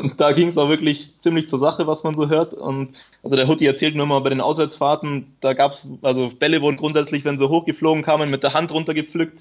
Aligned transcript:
Und 0.00 0.20
da 0.20 0.30
ging 0.30 0.46
es 0.46 0.56
auch 0.56 0.68
wirklich 0.68 1.10
ziemlich 1.24 1.48
zur 1.48 1.58
Sache, 1.58 1.88
was 1.88 2.04
man 2.04 2.14
so 2.14 2.28
hört. 2.28 2.54
Und 2.54 2.94
also 3.24 3.34
der 3.34 3.48
Hutti 3.48 3.66
erzählt 3.66 3.96
nur 3.96 4.06
mal 4.06 4.20
bei 4.20 4.30
den 4.30 4.40
Auswärtsfahrten, 4.40 5.34
da 5.40 5.54
gab 5.54 5.72
es, 5.72 5.88
also 6.02 6.30
Bälle 6.38 6.62
wurden 6.62 6.76
grundsätzlich, 6.76 7.24
wenn 7.24 7.36
sie 7.36 7.48
hochgeflogen 7.48 8.04
kamen, 8.04 8.30
mit 8.30 8.44
der 8.44 8.54
Hand 8.54 8.70
runtergepflückt. 8.70 9.40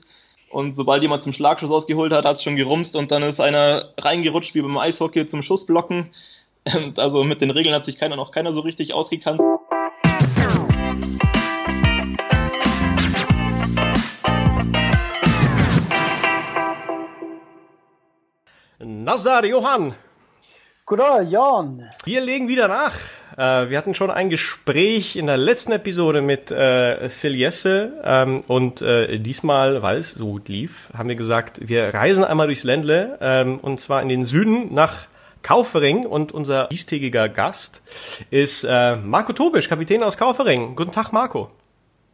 Und 0.50 0.76
sobald 0.76 1.04
jemand 1.04 1.22
zum 1.22 1.34
Schlagschuss 1.34 1.70
ausgeholt 1.70 2.12
hat, 2.12 2.26
hat 2.26 2.38
es 2.38 2.44
schon 2.44 2.56
gerumst 2.56 2.96
und 2.96 3.12
dann 3.12 3.22
ist 3.22 3.40
einer 3.40 3.90
reingerutscht 4.00 4.56
wie 4.56 4.62
beim 4.62 4.78
Eishockey 4.80 5.28
zum 5.28 5.44
Schussblocken. 5.44 6.10
Und 6.76 7.00
also 7.00 7.24
mit 7.24 7.40
den 7.40 7.52
Regeln 7.52 7.74
hat 7.74 7.86
sich 7.86 7.98
keiner 7.98 8.18
noch 8.18 8.32
keiner 8.32 8.54
so 8.54 8.60
richtig 8.60 8.94
ausgekannt. 8.94 9.40
Nazar, 18.80 19.46
Johann. 19.46 19.96
Gute, 20.90 21.28
Jan. 21.30 21.84
Wir 22.06 22.22
legen 22.22 22.48
wieder 22.48 22.70
nach. 22.70 22.96
Äh, 23.36 23.70
wir 23.70 23.78
hatten 23.78 23.94
schon 23.94 24.10
ein 24.10 24.30
Gespräch 24.30 25.18
in 25.18 25.28
der 25.28 25.36
letzten 25.36 25.74
Episode 25.74 26.22
mit 26.22 26.50
äh, 26.50 27.10
Phil 27.10 27.36
Jesse 27.36 27.92
ähm, 28.06 28.40
und 28.48 28.82
äh, 28.82 29.20
diesmal, 29.20 29.82
weil 29.82 29.98
es 29.98 30.12
so 30.12 30.28
gut 30.28 30.48
lief, 30.48 30.90
haben 30.98 31.10
wir 31.10 31.18
gesagt, 31.18 31.60
wir 31.68 31.94
reisen 31.94 32.24
einmal 32.24 32.48
durchs 32.48 32.64
Ländle 32.64 33.18
ähm, 33.20 33.60
und 33.60 33.82
zwar 33.82 34.02
in 34.02 34.08
den 34.08 34.24
Süden 34.24 34.74
nach 34.74 35.08
Kaufering 35.44 36.06
und 36.06 36.32
unser 36.32 36.68
diestägiger 36.68 37.28
Gast 37.28 37.82
ist 38.32 38.64
Marco 38.64 39.34
Tobisch, 39.34 39.68
Kapitän 39.68 40.04
aus 40.04 40.18
Kaufering. 40.18 40.78
Guten 40.78 40.94
Tag, 40.94 41.12
Marco. 41.12 41.52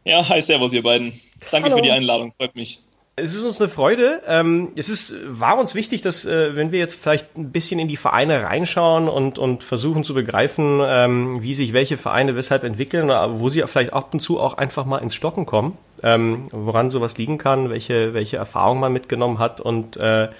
Ja, 0.04 0.28
hi, 0.28 0.42
servus 0.42 0.72
ihr 0.72 0.82
beiden. 0.82 1.20
Danke 1.52 1.68
Hallo. 1.68 1.76
für 1.76 1.82
die 1.82 1.92
Einladung, 1.92 2.32
freut 2.36 2.56
mich. 2.56 2.80
Es 3.16 3.36
ist 3.36 3.44
uns 3.44 3.60
eine 3.60 3.68
Freude. 3.68 4.22
Ähm, 4.26 4.72
es 4.74 4.88
ist, 4.88 5.14
war 5.26 5.56
uns 5.58 5.76
wichtig, 5.76 6.02
dass, 6.02 6.24
äh, 6.24 6.56
wenn 6.56 6.72
wir 6.72 6.80
jetzt 6.80 7.00
vielleicht 7.00 7.36
ein 7.36 7.52
bisschen 7.52 7.78
in 7.78 7.86
die 7.86 7.96
Vereine 7.96 8.42
reinschauen 8.42 9.08
und, 9.08 9.38
und 9.38 9.62
versuchen 9.62 10.02
zu 10.02 10.14
begreifen, 10.14 10.80
ähm, 10.82 11.40
wie 11.40 11.54
sich 11.54 11.72
welche 11.72 11.96
Vereine 11.96 12.34
weshalb 12.34 12.64
entwickeln, 12.64 13.08
wo 13.08 13.48
sie 13.48 13.62
vielleicht 13.66 13.92
ab 13.92 14.12
und 14.12 14.20
zu 14.20 14.40
auch 14.40 14.54
einfach 14.54 14.84
mal 14.84 14.98
ins 14.98 15.14
Stocken 15.14 15.46
kommen, 15.46 15.78
ähm, 16.02 16.48
woran 16.50 16.90
sowas 16.90 17.16
liegen 17.16 17.38
kann, 17.38 17.70
welche, 17.70 18.14
welche 18.14 18.36
Erfahrungen 18.36 18.80
man 18.80 18.92
mitgenommen 18.92 19.38
hat 19.38 19.60
und 19.60 19.96
äh, 19.96 20.30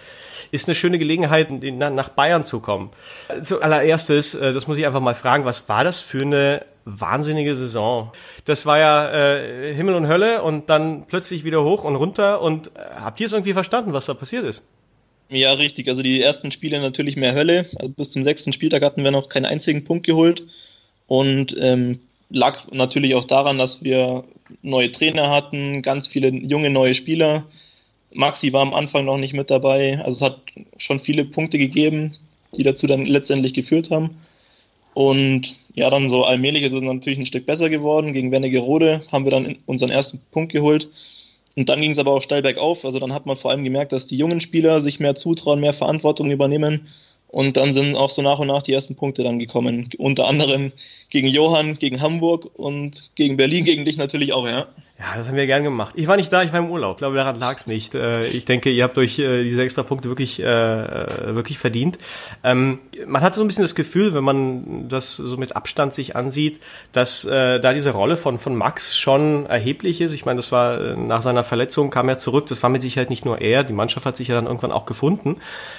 ist 0.51 0.69
eine 0.69 0.75
schöne 0.75 0.99
Gelegenheit, 0.99 1.51
nach 1.53 2.09
Bayern 2.09 2.43
zu 2.43 2.59
kommen. 2.59 2.91
Zuallererstes, 3.41 4.35
äh, 4.35 4.53
das 4.53 4.67
muss 4.67 4.79
ich 4.79 4.87
einfach 4.87 5.01
mal 5.01 5.15
fragen, 5.15 5.45
was 5.45 5.69
war 5.69 5.85
das 5.85 6.01
für 6.01 6.23
eine 6.23 6.63
wahnsinnige 6.85 7.57
Saison. 7.57 8.13
Das 8.45 8.67
war 8.67 8.79
ja 8.79 9.37
äh, 9.37 9.75
Himmel 9.75 9.95
und 9.95 10.09
Hölle 10.09 10.43
und 10.43 10.69
dann 10.71 11.07
plötzlich 11.07 11.45
wieder 11.45 11.65
hoch 11.65 11.85
und 11.85 11.97
runter. 11.97 12.43
Und 12.43 12.69
äh, 12.69 12.81
habt 13.01 13.21
ihr 13.21 13.27
es 13.27 13.33
irgendwie 13.33 13.53
verstanden, 13.53 13.93
was 13.93 14.07
da 14.07 14.15
passiert 14.15 14.45
ist? 14.45 14.67
Ja, 15.29 15.53
richtig. 15.53 15.89
Also 15.89 16.03
die 16.03 16.21
ersten 16.21 16.53
Spiele 16.53 16.81
natürlich 16.81 17.17
mehr 17.17 17.35
Hölle. 17.35 17.67
Also 17.77 17.93
bis 17.93 18.11
zum 18.11 18.25
sechsten 18.25 18.53
Spieltag 18.53 18.83
hatten 18.83 19.05
wir 19.05 19.11
noch 19.11 19.29
keinen 19.29 19.47
einzigen 19.47 19.85
Punkt 19.85 20.07
geholt. 20.07 20.43
Und 21.07 21.57
ähm, 21.59 22.01
lag 22.31 22.71
natürlich 22.71 23.15
auch 23.15 23.25
daran, 23.25 23.59
dass 23.59 23.83
wir 23.83 24.25
neue 24.63 24.93
Trainer 24.93 25.31
hatten, 25.31 25.83
ganz 25.83 26.07
viele 26.07 26.29
junge 26.29 26.71
neue 26.71 26.95
Spieler. 26.95 27.45
Maxi 28.13 28.53
war 28.53 28.63
am 28.63 28.75
Anfang 28.75 29.05
noch 29.07 29.19
nicht 29.19 29.35
mit 29.35 29.51
dabei. 29.51 29.99
Also 30.05 30.25
es 30.27 30.33
hat 30.33 30.41
schon 30.79 31.01
viele 31.01 31.25
Punkte 31.25 31.59
gegeben, 31.59 32.15
die 32.57 32.63
dazu 32.63 32.87
dann 32.87 33.07
letztendlich 33.07 33.55
geführt 33.55 33.91
haben. 33.91 34.19
Und 34.95 35.57
ja, 35.75 35.91
dann 35.91 36.09
so 36.09 36.25
allmählich 36.25 36.63
ist 36.63 36.73
es 36.73 36.83
natürlich 36.83 37.19
ein 37.19 37.27
Stück 37.27 37.47
besser 37.47 37.69
geworden. 37.69 38.13
Gegen 38.13 38.31
Wernigerode 38.31 39.03
haben 39.11 39.25
wir 39.25 39.33
dann 39.33 39.57
unseren 39.67 39.91
ersten 39.91 40.21
Punkt 40.31 40.53
geholt. 40.53 40.89
Und 41.57 41.69
dann 41.69 41.81
ging 41.81 41.93
es 41.93 41.99
aber 41.99 42.13
auch 42.13 42.23
steil 42.23 42.43
bergauf. 42.43 42.85
Also 42.85 43.01
dann 43.01 43.13
hat 43.13 43.27
man 43.27 43.37
vor 43.37 43.51
allem 43.51 43.65
gemerkt, 43.65 43.93
dass 43.93 44.07
die 44.07 44.17
jungen 44.17 44.41
Spieler 44.41 44.81
sich 44.81 45.01
mehr 45.01 45.17
zutrauen, 45.17 45.61
mehr 45.61 45.73
Verantwortung 45.73 46.31
übernehmen. 46.31 46.89
Und 47.29 47.57
dann 47.57 47.73
sind 47.73 47.97
auch 47.97 48.11
so 48.11 48.23
nach 48.23 48.39
und 48.39 48.47
nach 48.47 48.63
die 48.63 48.73
ersten 48.73 48.95
Punkte 48.95 49.25
dann 49.25 49.41
gekommen. 49.41 49.91
Unter 49.99 50.29
anderem 50.29 50.71
gegen 51.11 51.27
Johann, 51.27 51.77
gegen 51.79 52.01
Hamburg 52.01 52.49
und 52.57 53.11
gegen 53.17 53.37
Berlin, 53.37 53.65
gegen 53.65 53.85
dich 53.85 53.97
natürlich 53.97 54.33
auch, 54.33 54.47
ja. 54.47 54.69
Ja, 54.97 55.17
das 55.17 55.27
haben 55.27 55.35
wir 55.35 55.49
gern 55.49 55.65
gemacht. 55.65 55.95
Ich 55.97 56.07
war 56.07 56.17
nicht 56.17 56.33
da, 56.33 56.45
ich 56.45 56.53
war 56.53 56.61
im 56.61 56.71
Urlaub. 56.71 56.93
Ich 56.93 56.99
glaube, 56.99 57.17
daran 57.17 57.41
lag 57.41 57.57
es 57.57 57.67
nicht. 57.67 57.97
Äh, 57.97 58.29
ich 58.29 58.45
denke, 58.45 58.71
ihr 58.71 58.85
habt 58.85 58.97
euch 58.97 59.19
äh, 59.19 59.43
diese 59.43 59.61
extra 59.61 59.83
Punkte 59.83 60.09
wirklich, 60.09 60.39
äh, 60.41 60.45
wirklich 61.35 61.59
verdient. 61.59 61.99
Ähm, 62.45 62.79
man 63.05 63.21
hat 63.21 63.35
so 63.35 63.41
ein 63.41 63.49
bisschen 63.49 63.65
das 63.65 63.75
Gefühl, 63.75 64.15
wenn 64.15 64.23
man 64.23 64.87
das 64.89 65.17
so 65.17 65.37
mit 65.37 65.57
Abstand 65.57 65.95
sich 65.95 66.15
ansieht, 66.15 66.61
dass 66.93 67.23
da 67.23 67.73
diese 67.73 67.91
Rolle 67.91 68.17
von, 68.17 68.39
von 68.39 68.55
Max 68.55 68.97
schon 68.97 69.47
erheblich 69.47 70.01
ist. 70.01 70.13
Ich 70.13 70.25
meine, 70.25 70.37
das 70.37 70.53
war 70.53 70.97
nach 70.97 71.23
seiner 71.23 71.43
Verletzung, 71.43 71.91
kam 71.91 72.09
er 72.09 72.19
zurück. 72.19 72.47
Das 72.47 72.63
war 72.63 72.71
mit 72.71 72.83
Sicherheit 72.83 73.11
nicht 73.11 73.25
nur 73.25 73.41
er. 73.41 73.65
Die 73.65 73.73
Mannschaft 73.73 74.07
hat 74.07 74.17
sich 74.17 74.29
ja 74.29 74.35
dann 74.35 74.47
irgendwann 74.47 74.73
auch 74.73 74.87
gefunden. 74.87 75.37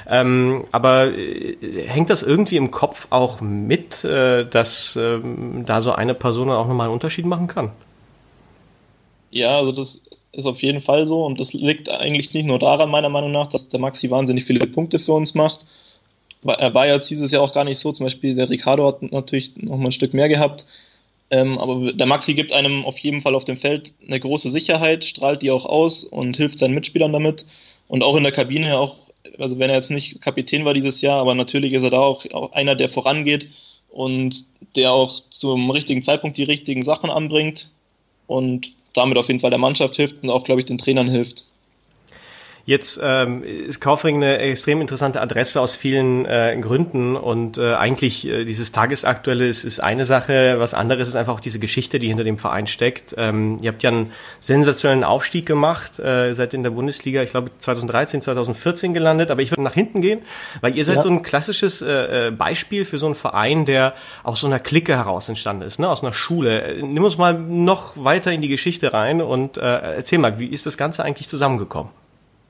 Ähm, 0.07 0.65
aber 0.71 1.11
hängt 1.87 2.09
das 2.09 2.23
irgendwie 2.23 2.57
im 2.57 2.71
Kopf 2.71 3.07
auch 3.11 3.41
mit, 3.41 4.03
dass 4.03 4.97
ähm, 4.99 5.63
da 5.65 5.81
so 5.81 5.93
eine 5.93 6.13
Person 6.13 6.49
auch 6.49 6.67
nochmal 6.67 6.87
einen 6.87 6.93
Unterschied 6.93 7.25
machen 7.25 7.47
kann? 7.47 7.71
Ja, 9.35 9.57
also 9.57 9.73
das 9.73 10.01
ist 10.31 10.45
auf 10.45 10.61
jeden 10.61 10.79
Fall 10.79 11.05
so 11.05 11.25
und 11.25 11.41
das 11.41 11.51
liegt 11.51 11.89
eigentlich 11.89 12.33
nicht 12.33 12.45
nur 12.45 12.57
daran, 12.57 12.89
meiner 12.89 13.09
Meinung 13.09 13.33
nach, 13.33 13.47
dass 13.47 13.67
der 13.67 13.81
Maxi 13.81 14.09
wahnsinnig 14.09 14.45
viele 14.45 14.65
Punkte 14.65 14.97
für 14.97 15.11
uns 15.11 15.33
macht. 15.35 15.65
Er 16.45 16.73
war 16.73 16.87
jetzt 16.87 17.09
dieses 17.09 17.31
Jahr 17.31 17.41
auch 17.41 17.53
gar 17.53 17.65
nicht 17.65 17.79
so, 17.79 17.91
zum 17.91 18.05
Beispiel 18.05 18.35
der 18.35 18.49
Ricardo 18.49 18.87
hat 18.87 19.01
natürlich 19.01 19.51
noch 19.57 19.77
mal 19.77 19.87
ein 19.87 19.91
Stück 19.91 20.13
mehr 20.13 20.29
gehabt, 20.29 20.65
ähm, 21.31 21.57
aber 21.57 21.91
der 21.91 22.05
Maxi 22.07 22.33
gibt 22.33 22.53
einem 22.53 22.85
auf 22.85 22.97
jeden 22.99 23.21
Fall 23.21 23.35
auf 23.35 23.43
dem 23.43 23.57
Feld 23.57 23.91
eine 24.07 24.21
große 24.21 24.51
Sicherheit, 24.51 25.03
strahlt 25.03 25.41
die 25.41 25.51
auch 25.51 25.65
aus 25.65 26.05
und 26.05 26.37
hilft 26.37 26.57
seinen 26.59 26.75
Mitspielern 26.75 27.11
damit. 27.11 27.45
Und 27.89 28.03
auch 28.03 28.15
in 28.15 28.23
der 28.23 28.31
Kabine 28.31 28.77
auch, 28.79 28.95
also 29.37 29.59
wenn 29.59 29.69
er 29.69 29.75
jetzt 29.77 29.91
nicht 29.91 30.21
Kapitän 30.21 30.63
war 30.63 30.73
dieses 30.73 31.01
Jahr, 31.01 31.19
aber 31.19 31.35
natürlich 31.35 31.73
ist 31.73 31.83
er 31.83 31.89
da 31.89 31.99
auch, 31.99 32.25
auch 32.31 32.53
einer, 32.53 32.75
der 32.75 32.89
vorangeht 32.89 33.49
und 33.89 34.45
der 34.77 34.93
auch 34.93 35.21
zum 35.31 35.71
richtigen 35.71 36.03
Zeitpunkt 36.03 36.37
die 36.37 36.43
richtigen 36.43 36.83
Sachen 36.83 37.09
anbringt. 37.09 37.69
Und 38.27 38.73
damit 38.95 39.17
auf 39.17 39.27
jeden 39.27 39.39
Fall 39.39 39.49
der 39.49 39.59
Mannschaft 39.59 39.95
hilft 39.97 40.23
und 40.23 40.29
auch, 40.29 40.43
glaube 40.43 40.61
ich, 40.61 40.67
den 40.67 40.77
Trainern 40.77 41.09
hilft. 41.09 41.45
Jetzt 42.67 42.99
ähm, 43.03 43.43
ist 43.43 43.79
Kaufring 43.79 44.15
eine 44.15 44.39
extrem 44.39 44.81
interessante 44.81 45.21
Adresse 45.21 45.61
aus 45.61 45.75
vielen 45.75 46.25
äh, 46.25 46.57
Gründen 46.59 47.15
und 47.15 47.59
äh, 47.59 47.75
eigentlich 47.75 48.25
äh, 48.25 48.43
dieses 48.43 48.71
Tagesaktuelle 48.71 49.47
ist, 49.47 49.63
ist 49.63 49.81
eine 49.81 50.03
Sache, 50.07 50.55
was 50.57 50.73
anderes 50.73 51.07
ist 51.07 51.15
einfach 51.15 51.35
auch 51.35 51.39
diese 51.39 51.59
Geschichte, 51.59 51.99
die 51.99 52.07
hinter 52.07 52.23
dem 52.23 52.39
Verein 52.39 52.65
steckt. 52.65 53.13
Ähm, 53.19 53.59
ihr 53.61 53.69
habt 53.71 53.83
ja 53.83 53.91
einen 53.91 54.11
sensationellen 54.39 55.03
Aufstieg 55.03 55.45
gemacht, 55.45 55.99
äh, 55.99 56.33
seid 56.33 56.55
in 56.55 56.63
der 56.63 56.71
Bundesliga, 56.71 57.21
ich 57.21 57.29
glaube 57.29 57.51
2013, 57.55 58.21
2014 58.21 58.95
gelandet, 58.95 59.29
aber 59.29 59.43
ich 59.43 59.51
würde 59.51 59.61
nach 59.61 59.75
hinten 59.75 60.01
gehen, 60.01 60.21
weil 60.61 60.75
ihr 60.75 60.85
seid 60.85 60.95
ja. 60.95 61.01
so 61.01 61.09
ein 61.09 61.21
klassisches 61.21 61.83
äh, 61.83 62.29
äh, 62.29 62.31
Beispiel 62.31 62.83
für 62.85 62.97
so 62.97 63.05
einen 63.05 63.13
Verein, 63.13 63.65
der 63.65 63.93
aus 64.23 64.39
so 64.39 64.47
einer 64.47 64.57
Clique 64.57 64.95
heraus 64.95 65.29
entstanden 65.29 65.61
ist, 65.61 65.77
ne, 65.77 65.87
aus 65.87 66.03
einer 66.03 66.13
Schule. 66.13 66.77
Nimm 66.81 67.03
uns 67.03 67.19
mal 67.19 67.35
noch 67.35 68.03
weiter 68.03 68.31
in 68.31 68.41
die 68.41 68.47
Geschichte 68.47 68.91
rein 68.91 69.21
und 69.21 69.57
äh, 69.57 69.61
erzähl 69.61 70.17
mal, 70.17 70.39
wie 70.39 70.47
ist 70.47 70.65
das 70.65 70.77
Ganze 70.77 71.03
eigentlich 71.03 71.27
zusammengekommen? 71.27 71.91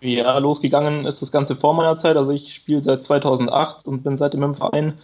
Ja, 0.06 0.38
losgegangen 0.38 1.08
ist 1.08 1.24
das 1.24 1.32
Ganze 1.32 1.56
vor 1.56 1.74
meiner 1.74 1.98
Zeit. 1.98 2.16
Also 2.16 2.32
ich 2.32 2.54
spiele 2.54 2.82
seit 2.82 3.04
2008 3.04 3.88
und 3.88 4.04
bin 4.04 4.18
seitdem 4.18 4.44
im 4.44 4.54
Verein. 4.54 5.00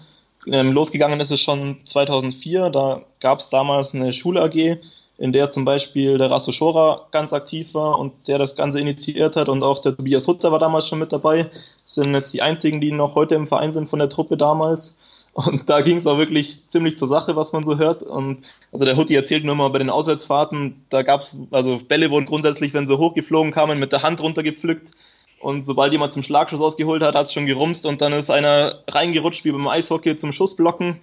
Ähm, 0.45 0.73
losgegangen 0.73 1.19
ist 1.19 1.31
es 1.31 1.41
schon 1.41 1.77
2004. 1.85 2.69
Da 2.69 3.01
gab 3.19 3.39
es 3.39 3.49
damals 3.49 3.95
eine 3.95 4.13
Schule 4.13 4.43
AG, 4.43 4.77
in 5.17 5.33
der 5.33 5.49
zum 5.49 5.65
Beispiel 5.65 6.19
der 6.19 6.29
Rasso 6.29 6.51
Schora 6.51 7.07
ganz 7.09 7.33
aktiv 7.33 7.73
war 7.73 7.97
und 7.97 8.27
der 8.27 8.37
das 8.37 8.55
Ganze 8.55 8.79
initiiert 8.79 9.35
hat 9.35 9.49
und 9.49 9.63
auch 9.63 9.79
der 9.81 9.95
Tobias 9.97 10.27
Hutter 10.27 10.51
war 10.51 10.59
damals 10.59 10.87
schon 10.87 10.99
mit 10.99 11.11
dabei. 11.11 11.49
Das 11.83 11.95
sind 11.95 12.13
jetzt 12.13 12.31
die 12.31 12.43
einzigen, 12.43 12.79
die 12.79 12.91
noch 12.91 13.15
heute 13.15 13.33
im 13.33 13.47
Verein 13.47 13.73
sind 13.73 13.89
von 13.89 13.97
der 13.97 14.09
Truppe 14.09 14.37
damals. 14.37 14.95
Und 15.33 15.69
da 15.69 15.81
ging 15.81 15.97
es 15.97 16.05
auch 16.05 16.17
wirklich 16.17 16.57
ziemlich 16.71 16.97
zur 16.97 17.07
Sache, 17.07 17.35
was 17.35 17.53
man 17.53 17.63
so 17.63 17.77
hört. 17.77 18.03
Und 18.03 18.43
also 18.71 18.83
der 18.83 18.97
Hutti 18.97 19.15
erzählt 19.15 19.45
nur 19.45 19.55
mal 19.55 19.69
bei 19.69 19.79
den 19.79 19.89
Auswärtsfahrten, 19.89 20.83
da 20.89 21.03
gab 21.03 21.21
es, 21.21 21.37
also 21.51 21.79
Bälle 21.87 22.11
wurden 22.11 22.25
grundsätzlich, 22.25 22.73
wenn 22.73 22.87
sie 22.87 22.97
hochgeflogen 22.97 23.51
kamen, 23.51 23.79
mit 23.79 23.93
der 23.93 24.03
Hand 24.03 24.21
runtergepflückt. 24.21 24.91
Und 25.39 25.65
sobald 25.65 25.91
jemand 25.91 26.13
zum 26.13 26.21
Schlagschuss 26.21 26.61
ausgeholt 26.61 27.01
hat, 27.01 27.15
hat 27.15 27.27
es 27.27 27.33
schon 27.33 27.45
gerumst 27.45 27.85
und 27.85 28.01
dann 28.01 28.13
ist 28.13 28.29
einer 28.29 28.75
reingerutscht 28.87 29.43
wie 29.45 29.51
beim 29.51 29.67
Eishockey 29.67 30.17
zum 30.17 30.33
Schussblocken. 30.33 30.99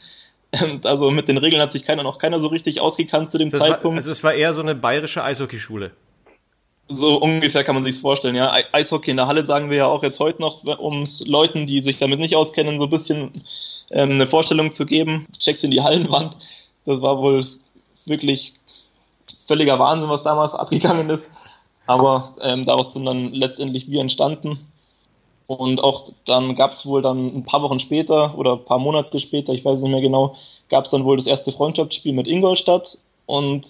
Und 0.63 0.87
also 0.87 1.11
mit 1.11 1.29
den 1.29 1.39
Regeln 1.39 1.61
hat 1.61 1.73
sich 1.73 1.85
keiner 1.85 2.03
noch 2.03 2.19
keiner 2.19 2.41
so 2.41 2.47
richtig 2.47 2.81
ausgekannt 2.81 3.33
zu 3.33 3.39
dem 3.39 3.51
das 3.51 3.61
Zeitpunkt. 3.61 3.85
War, 3.85 3.97
also 3.97 4.11
es 4.11 4.23
war 4.25 4.35
eher 4.35 4.53
so 4.53 4.63
eine 4.63 4.75
bayerische 4.75 5.25
Eishockeyschule. 5.25 5.91
So 6.89 7.17
ungefähr 7.17 7.65
kann 7.65 7.75
man 7.75 7.85
sich's 7.85 7.99
vorstellen, 7.99 8.35
ja. 8.35 8.55
Eishockey 8.73 9.11
in 9.11 9.19
der 9.19 9.27
Halle 9.27 9.45
sagen 9.45 9.69
wir 9.69 9.79
ja 9.79 9.87
auch 9.87 10.03
jetzt 10.03 10.21
heute 10.21 10.41
noch, 10.41 10.65
um 10.79 11.05
Leuten, 11.25 11.67
die 11.67 11.83
sich 11.83 11.99
damit 11.99 12.19
nicht 12.19 12.35
auskennen, 12.35 12.79
so 12.79 12.85
ein 12.85 12.91
bisschen 12.91 13.45
ähm, 13.91 14.13
eine 14.13 14.27
Vorstellung 14.27 14.73
zu 14.73 14.87
geben. 14.87 15.27
Checks 15.39 15.63
in 15.63 15.71
die 15.71 15.83
Hallenwand. 15.83 16.37
Das 16.85 17.01
war 17.01 17.19
wohl 17.19 17.47
wirklich 18.07 18.53
völliger 19.47 19.79
Wahnsinn, 19.79 20.11
was 20.11 20.23
damals 20.23 20.55
abgegangen 20.55 21.11
ist. 21.11 21.25
Aber 21.87 22.35
ähm, 22.43 22.67
daraus 22.67 22.93
sind 22.93 23.07
dann 23.07 23.33
letztendlich 23.33 23.89
wir 23.91 24.01
entstanden. 24.01 24.59
Und 25.47 25.83
auch 25.83 26.13
dann 26.27 26.55
gab 26.55 26.73
es 26.73 26.85
wohl 26.85 27.01
dann 27.01 27.35
ein 27.35 27.45
paar 27.45 27.63
Wochen 27.63 27.81
später 27.81 28.37
oder 28.37 28.53
ein 28.53 28.65
paar 28.67 28.79
Monate 28.79 29.19
später, 29.19 29.55
ich 29.55 29.65
weiß 29.65 29.79
nicht 29.81 29.91
mehr 29.91 30.03
genau, 30.03 30.37
gab 30.69 30.85
es 30.85 30.91
dann 30.91 31.07
wohl 31.07 31.17
das 31.17 31.27
erste 31.27 31.53
Freundschaftsspiel 31.53 32.13
mit 32.13 32.29
Ingolstadt. 32.29 32.99
Und 33.25 33.67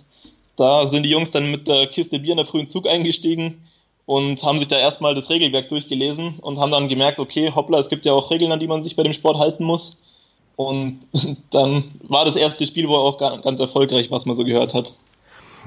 da 0.56 0.88
sind 0.88 1.04
die 1.04 1.10
Jungs 1.10 1.30
dann 1.30 1.52
mit 1.52 1.68
der 1.68 1.86
Kiste 1.86 2.18
Bier 2.18 2.32
in 2.32 2.38
der 2.38 2.46
frühen 2.46 2.68
Zug 2.68 2.88
eingestiegen 2.88 3.64
und 4.06 4.42
haben 4.42 4.58
sich 4.58 4.66
da 4.66 4.76
erstmal 4.76 5.14
das 5.14 5.30
Regelwerk 5.30 5.68
durchgelesen 5.68 6.40
und 6.40 6.58
haben 6.58 6.72
dann 6.72 6.88
gemerkt, 6.88 7.20
okay, 7.20 7.52
hoppla, 7.54 7.78
es 7.78 7.88
gibt 7.88 8.04
ja 8.04 8.12
auch 8.12 8.30
Regeln, 8.32 8.50
an 8.50 8.58
die 8.58 8.66
man 8.66 8.82
sich 8.82 8.96
bei 8.96 9.04
dem 9.04 9.12
Sport 9.12 9.38
halten 9.38 9.62
muss. 9.62 9.96
Und 10.58 10.98
dann 11.52 11.84
war 12.02 12.24
das 12.24 12.34
erste 12.34 12.66
Spiel 12.66 12.88
wohl 12.88 12.98
auch 12.98 13.16
ganz 13.16 13.60
erfolgreich, 13.60 14.10
was 14.10 14.26
man 14.26 14.34
so 14.34 14.42
gehört 14.42 14.74
hat. 14.74 14.92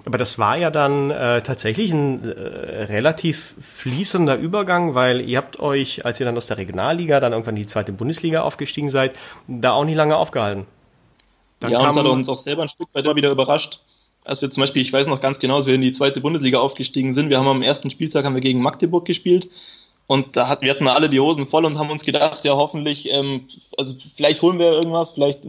Aber 0.03 0.17
das 0.17 0.37
war 0.37 0.57
ja 0.57 0.69
dann 0.69 1.11
äh, 1.11 1.41
tatsächlich 1.41 1.93
ein 1.93 2.23
äh, 2.23 2.83
relativ 2.83 3.55
fließender 3.61 4.35
Übergang, 4.35 4.93
weil 4.93 5.21
ihr 5.21 5.37
habt 5.37 5.61
euch, 5.61 6.05
als 6.05 6.19
ihr 6.19 6.25
dann 6.25 6.35
aus 6.35 6.47
der 6.47 6.57
Regionalliga 6.57 7.21
dann 7.21 7.31
irgendwann 7.31 7.55
die 7.55 7.65
zweite 7.65 7.93
Bundesliga 7.93 8.41
aufgestiegen 8.41 8.89
seid, 8.89 9.15
da 9.47 9.71
auch 9.71 9.85
nicht 9.85 9.95
lange 9.95 10.17
aufgehalten. 10.17 10.65
Dann 11.61 11.71
ja, 11.71 11.87
uns 11.87 11.95
hat 11.97 12.05
uns 12.05 12.27
auch 12.27 12.39
selber 12.39 12.63
ein 12.63 12.69
Stück 12.69 12.89
weit 12.93 13.05
wieder 13.15 13.31
überrascht. 13.31 13.79
Als 14.25 14.41
wir 14.41 14.51
zum 14.51 14.59
Beispiel, 14.59 14.81
ich 14.81 14.91
weiß 14.91 15.07
noch 15.07 15.21
ganz 15.21 15.39
genau, 15.39 15.55
als 15.55 15.67
wir 15.67 15.73
in 15.73 15.81
die 15.81 15.93
zweite 15.93 16.19
Bundesliga 16.19 16.59
aufgestiegen 16.59 17.13
sind, 17.13 17.29
wir 17.29 17.37
haben 17.37 17.47
am 17.47 17.61
ersten 17.61 17.89
Spieltag 17.91 18.25
haben 18.25 18.35
wir 18.35 18.41
gegen 18.41 18.61
Magdeburg 18.61 19.05
gespielt 19.05 19.47
und 20.11 20.35
da 20.35 20.49
hatten 20.49 20.65
wir 20.65 20.71
hatten 20.71 20.89
alle 20.89 21.09
die 21.09 21.21
Hosen 21.21 21.47
voll 21.47 21.63
und 21.63 21.79
haben 21.79 21.89
uns 21.89 22.03
gedacht, 22.03 22.43
ja 22.43 22.53
hoffentlich, 22.57 23.13
ähm, 23.13 23.47
also 23.77 23.93
vielleicht 24.17 24.41
holen 24.41 24.59
wir 24.59 24.73
irgendwas, 24.73 25.11
vielleicht 25.11 25.39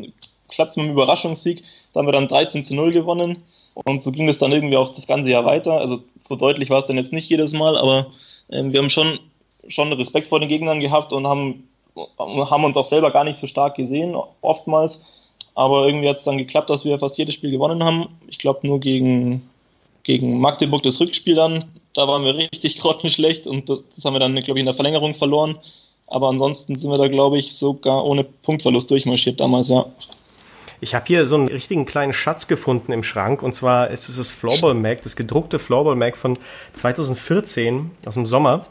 klappt 0.48 0.70
es 0.70 0.76
mit 0.76 0.84
einem 0.84 0.92
Überraschungssieg. 0.92 1.64
Da 1.92 1.98
haben 1.98 2.06
wir 2.06 2.12
dann 2.12 2.28
13 2.28 2.64
zu 2.64 2.76
0 2.76 2.92
gewonnen 2.92 3.42
und 3.74 4.04
so 4.04 4.12
ging 4.12 4.28
es 4.28 4.38
dann 4.38 4.52
irgendwie 4.52 4.76
auch 4.76 4.94
das 4.94 5.08
ganze 5.08 5.30
Jahr 5.30 5.44
weiter. 5.44 5.72
Also 5.72 6.04
so 6.16 6.36
deutlich 6.36 6.70
war 6.70 6.78
es 6.78 6.86
dann 6.86 6.96
jetzt 6.96 7.12
nicht 7.12 7.28
jedes 7.28 7.52
Mal, 7.52 7.76
aber 7.76 8.12
ähm, 8.52 8.72
wir 8.72 8.78
haben 8.78 8.88
schon, 8.88 9.18
schon 9.66 9.92
Respekt 9.94 10.28
vor 10.28 10.38
den 10.38 10.48
Gegnern 10.48 10.78
gehabt 10.78 11.12
und 11.12 11.26
haben, 11.26 11.66
haben 12.16 12.62
uns 12.62 12.76
auch 12.76 12.86
selber 12.86 13.10
gar 13.10 13.24
nicht 13.24 13.40
so 13.40 13.48
stark 13.48 13.74
gesehen, 13.74 14.14
oftmals. 14.42 15.02
Aber 15.56 15.88
irgendwie 15.88 16.08
hat 16.08 16.18
es 16.18 16.24
dann 16.24 16.38
geklappt, 16.38 16.70
dass 16.70 16.84
wir 16.84 17.00
fast 17.00 17.18
jedes 17.18 17.34
Spiel 17.34 17.50
gewonnen 17.50 17.82
haben. 17.82 18.10
Ich 18.28 18.38
glaube 18.38 18.64
nur 18.64 18.78
gegen, 18.78 19.42
gegen 20.04 20.38
Magdeburg 20.38 20.84
das 20.84 21.00
Rückspiel 21.00 21.34
dann. 21.34 21.64
Da 21.94 22.08
waren 22.08 22.24
wir 22.24 22.34
richtig 22.34 22.78
grottenschlecht 22.80 23.46
und 23.46 23.68
das 23.68 24.04
haben 24.04 24.14
wir 24.14 24.20
dann, 24.20 24.34
glaube 24.34 24.58
ich, 24.58 24.62
in 24.62 24.66
der 24.66 24.74
Verlängerung 24.74 25.14
verloren. 25.16 25.58
Aber 26.06 26.28
ansonsten 26.28 26.76
sind 26.76 26.90
wir 26.90 26.98
da, 26.98 27.08
glaube 27.08 27.38
ich, 27.38 27.54
sogar 27.54 28.04
ohne 28.04 28.24
Punktverlust 28.24 28.90
durchmarschiert 28.90 29.40
damals, 29.40 29.68
ja. 29.68 29.86
Ich 30.80 30.96
habe 30.96 31.04
hier 31.06 31.26
so 31.26 31.36
einen 31.36 31.46
richtigen 31.46 31.86
kleinen 31.86 32.12
Schatz 32.12 32.48
gefunden 32.48 32.90
im 32.90 33.04
Schrank 33.04 33.42
und 33.42 33.54
zwar 33.54 33.90
ist 33.90 34.08
es 34.08 34.16
das 34.16 34.32
Floorball 34.32 34.74
Mag, 34.74 35.00
das 35.02 35.14
gedruckte 35.14 35.60
Floorball 35.60 35.94
Mag 35.94 36.16
von 36.16 36.36
2014 36.72 37.92
aus 38.04 38.14
dem 38.14 38.26
Sommer. 38.26 38.66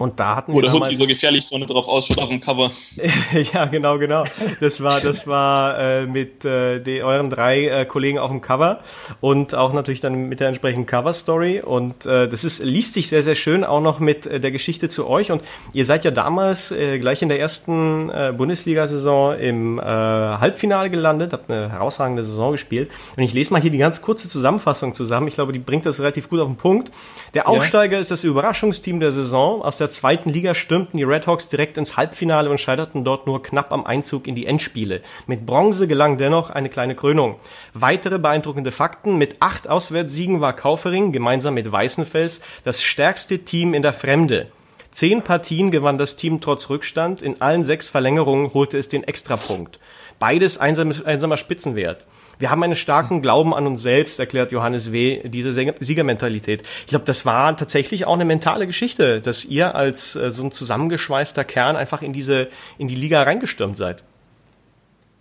Und 0.00 0.18
da 0.18 0.36
hatten 0.36 0.54
Wo 0.54 0.56
wir 0.56 0.62
der 0.62 0.72
Hund 0.72 0.96
so 0.96 1.06
gefährlich 1.06 1.46
vorne 1.46 1.66
drauf 1.66 1.86
ausschaut 1.86 2.16
auf 2.16 2.30
dem 2.30 2.40
Cover. 2.40 2.72
ja, 3.52 3.66
genau, 3.66 3.98
genau. 3.98 4.24
Das 4.58 4.82
war, 4.82 5.02
das 5.02 5.26
war 5.26 5.78
äh, 5.78 6.06
mit 6.06 6.42
äh, 6.42 6.80
die, 6.80 7.02
euren 7.02 7.28
drei 7.28 7.66
äh, 7.66 7.84
Kollegen 7.84 8.18
auf 8.18 8.30
dem 8.30 8.40
Cover 8.40 8.80
und 9.20 9.54
auch 9.54 9.74
natürlich 9.74 10.00
dann 10.00 10.14
mit 10.30 10.40
der 10.40 10.48
entsprechenden 10.48 10.86
Cover 10.86 11.12
Story. 11.12 11.60
Und 11.60 12.06
äh, 12.06 12.30
das 12.30 12.44
ist 12.44 12.64
liest 12.64 12.94
sich 12.94 13.08
sehr, 13.08 13.22
sehr 13.22 13.34
schön 13.34 13.62
auch 13.62 13.82
noch 13.82 14.00
mit 14.00 14.24
äh, 14.24 14.40
der 14.40 14.50
Geschichte 14.52 14.88
zu 14.88 15.06
euch. 15.06 15.30
Und 15.30 15.42
ihr 15.74 15.84
seid 15.84 16.02
ja 16.06 16.10
damals 16.10 16.70
äh, 16.70 16.98
gleich 16.98 17.20
in 17.20 17.28
der 17.28 17.38
ersten 17.38 18.08
äh, 18.08 18.32
Bundesliga-Saison 18.34 19.38
im 19.38 19.78
äh, 19.78 19.82
Halbfinale 19.82 20.88
gelandet, 20.88 21.34
habt 21.34 21.50
eine 21.50 21.70
herausragende 21.72 22.24
Saison 22.24 22.52
gespielt. 22.52 22.90
Und 23.18 23.22
ich 23.22 23.34
lese 23.34 23.52
mal 23.52 23.60
hier 23.60 23.70
die 23.70 23.76
ganz 23.76 24.00
kurze 24.00 24.30
Zusammenfassung 24.30 24.94
zusammen. 24.94 25.28
Ich 25.28 25.34
glaube, 25.34 25.52
die 25.52 25.58
bringt 25.58 25.84
das 25.84 26.00
relativ 26.00 26.30
gut 26.30 26.40
auf 26.40 26.48
den 26.48 26.56
Punkt. 26.56 26.90
Der 27.34 27.46
Aufsteiger 27.48 27.96
ja. 27.96 28.00
ist 28.00 28.10
das 28.10 28.24
Überraschungsteam 28.24 28.98
der 28.98 29.12
Saison 29.12 29.60
aus 29.60 29.76
der 29.76 29.89
zweiten 29.90 30.30
Liga 30.30 30.54
stürmten 30.54 30.96
die 30.96 31.04
Redhawks 31.04 31.48
direkt 31.48 31.76
ins 31.76 31.96
Halbfinale 31.96 32.48
und 32.48 32.58
scheiterten 32.58 33.04
dort 33.04 33.26
nur 33.26 33.42
knapp 33.42 33.72
am 33.72 33.84
Einzug 33.84 34.26
in 34.26 34.34
die 34.34 34.46
Endspiele. 34.46 35.02
Mit 35.26 35.44
Bronze 35.44 35.86
gelang 35.86 36.16
dennoch 36.16 36.50
eine 36.50 36.70
kleine 36.70 36.94
Krönung. 36.94 37.36
Weitere 37.74 38.18
beeindruckende 38.18 38.72
Fakten. 38.72 39.18
Mit 39.18 39.36
acht 39.40 39.68
Auswärtssiegen 39.68 40.40
war 40.40 40.54
Kaufering 40.54 41.12
gemeinsam 41.12 41.54
mit 41.54 41.70
Weißenfels 41.70 42.40
das 42.64 42.82
stärkste 42.82 43.40
Team 43.40 43.74
in 43.74 43.82
der 43.82 43.92
Fremde. 43.92 44.46
Zehn 44.90 45.22
Partien 45.22 45.70
gewann 45.70 45.98
das 45.98 46.16
Team 46.16 46.40
trotz 46.40 46.68
Rückstand. 46.70 47.22
In 47.22 47.40
allen 47.40 47.64
sechs 47.64 47.90
Verlängerungen 47.90 48.54
holte 48.54 48.78
es 48.78 48.88
den 48.88 49.04
Extrapunkt. 49.04 49.78
Beides 50.18 50.58
einsamer 50.58 51.36
Spitzenwert. 51.36 52.04
Wir 52.40 52.50
haben 52.50 52.62
einen 52.62 52.74
starken 52.74 53.20
Glauben 53.20 53.54
an 53.54 53.66
uns 53.66 53.82
selbst, 53.82 54.18
erklärt 54.18 54.50
Johannes 54.50 54.92
W., 54.92 55.28
diese 55.28 55.52
Siegermentalität. 55.52 56.62
Ich 56.80 56.86
glaube, 56.88 57.04
das 57.04 57.26
war 57.26 57.54
tatsächlich 57.54 58.06
auch 58.06 58.14
eine 58.14 58.24
mentale 58.24 58.66
Geschichte, 58.66 59.20
dass 59.20 59.44
ihr 59.44 59.74
als 59.74 60.16
äh, 60.16 60.30
so 60.30 60.44
ein 60.44 60.50
zusammengeschweißter 60.50 61.44
Kern 61.44 61.76
einfach 61.76 62.00
in 62.00 62.14
diese, 62.14 62.48
in 62.78 62.88
die 62.88 62.94
Liga 62.94 63.22
reingestürmt 63.22 63.76
seid. 63.76 64.02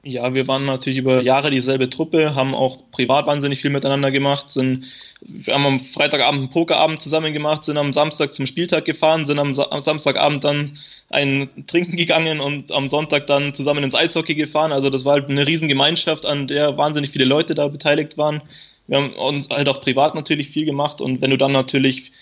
Ja, 0.03 0.33
wir 0.33 0.47
waren 0.47 0.63
natürlich 0.63 0.99
über 0.99 1.21
Jahre 1.21 1.51
dieselbe 1.51 1.89
Truppe, 1.89 2.33
haben 2.33 2.55
auch 2.55 2.89
privat 2.91 3.25
wahnsinnig 3.27 3.59
viel 3.61 3.69
miteinander 3.69 4.11
gemacht, 4.11 4.49
sind, 4.49 4.85
wir 5.19 5.53
haben 5.53 5.65
am 5.65 5.79
Freitagabend 5.81 6.39
einen 6.39 6.49
Pokerabend 6.51 7.01
zusammen 7.01 7.33
gemacht, 7.33 7.65
sind 7.65 7.77
am 7.77 7.91
Samstag 7.91 8.33
zum 8.33 8.45
Spieltag 8.45 8.85
gefahren, 8.85 9.25
sind 9.25 9.39
am, 9.39 9.53
am 9.59 9.81
Samstagabend 9.81 10.45
dann 10.45 10.77
ein 11.09 11.49
Trinken 11.67 11.97
gegangen 11.97 12.39
und 12.39 12.71
am 12.71 12.87
Sonntag 12.87 13.27
dann 13.27 13.53
zusammen 13.53 13.83
ins 13.83 13.93
Eishockey 13.93 14.35
gefahren. 14.35 14.71
Also 14.71 14.89
das 14.89 15.03
war 15.03 15.13
halt 15.13 15.29
eine 15.29 15.45
Riesengemeinschaft, 15.45 16.25
an 16.25 16.47
der 16.47 16.77
wahnsinnig 16.77 17.11
viele 17.11 17.25
Leute 17.25 17.53
da 17.53 17.67
beteiligt 17.67 18.17
waren. 18.17 18.41
Wir 18.87 18.97
haben 18.97 19.11
uns 19.13 19.49
halt 19.49 19.67
auch 19.67 19.81
privat 19.81 20.15
natürlich 20.15 20.49
viel 20.49 20.65
gemacht 20.65 21.01
und 21.01 21.19
wenn 21.19 21.31
du 21.31 21.37
dann 21.37 21.51
natürlich 21.51 22.13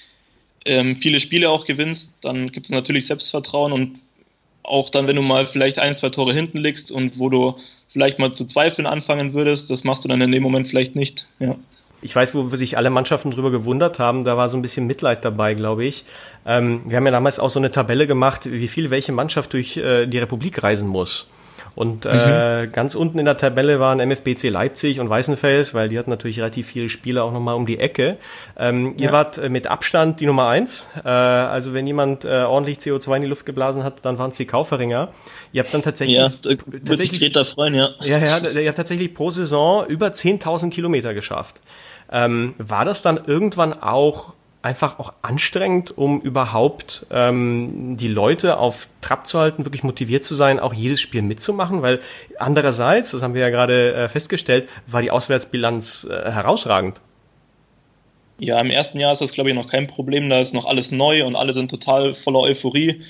ähm, 0.66 0.96
viele 0.96 1.20
Spiele 1.20 1.52
auch 1.52 1.66
gewinnst, 1.66 2.10
dann 2.22 2.52
gibt 2.52 2.66
es 2.66 2.72
natürlich 2.72 3.06
Selbstvertrauen 3.06 3.72
und 3.72 4.00
auch 4.68 4.90
dann, 4.90 5.08
wenn 5.08 5.16
du 5.16 5.22
mal 5.22 5.48
vielleicht 5.48 5.80
ein, 5.80 5.96
zwei 5.96 6.10
Tore 6.10 6.34
hinten 6.34 6.60
liegst 6.60 6.92
und 6.92 7.18
wo 7.18 7.30
du 7.30 7.56
vielleicht 7.90 8.20
mal 8.20 8.34
zu 8.34 8.46
zweifeln 8.46 8.86
anfangen 8.86 9.34
würdest, 9.34 9.70
das 9.70 9.84
machst 9.84 10.04
du 10.04 10.10
dann 10.10 10.22
in 10.22 10.32
dem 10.32 10.44
Moment 10.44 10.68
vielleicht 10.68 10.96
nicht. 10.96 11.26
Ja. 11.40 11.56
Ich 12.02 12.16
weiß, 12.16 12.36
wo 12.36 12.48
sich 12.56 12.78
alle 12.78 12.92
Mannschaften 12.92 13.32
drüber 13.32 13.50
gewundert 13.50 13.98
haben, 13.98 14.24
da 14.24 14.38
war 14.38 14.50
so 14.50 14.58
ein 14.58 14.62
bisschen 14.62 14.86
Mitleid 14.86 15.26
dabei, 15.26 15.56
glaube 15.56 15.86
ich. 15.86 16.06
Ähm, 16.46 16.82
wir 16.86 16.98
haben 16.98 17.06
ja 17.06 17.12
damals 17.12 17.40
auch 17.40 17.50
so 17.50 17.60
eine 17.60 17.72
Tabelle 17.72 18.06
gemacht, 18.06 18.42
wie 18.52 18.68
viel 18.68 18.92
welche 18.92 19.14
Mannschaft 19.14 19.54
durch 19.54 19.78
äh, 19.78 20.06
die 20.06 20.20
Republik 20.20 20.62
reisen 20.62 20.88
muss. 20.88 21.28
Und 21.78 22.08
äh, 22.08 22.66
mhm. 22.66 22.72
ganz 22.72 22.96
unten 22.96 23.20
in 23.20 23.26
der 23.26 23.38
Tabelle 23.38 23.80
waren 23.80 24.00
MFBC 24.00 24.50
Leipzig 24.50 25.00
und 25.00 25.12
Weißenfels, 25.12 25.76
weil 25.76 25.90
die 25.90 26.00
hatten 26.00 26.10
natürlich 26.10 26.40
relativ 26.40 26.66
viele 26.66 26.90
Spieler 26.90 27.24
auch 27.24 27.32
nochmal 27.32 27.54
um 27.54 27.68
die 27.68 27.78
Ecke. 27.78 28.18
Ähm, 28.58 28.96
ja. 28.98 29.06
Ihr 29.06 29.12
wart 29.12 29.38
äh, 29.38 29.48
mit 29.48 29.68
Abstand 29.68 30.20
die 30.20 30.26
Nummer 30.26 30.48
eins. 30.48 30.90
Äh, 31.06 31.08
also 31.08 31.76
wenn 31.76 31.86
jemand 31.86 32.26
äh, 32.26 32.30
ordentlich 32.30 32.80
CO2 32.80 33.18
in 33.18 33.22
die 33.22 33.28
Luft 33.28 33.46
geblasen 33.46 33.84
hat, 33.84 34.04
dann 34.04 34.18
waren 34.18 34.32
es 34.32 34.38
die 34.38 34.48
Kauferinger. 34.48 35.10
Ihr 35.52 35.62
habt 35.62 35.72
dann 35.72 35.84
tatsächlich... 35.84 36.18
Ja, 36.18 36.32
tatsächlich 36.84 37.22
Greta 37.22 37.46
freuen, 37.46 37.76
ja. 37.76 37.92
Ja, 38.02 38.18
ja, 38.18 38.40
ihr 38.40 38.68
habt 38.68 38.78
tatsächlich 38.78 39.14
pro 39.14 39.30
Saison 39.30 39.86
über 39.86 40.08
10.000 40.08 40.72
Kilometer 40.72 41.14
geschafft. 41.14 41.62
Ähm, 42.12 42.56
war 42.58 42.86
das 42.86 43.04
dann 43.04 43.20
irgendwann 43.24 43.74
auch 43.74 44.34
einfach 44.68 45.00
auch 45.00 45.14
anstrengend, 45.22 45.98
um 45.98 46.20
überhaupt 46.20 47.06
ähm, 47.10 47.96
die 47.96 48.10
Leute 48.10 48.58
auf 48.58 48.90
Trab 49.00 49.26
zu 49.26 49.40
halten, 49.40 49.66
wirklich 49.66 49.84
motiviert 49.84 50.26
zu 50.26 50.36
sein, 50.36 50.60
auch 50.60 50.74
jedes 50.74 51.00
Spiel 51.00 51.22
mitzumachen, 51.22 51.82
weil 51.82 52.02
andererseits, 52.38 53.12
das 53.12 53.24
haben 53.24 53.34
wir 53.34 53.42
ja 53.42 53.50
gerade 53.50 53.94
äh, 53.94 54.10
festgestellt, 54.10 54.68
war 54.86 55.02
die 55.02 55.10
Auswärtsbilanz 55.10 56.06
äh, 56.12 56.32
herausragend. 56.32 57.00
Ja, 58.40 58.60
im 58.60 58.70
ersten 58.70 59.00
Jahr 59.00 59.14
ist 59.14 59.22
das, 59.22 59.32
glaube 59.32 59.50
ich, 59.50 59.56
noch 59.56 59.70
kein 59.70 59.88
Problem. 59.88 60.30
Da 60.30 60.42
ist 60.42 60.54
noch 60.54 60.66
alles 60.66 60.92
neu 60.92 61.26
und 61.26 61.36
alle 61.36 61.54
sind 61.54 61.72
total 61.72 62.14
voller 62.14 62.42
Euphorie. 62.42 63.02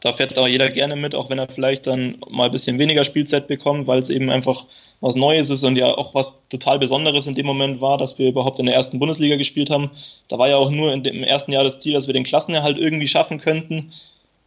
Da 0.00 0.14
fährt 0.14 0.36
aber 0.36 0.48
jeder 0.48 0.70
gerne 0.70 0.96
mit, 0.96 1.14
auch 1.14 1.30
wenn 1.30 1.38
er 1.38 1.48
vielleicht 1.48 1.86
dann 1.86 2.16
mal 2.28 2.46
ein 2.46 2.50
bisschen 2.50 2.78
weniger 2.78 3.04
Spielzeit 3.04 3.46
bekommt, 3.46 3.86
weil 3.86 4.00
es 4.00 4.10
eben 4.10 4.30
einfach 4.30 4.64
was 5.04 5.14
Neues 5.14 5.50
ist 5.50 5.64
und 5.64 5.76
ja 5.76 5.86
auch 5.86 6.14
was 6.14 6.28
total 6.48 6.78
Besonderes 6.78 7.26
in 7.26 7.34
dem 7.34 7.44
Moment 7.44 7.82
war, 7.82 7.98
dass 7.98 8.18
wir 8.18 8.28
überhaupt 8.28 8.58
in 8.58 8.64
der 8.64 8.74
ersten 8.74 8.98
Bundesliga 8.98 9.36
gespielt 9.36 9.68
haben. 9.68 9.90
Da 10.28 10.38
war 10.38 10.48
ja 10.48 10.56
auch 10.56 10.70
nur 10.70 10.96
dem 10.96 11.22
ersten 11.22 11.52
Jahr 11.52 11.62
das 11.62 11.78
Ziel, 11.78 11.92
dass 11.92 12.06
wir 12.06 12.14
den 12.14 12.24
Klassenerhalt 12.24 12.78
irgendwie 12.78 13.06
schaffen 13.06 13.38
könnten. 13.38 13.92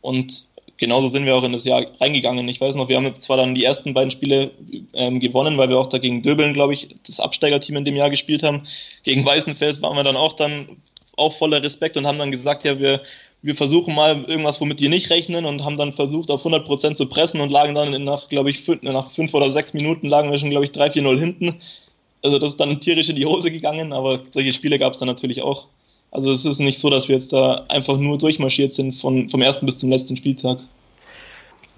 Und 0.02 0.48
genauso 0.78 1.10
sind 1.10 1.28
wir 1.28 1.36
auch 1.36 1.44
in 1.44 1.54
das 1.54 1.64
Jahr 1.64 1.86
reingegangen. 2.02 2.48
Ich 2.48 2.60
weiß 2.60 2.74
noch, 2.74 2.90
wir 2.90 2.98
haben 2.98 3.14
zwar 3.22 3.38
dann 3.38 3.54
die 3.54 3.66
ersten 3.66 3.94
beiden 3.94 4.10
Spiele 4.10 4.50
ähm, 4.94 5.20
gewonnen, 5.20 5.60
weil 5.60 5.70
wir 5.70 5.78
auch 5.78 5.88
dagegen 5.88 6.24
Döbeln, 6.24 6.54
glaube 6.54 6.74
ich, 6.74 6.88
das 7.06 7.20
Absteigerteam 7.20 7.78
in 7.78 7.86
dem 7.86 7.96
Jahr 7.96 8.10
gespielt 8.10 8.42
haben. 8.42 8.66
Gegen 9.04 9.24
Weißenfels 9.24 9.84
waren 9.84 9.96
wir 9.96 10.04
dann 10.04 10.18
auch 10.18 10.34
dann 10.34 10.78
auch 11.18 11.34
voller 11.34 11.62
Respekt 11.62 11.98
und 11.98 12.08
haben 12.08 12.18
dann 12.18 12.32
gesagt, 12.32 12.64
ja, 12.64 12.80
wir 12.80 13.02
wir 13.42 13.56
versuchen 13.56 13.96
mal 13.96 14.24
irgendwas, 14.26 14.60
womit 14.60 14.80
die 14.80 14.90
nicht 14.90 15.10
rechnen 15.10 15.46
und 15.46 15.64
haben 15.64 15.78
dann 15.78 15.94
versucht, 15.94 16.32
auf 16.32 16.46
100% 16.46 16.96
zu 16.96 17.06
pressen 17.06 17.40
und 17.40 17.52
lagen 17.52 17.76
dann 17.76 18.04
nach, 18.04 18.30
glaube 18.30 18.50
ich, 18.50 18.64
fünf, 18.64 18.82
nach 18.82 19.12
fünf 19.12 19.34
oder 19.34 19.52
sechs 19.52 19.74
Minuten 19.74 20.08
lagen 20.08 20.32
wir 20.32 20.40
schon, 20.40 20.50
glaube 20.50 20.66
ich, 20.66 20.72
3-4-0 20.72 21.20
hinten. 21.20 21.56
Also 22.24 22.40
das 22.40 22.52
ist 22.52 22.60
dann 22.60 22.80
tierisch 22.82 23.10
in 23.10 23.16
die 23.16 23.26
Hose 23.26 23.52
gegangen, 23.52 23.94
aber 23.94 24.22
solche 24.34 24.54
Spiele 24.54 24.80
gab 24.80 24.94
es 24.94 25.00
dann 25.00 25.08
natürlich 25.08 25.44
auch. 25.44 25.68
Also 26.12 26.32
es 26.32 26.46
ist 26.46 26.60
nicht 26.60 26.80
so, 26.80 26.90
dass 26.90 27.08
wir 27.08 27.16
jetzt 27.16 27.32
da 27.32 27.66
einfach 27.68 27.98
nur 27.98 28.18
durchmarschiert 28.18 28.74
sind 28.74 28.96
von, 28.96 29.30
vom 29.30 29.42
ersten 29.42 29.66
bis 29.66 29.78
zum 29.78 29.90
letzten 29.90 30.18
Spieltag 30.18 30.60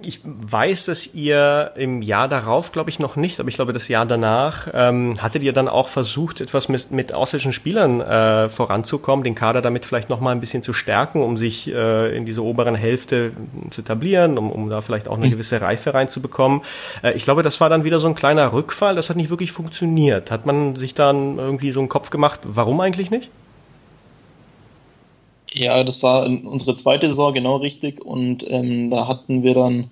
ich 0.02 0.22
weiß, 0.24 0.86
dass 0.86 1.14
ihr 1.14 1.72
im 1.76 2.02
Jahr 2.02 2.28
darauf, 2.28 2.72
glaube 2.72 2.90
ich, 2.90 3.00
noch 3.00 3.16
nicht, 3.16 3.40
aber 3.40 3.50
ich 3.50 3.56
glaube, 3.56 3.74
das 3.74 3.88
Jahr 3.88 4.06
danach, 4.06 4.68
ähm, 4.74 5.16
hattet 5.22 5.44
ihr 5.44 5.54
dann 5.54 5.68
auch 5.68 5.88
versucht, 5.88 6.42
etwas 6.42 6.70
mit, 6.70 6.92
mit 6.92 7.14
ausländischen 7.14 7.54
Spielern 7.54 8.00
äh, 8.02 8.50
voranzukommen, 8.50 9.24
den 9.24 9.36
Kader 9.36 9.62
damit 9.62 9.86
vielleicht 9.86 10.10
noch 10.10 10.22
mal 10.22 10.32
ein 10.32 10.40
bisschen 10.40 10.64
zu 10.64 10.74
stärken, 10.74 11.22
um 11.22 11.38
sich 11.38 11.68
äh, 11.68 12.16
in 12.16 12.26
diese 12.26 12.44
oberen 12.44 12.76
Hälfte 12.76 13.32
zu 13.72 13.82
etablieren, 13.82 14.38
um, 14.38 14.52
um 14.52 14.70
da 14.70 14.82
vielleicht 14.82 15.08
auch 15.08 15.18
eine 15.18 15.28
mhm. 15.28 15.32
gewisse 15.32 15.62
Reife 15.62 15.94
reinzubekommen. 15.94 16.62
Äh, 17.04 17.14
ich 17.14 17.24
glaube, 17.24 17.44
das 17.44 17.60
war 17.60 17.70
dann 17.70 17.84
wieder 17.84 18.00
so 18.00 18.08
ein 18.08 18.16
kleiner 18.16 18.54
Rückfall, 18.54 18.96
das 18.96 19.10
hat 19.10 19.18
nicht 19.18 19.30
wirklich 19.30 19.52
funktioniert. 19.52 20.32
Hat 20.32 20.46
man 20.46 20.76
sich 20.76 20.96
dann 20.96 21.38
irgendwie 21.38 21.72
so 21.72 21.80
einen 21.80 21.90
Kopf 21.90 22.10
gemacht, 22.10 22.40
warum 22.44 22.80
eigentlich 22.80 23.12
nicht? 23.12 23.30
Ja, 25.54 25.84
das 25.84 26.02
war 26.04 26.26
unsere 26.26 26.76
zweite 26.76 27.08
Saison, 27.08 27.34
genau 27.34 27.58
richtig. 27.58 28.04
Und 28.06 28.46
ähm, 28.50 28.90
da 28.92 29.08
hatten 29.08 29.44
wir 29.44 29.54
dann, 29.54 29.90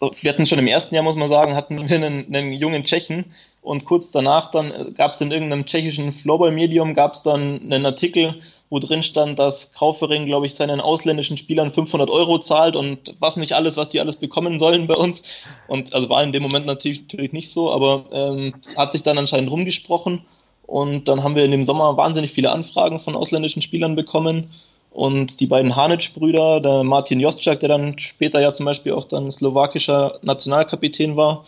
wir 0.00 0.30
hatten 0.30 0.46
schon 0.46 0.58
im 0.58 0.66
ersten 0.66 0.94
Jahr, 0.94 1.04
muss 1.04 1.16
man 1.16 1.28
sagen, 1.28 1.54
hatten 1.54 1.88
wir 1.88 1.96
einen, 1.96 2.34
einen 2.34 2.52
jungen 2.52 2.84
Tschechen. 2.84 3.26
Und 3.62 3.84
kurz 3.84 4.10
danach 4.10 4.50
dann 4.50 4.94
gab 4.94 5.14
es 5.14 5.20
in 5.20 5.30
irgendeinem 5.30 5.66
tschechischen 5.66 6.12
Floorball-Medium, 6.12 6.94
gab 6.94 7.14
es 7.14 7.22
dann 7.22 7.60
einen 7.60 7.86
Artikel, 7.86 8.36
wo 8.70 8.78
drin 8.78 9.02
stand, 9.02 9.38
dass 9.38 9.72
Kaufering, 9.72 10.26
glaube 10.26 10.46
ich, 10.46 10.54
seinen 10.54 10.80
ausländischen 10.80 11.36
Spielern 11.36 11.72
500 11.72 12.10
Euro 12.10 12.38
zahlt 12.38 12.76
und 12.76 13.14
was 13.18 13.36
nicht 13.36 13.52
alles, 13.52 13.76
was 13.76 13.88
die 13.88 14.00
alles 14.00 14.16
bekommen 14.16 14.58
sollen 14.58 14.86
bei 14.86 14.94
uns. 14.94 15.22
Und 15.68 15.94
also 15.94 16.08
war 16.10 16.22
in 16.22 16.32
dem 16.32 16.42
Moment 16.42 16.66
natürlich, 16.66 17.00
natürlich 17.02 17.32
nicht 17.32 17.50
so, 17.50 17.72
aber 17.72 18.04
ähm, 18.12 18.54
hat 18.76 18.92
sich 18.92 19.02
dann 19.02 19.18
anscheinend 19.18 19.50
rumgesprochen. 19.50 20.24
Und 20.66 21.08
dann 21.08 21.22
haben 21.22 21.34
wir 21.34 21.46
in 21.46 21.50
dem 21.50 21.64
Sommer 21.64 21.96
wahnsinnig 21.96 22.32
viele 22.32 22.52
Anfragen 22.52 23.00
von 23.00 23.16
ausländischen 23.16 23.62
Spielern 23.62 23.96
bekommen. 23.96 24.50
Und 24.90 25.40
die 25.40 25.46
beiden 25.46 25.76
Hanic-Brüder, 25.76 26.60
der 26.60 26.82
Martin 26.82 27.20
Jostschak, 27.20 27.60
der 27.60 27.68
dann 27.68 27.98
später 27.98 28.40
ja 28.40 28.54
zum 28.54 28.66
Beispiel 28.66 28.92
auch 28.92 29.04
dann 29.04 29.30
slowakischer 29.30 30.18
Nationalkapitän 30.22 31.16
war, 31.16 31.44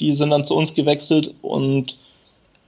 die 0.00 0.14
sind 0.14 0.30
dann 0.30 0.44
zu 0.44 0.54
uns 0.54 0.74
gewechselt 0.74 1.34
und 1.42 1.96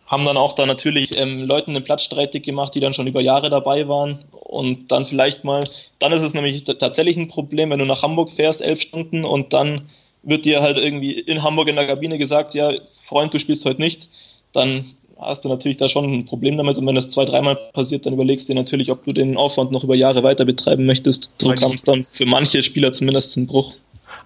haben 0.06 0.24
dann 0.24 0.38
auch 0.38 0.54
da 0.54 0.64
natürlich 0.64 1.18
ähm, 1.20 1.44
Leuten 1.44 1.74
den 1.74 1.84
Platz 1.84 2.02
streitig 2.02 2.42
gemacht, 2.42 2.74
die 2.74 2.80
dann 2.80 2.94
schon 2.94 3.06
über 3.06 3.20
Jahre 3.20 3.50
dabei 3.50 3.88
waren. 3.88 4.24
Und 4.32 4.90
dann 4.90 5.04
vielleicht 5.04 5.44
mal, 5.44 5.64
dann 5.98 6.12
ist 6.12 6.22
es 6.22 6.32
nämlich 6.32 6.64
tatsächlich 6.64 7.16
ein 7.16 7.28
Problem, 7.28 7.70
wenn 7.70 7.78
du 7.78 7.84
nach 7.84 8.02
Hamburg 8.02 8.30
fährst, 8.30 8.62
elf 8.62 8.80
Stunden 8.80 9.24
und 9.24 9.52
dann 9.52 9.90
wird 10.22 10.46
dir 10.46 10.62
halt 10.62 10.78
irgendwie 10.78 11.12
in 11.12 11.42
Hamburg 11.42 11.68
in 11.68 11.76
der 11.76 11.86
Kabine 11.86 12.18
gesagt, 12.18 12.54
ja, 12.54 12.72
Freund, 13.06 13.32
du 13.34 13.38
spielst 13.38 13.64
heute 13.66 13.80
nicht, 13.80 14.08
dann 14.52 14.94
hast 15.20 15.44
du 15.44 15.48
natürlich 15.48 15.76
da 15.76 15.88
schon 15.88 16.04
ein 16.04 16.24
Problem 16.26 16.56
damit. 16.56 16.78
Und 16.78 16.86
wenn 16.86 16.94
das 16.94 17.10
zwei, 17.10 17.24
dreimal 17.24 17.56
passiert, 17.72 18.06
dann 18.06 18.14
überlegst 18.14 18.48
du 18.48 18.52
dir 18.52 18.58
natürlich, 18.58 18.90
ob 18.90 19.04
du 19.04 19.12
den 19.12 19.36
Aufwand 19.36 19.72
noch 19.72 19.84
über 19.84 19.94
Jahre 19.94 20.22
weiter 20.22 20.44
betreiben 20.44 20.86
möchtest. 20.86 21.30
So 21.38 21.52
kam 21.52 21.72
es 21.72 21.82
dann 21.82 22.04
für 22.04 22.26
manche 22.26 22.62
Spieler 22.62 22.92
zumindest 22.92 23.32
zum 23.32 23.46
Bruch. 23.46 23.74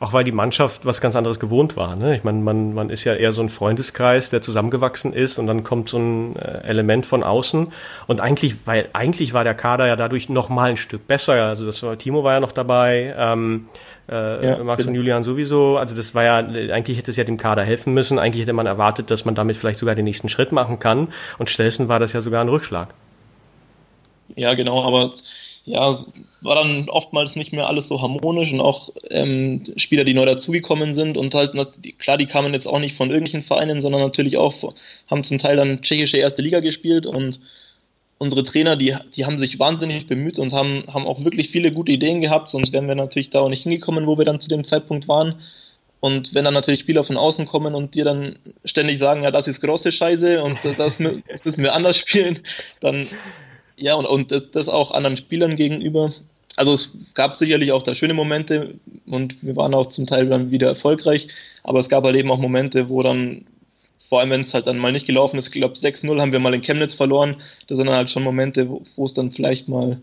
Auch 0.00 0.12
weil 0.12 0.24
die 0.24 0.32
Mannschaft 0.32 0.84
was 0.84 1.00
ganz 1.00 1.16
anderes 1.16 1.38
gewohnt 1.38 1.76
war. 1.76 1.96
Ne? 1.96 2.16
Ich 2.16 2.24
meine, 2.24 2.38
man, 2.38 2.74
man 2.74 2.90
ist 2.90 3.04
ja 3.04 3.14
eher 3.14 3.32
so 3.32 3.42
ein 3.42 3.48
Freundeskreis, 3.48 4.30
der 4.30 4.40
zusammengewachsen 4.40 5.12
ist 5.12 5.38
und 5.38 5.46
dann 5.46 5.64
kommt 5.64 5.88
so 5.88 5.98
ein 5.98 6.36
äh, 6.36 6.62
Element 6.64 7.06
von 7.06 7.22
außen. 7.22 7.68
Und 8.06 8.20
eigentlich, 8.20 8.66
weil 8.66 8.88
eigentlich 8.92 9.34
war 9.34 9.44
der 9.44 9.54
Kader 9.54 9.86
ja 9.86 9.96
dadurch 9.96 10.28
noch 10.28 10.48
mal 10.48 10.70
ein 10.70 10.76
Stück 10.76 11.06
besser. 11.06 11.34
Also 11.34 11.66
das 11.66 11.82
war, 11.82 11.96
Timo 11.98 12.24
war 12.24 12.34
ja 12.34 12.40
noch 12.40 12.52
dabei, 12.52 13.14
ähm, 13.16 13.68
äh, 14.12 14.46
ja, 14.46 14.64
Max 14.64 14.86
und 14.86 14.94
Julian 14.94 15.22
sowieso. 15.22 15.78
Also 15.78 15.96
das 15.96 16.14
war 16.14 16.24
ja, 16.24 16.36
eigentlich 16.36 16.98
hätte 16.98 17.10
es 17.10 17.16
ja 17.16 17.24
dem 17.24 17.38
Kader 17.38 17.62
helfen 17.62 17.94
müssen. 17.94 18.18
Eigentlich 18.18 18.42
hätte 18.42 18.52
man 18.52 18.66
erwartet, 18.66 19.10
dass 19.10 19.24
man 19.24 19.34
damit 19.34 19.56
vielleicht 19.56 19.78
sogar 19.78 19.94
den 19.94 20.04
nächsten 20.04 20.28
Schritt 20.28 20.52
machen 20.52 20.78
kann. 20.78 21.08
Und 21.38 21.48
stattdessen 21.48 21.88
war 21.88 21.98
das 21.98 22.12
ja 22.12 22.20
sogar 22.20 22.42
ein 22.42 22.48
Rückschlag. 22.48 22.94
Ja, 24.36 24.54
genau, 24.54 24.84
aber 24.84 25.12
ja, 25.64 25.96
war 26.40 26.56
dann 26.56 26.88
oftmals 26.88 27.36
nicht 27.36 27.52
mehr 27.52 27.68
alles 27.68 27.88
so 27.88 28.02
harmonisch 28.02 28.52
und 28.52 28.60
auch 28.60 28.90
ähm, 29.10 29.62
Spieler, 29.76 30.04
die 30.04 30.14
neu 30.14 30.26
dazugekommen 30.26 30.94
sind 30.94 31.16
und 31.16 31.34
halt, 31.34 31.52
klar, 31.98 32.18
die 32.18 32.26
kamen 32.26 32.52
jetzt 32.52 32.66
auch 32.66 32.80
nicht 32.80 32.96
von 32.96 33.10
irgendwelchen 33.10 33.46
Vereinen, 33.46 33.80
sondern 33.80 34.00
natürlich 34.00 34.36
auch, 34.36 34.74
haben 35.08 35.22
zum 35.22 35.38
Teil 35.38 35.56
dann 35.56 35.82
tschechische 35.82 36.16
erste 36.16 36.42
Liga 36.42 36.60
gespielt 36.60 37.06
und 37.06 37.38
unsere 38.22 38.44
Trainer, 38.44 38.76
die, 38.76 38.96
die 39.16 39.26
haben 39.26 39.38
sich 39.38 39.58
wahnsinnig 39.58 40.06
bemüht 40.06 40.38
und 40.38 40.52
haben, 40.52 40.84
haben 40.86 41.06
auch 41.06 41.24
wirklich 41.24 41.50
viele 41.50 41.72
gute 41.72 41.92
Ideen 41.92 42.20
gehabt, 42.20 42.48
sonst 42.48 42.72
wären 42.72 42.86
wir 42.86 42.94
natürlich 42.94 43.30
da 43.30 43.40
auch 43.40 43.48
nicht 43.48 43.64
hingekommen, 43.64 44.06
wo 44.06 44.16
wir 44.16 44.24
dann 44.24 44.40
zu 44.40 44.48
dem 44.48 44.64
Zeitpunkt 44.64 45.08
waren. 45.08 45.40
Und 45.98 46.34
wenn 46.34 46.44
dann 46.44 46.54
natürlich 46.54 46.80
Spieler 46.80 47.04
von 47.04 47.16
außen 47.16 47.46
kommen 47.46 47.74
und 47.74 47.94
dir 47.94 48.04
dann 48.04 48.38
ständig 48.64 48.98
sagen, 48.98 49.24
ja, 49.24 49.30
das 49.30 49.48
ist 49.48 49.60
große 49.60 49.92
Scheiße 49.92 50.42
und 50.42 50.56
das, 50.78 50.98
das 50.98 50.98
müssen 51.44 51.62
wir 51.64 51.74
anders 51.74 51.98
spielen, 51.98 52.40
dann 52.80 53.06
ja, 53.76 53.94
und, 53.94 54.06
und 54.06 54.54
das 54.54 54.68
auch 54.68 54.92
anderen 54.92 55.16
Spielern 55.16 55.56
gegenüber. 55.56 56.12
Also 56.56 56.74
es 56.74 56.90
gab 57.14 57.36
sicherlich 57.36 57.72
auch 57.72 57.82
da 57.82 57.94
schöne 57.94 58.14
Momente 58.14 58.74
und 59.06 59.42
wir 59.42 59.56
waren 59.56 59.74
auch 59.74 59.86
zum 59.86 60.06
Teil 60.06 60.28
dann 60.28 60.50
wieder 60.50 60.68
erfolgreich, 60.68 61.28
aber 61.64 61.80
es 61.80 61.88
gab 61.88 62.04
halt 62.04 62.14
eben 62.16 62.30
auch 62.30 62.38
Momente, 62.38 62.88
wo 62.88 63.02
dann, 63.02 63.46
vor 64.12 64.20
allem 64.20 64.28
wenn 64.28 64.42
es 64.42 64.52
halt 64.52 64.66
dann 64.66 64.76
mal 64.76 64.92
nicht 64.92 65.06
gelaufen 65.06 65.38
ist, 65.38 65.46
ich 65.46 65.52
glaube 65.52 65.74
6-0 65.74 66.20
haben 66.20 66.32
wir 66.32 66.38
mal 66.38 66.52
in 66.52 66.60
Chemnitz 66.60 66.92
verloren, 66.92 67.36
das 67.66 67.78
sind 67.78 67.86
dann 67.86 67.96
halt 67.96 68.10
schon 68.10 68.22
Momente, 68.22 68.68
wo, 68.68 69.06
es 69.06 69.14
dann 69.14 69.30
vielleicht 69.30 69.70
mal 69.70 69.92
ein 69.92 70.02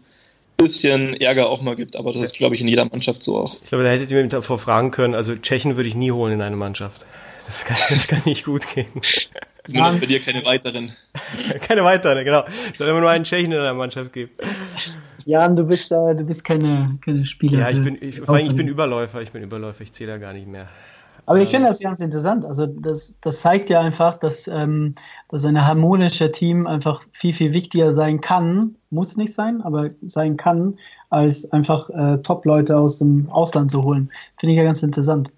bisschen 0.57 1.13
Ärger 1.21 1.47
auch 1.47 1.61
mal 1.61 1.75
gibt, 1.75 1.95
aber 1.95 2.11
das 2.11 2.23
ist, 2.23 2.35
glaube 2.35 2.55
ich, 2.55 2.61
in 2.61 2.67
jeder 2.67 2.85
Mannschaft 2.85 3.21
so 3.21 3.37
auch. 3.37 3.57
Ich 3.61 3.69
glaube, 3.69 3.83
da 3.83 3.91
hättet 3.91 4.09
ihr 4.09 4.19
mir 4.19 4.27
davor 4.27 4.57
fragen 4.57 4.89
können, 4.89 5.13
also 5.13 5.35
Tschechen 5.35 5.75
würde 5.75 5.87
ich 5.87 5.93
nie 5.93 6.11
holen 6.11 6.33
in 6.33 6.41
eine 6.41 6.55
Mannschaft. 6.55 7.05
Das 7.45 7.63
kann, 7.65 7.77
das 7.91 8.07
kann 8.07 8.23
nicht 8.25 8.45
gut 8.45 8.65
gehen. 8.73 8.87
Zumindest 9.67 9.99
bei 9.99 10.07
dir 10.07 10.21
keine 10.21 10.43
weiteren. 10.43 10.95
keine 11.67 11.83
weiteren, 11.83 12.25
genau. 12.25 12.45
Es 12.71 12.79
soll 12.79 12.87
immer 12.87 13.01
nur 13.01 13.11
einen 13.11 13.25
Tschechen 13.25 13.51
in 13.51 13.61
der 13.61 13.75
Mannschaft 13.75 14.11
geben. 14.11 14.31
Jan, 15.25 15.55
du 15.55 15.65
bist, 15.65 15.91
äh, 15.91 16.15
du 16.15 16.23
bist 16.23 16.43
keine, 16.43 16.97
keine 17.05 17.27
Spieler. 17.27 17.59
Ja, 17.59 17.69
ich 17.69 17.83
bin, 17.83 17.95
ich, 18.01 18.21
vor 18.21 18.33
allem, 18.33 18.47
ich 18.47 18.55
bin 18.55 18.67
Überläufer, 18.67 19.21
ich 19.21 19.31
bin 19.31 19.43
Überläufer, 19.43 19.83
ich 19.83 19.91
zähle 19.91 20.13
ja 20.13 20.17
gar 20.17 20.33
nicht 20.33 20.47
mehr. 20.47 20.67
Aber 21.29 21.39
ich 21.41 21.49
finde 21.49 21.67
das 21.67 21.79
ganz 21.79 21.99
interessant. 21.99 22.43
Also 22.43 22.65
das, 22.65 23.15
das 23.21 23.41
zeigt 23.41 23.69
ja 23.69 23.81
einfach, 23.81 24.17
dass, 24.17 24.47
ähm, 24.47 24.95
dass 25.29 25.45
ein 25.45 25.63
harmonischer 25.63 26.31
Team 26.31 26.65
einfach 26.65 27.03
viel, 27.11 27.33
viel 27.33 27.53
wichtiger 27.53 27.93
sein 27.93 28.19
kann, 28.19 28.75
muss 28.89 29.15
nicht 29.15 29.31
sein, 29.33 29.61
aber 29.61 29.89
sein 30.01 30.37
kann, 30.37 30.79
als 31.11 31.51
einfach 31.51 31.91
äh, 31.91 32.17
Top-Leute 32.23 32.75
aus 32.75 32.97
dem 32.97 33.29
Ausland 33.29 33.69
zu 33.69 33.83
holen. 33.83 34.09
Finde 34.39 34.53
ich 34.53 34.57
ja 34.57 34.63
ganz 34.63 34.81
interessant. 34.81 35.29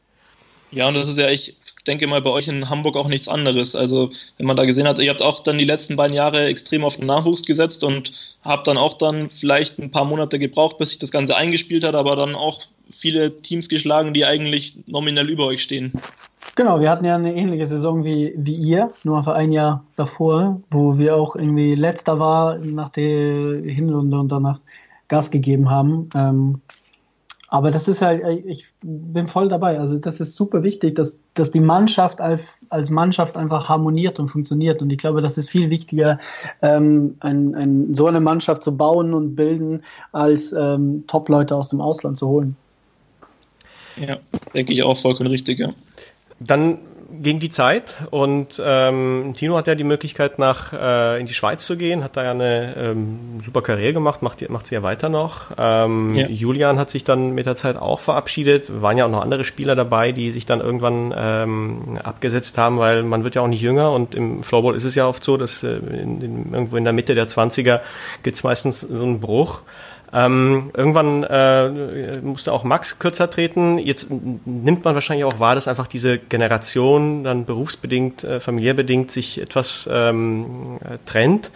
Ja, 0.71 0.87
und 0.87 0.93
das 0.93 1.09
ist 1.09 1.17
ja 1.17 1.27
echt 1.27 1.57
denke 1.87 2.07
mal, 2.07 2.21
bei 2.21 2.29
euch 2.29 2.47
in 2.47 2.69
Hamburg 2.69 2.95
auch 2.95 3.09
nichts 3.09 3.27
anderes. 3.27 3.75
Also, 3.75 4.11
wenn 4.37 4.45
man 4.45 4.55
da 4.55 4.63
gesehen 4.63 4.87
hat, 4.87 5.01
ihr 5.01 5.09
habt 5.09 5.21
auch 5.21 5.41
dann 5.43 5.57
die 5.57 5.65
letzten 5.65 5.97
beiden 5.97 6.15
Jahre 6.15 6.45
extrem 6.45 6.85
auf 6.85 6.95
den 6.95 7.07
Nachwuchs 7.07 7.43
gesetzt 7.43 7.83
und 7.83 8.13
habt 8.43 8.67
dann 8.67 8.77
auch 8.77 8.97
dann 8.97 9.29
vielleicht 9.29 9.77
ein 9.79 9.91
paar 9.91 10.05
Monate 10.05 10.39
gebraucht, 10.39 10.77
bis 10.77 10.89
sich 10.89 10.99
das 10.99 11.11
Ganze 11.11 11.35
eingespielt 11.35 11.83
hat, 11.83 11.95
aber 11.95 12.15
dann 12.15 12.35
auch 12.35 12.61
viele 12.97 13.41
Teams 13.41 13.69
geschlagen, 13.69 14.13
die 14.13 14.25
eigentlich 14.25 14.77
nominell 14.87 15.29
über 15.29 15.45
euch 15.45 15.63
stehen. 15.63 15.93
Genau, 16.55 16.81
wir 16.81 16.89
hatten 16.89 17.05
ja 17.05 17.15
eine 17.15 17.33
ähnliche 17.33 17.65
Saison 17.65 18.03
wie, 18.03 18.33
wie 18.35 18.55
ihr, 18.55 18.91
nur 19.03 19.17
einfach 19.17 19.35
ein 19.35 19.51
Jahr 19.51 19.85
davor, 19.95 20.59
wo 20.69 20.97
wir 20.97 21.15
auch 21.15 21.35
irgendwie 21.35 21.75
letzter 21.75 22.19
war 22.19 22.57
nach 22.57 22.89
der 22.89 23.61
Hinrunde 23.63 24.19
und 24.19 24.29
danach 24.29 24.59
Gas 25.07 25.31
gegeben 25.31 25.69
haben. 25.69 26.09
Ähm, 26.13 26.61
aber 27.47 27.69
das 27.69 27.89
ist 27.89 28.01
halt, 28.01 28.23
ich 28.45 28.67
bin 28.81 29.27
voll 29.27 29.49
dabei. 29.49 29.77
Also 29.77 29.99
das 29.99 30.21
ist 30.21 30.35
super 30.35 30.63
wichtig, 30.63 30.95
dass, 30.95 31.19
dass 31.33 31.51
die 31.51 31.59
Mannschaft 31.59 32.21
als, 32.21 32.57
als 32.69 32.89
Mannschaft 32.89 33.35
einfach 33.35 33.67
harmoniert 33.67 34.21
und 34.21 34.29
funktioniert. 34.29 34.81
Und 34.81 34.89
ich 34.89 34.97
glaube, 34.97 35.21
das 35.21 35.37
ist 35.37 35.49
viel 35.49 35.69
wichtiger, 35.69 36.17
ähm, 36.61 37.17
ein, 37.19 37.53
ein, 37.55 37.93
so 37.93 38.07
eine 38.07 38.21
Mannschaft 38.21 38.63
zu 38.63 38.77
bauen 38.77 39.13
und 39.13 39.35
bilden, 39.35 39.83
als 40.13 40.53
ähm, 40.53 41.03
Top-Leute 41.07 41.53
aus 41.53 41.67
dem 41.67 41.81
Ausland 41.81 42.17
zu 42.17 42.29
holen. 42.29 42.55
Ja, 44.05 44.17
denke 44.53 44.73
ich 44.73 44.83
auch 44.83 44.99
vollkommen 44.99 45.29
richtig, 45.29 45.59
ja. 45.59 45.73
Dann 46.39 46.79
ging 47.21 47.39
die 47.39 47.49
Zeit 47.49 47.95
und 48.09 48.61
ähm, 48.63 49.33
Tino 49.35 49.57
hat 49.57 49.67
ja 49.67 49.75
die 49.75 49.83
Möglichkeit, 49.83 50.39
nach 50.39 50.73
äh, 50.73 51.19
in 51.19 51.25
die 51.25 51.33
Schweiz 51.33 51.65
zu 51.65 51.77
gehen, 51.77 52.03
hat 52.03 52.15
da 52.15 52.23
ja 52.23 52.31
eine 52.31 52.75
ähm, 52.77 53.41
super 53.43 53.61
Karriere 53.61 53.93
gemacht, 53.93 54.21
macht, 54.21 54.47
macht 54.49 54.67
sie 54.67 54.75
ja 54.75 54.83
weiter 54.83 55.09
noch. 55.09 55.51
Ähm, 55.57 56.15
ja. 56.15 56.27
Julian 56.27 56.79
hat 56.79 56.89
sich 56.89 57.03
dann 57.03 57.31
mit 57.31 57.45
der 57.45 57.55
Zeit 57.55 57.77
auch 57.77 57.99
verabschiedet. 57.99 58.81
Waren 58.81 58.97
ja 58.97 59.05
auch 59.05 59.11
noch 59.11 59.21
andere 59.21 59.43
Spieler 59.43 59.75
dabei, 59.75 60.11
die 60.11 60.31
sich 60.31 60.45
dann 60.45 60.61
irgendwann 60.61 61.13
ähm, 61.15 61.99
abgesetzt 62.03 62.57
haben, 62.57 62.79
weil 62.79 63.03
man 63.03 63.23
wird 63.23 63.35
ja 63.35 63.41
auch 63.41 63.47
nicht 63.47 63.61
jünger 63.61 63.91
und 63.91 64.15
im 64.15 64.43
Floorball 64.43 64.75
ist 64.75 64.85
es 64.85 64.95
ja 64.95 65.07
oft 65.07 65.23
so, 65.23 65.37
dass 65.37 65.63
äh, 65.63 65.75
in, 65.75 66.21
in, 66.21 66.53
irgendwo 66.53 66.77
in 66.77 66.83
der 66.83 66.93
Mitte 66.93 67.15
der 67.15 67.27
20er 67.27 67.81
gibt's 68.23 68.43
meistens 68.43 68.81
so 68.81 69.03
einen 69.03 69.19
Bruch. 69.19 69.61
Ähm, 70.13 70.71
irgendwann 70.75 71.23
äh, 71.23 72.19
musste 72.21 72.51
auch 72.51 72.63
Max 72.63 72.99
kürzer 72.99 73.29
treten. 73.29 73.77
Jetzt 73.77 74.09
nimmt 74.09 74.83
man 74.83 74.93
wahrscheinlich 74.93 75.25
auch 75.25 75.39
wahr, 75.39 75.55
dass 75.55 75.67
einfach 75.67 75.87
diese 75.87 76.17
Generation 76.19 77.23
dann 77.23 77.45
berufsbedingt, 77.45 78.23
äh, 78.23 78.39
familiärbedingt 78.39 79.11
sich 79.11 79.39
etwas 79.39 79.89
ähm, 79.91 80.79
äh, 80.83 80.97
trennt. 81.05 81.51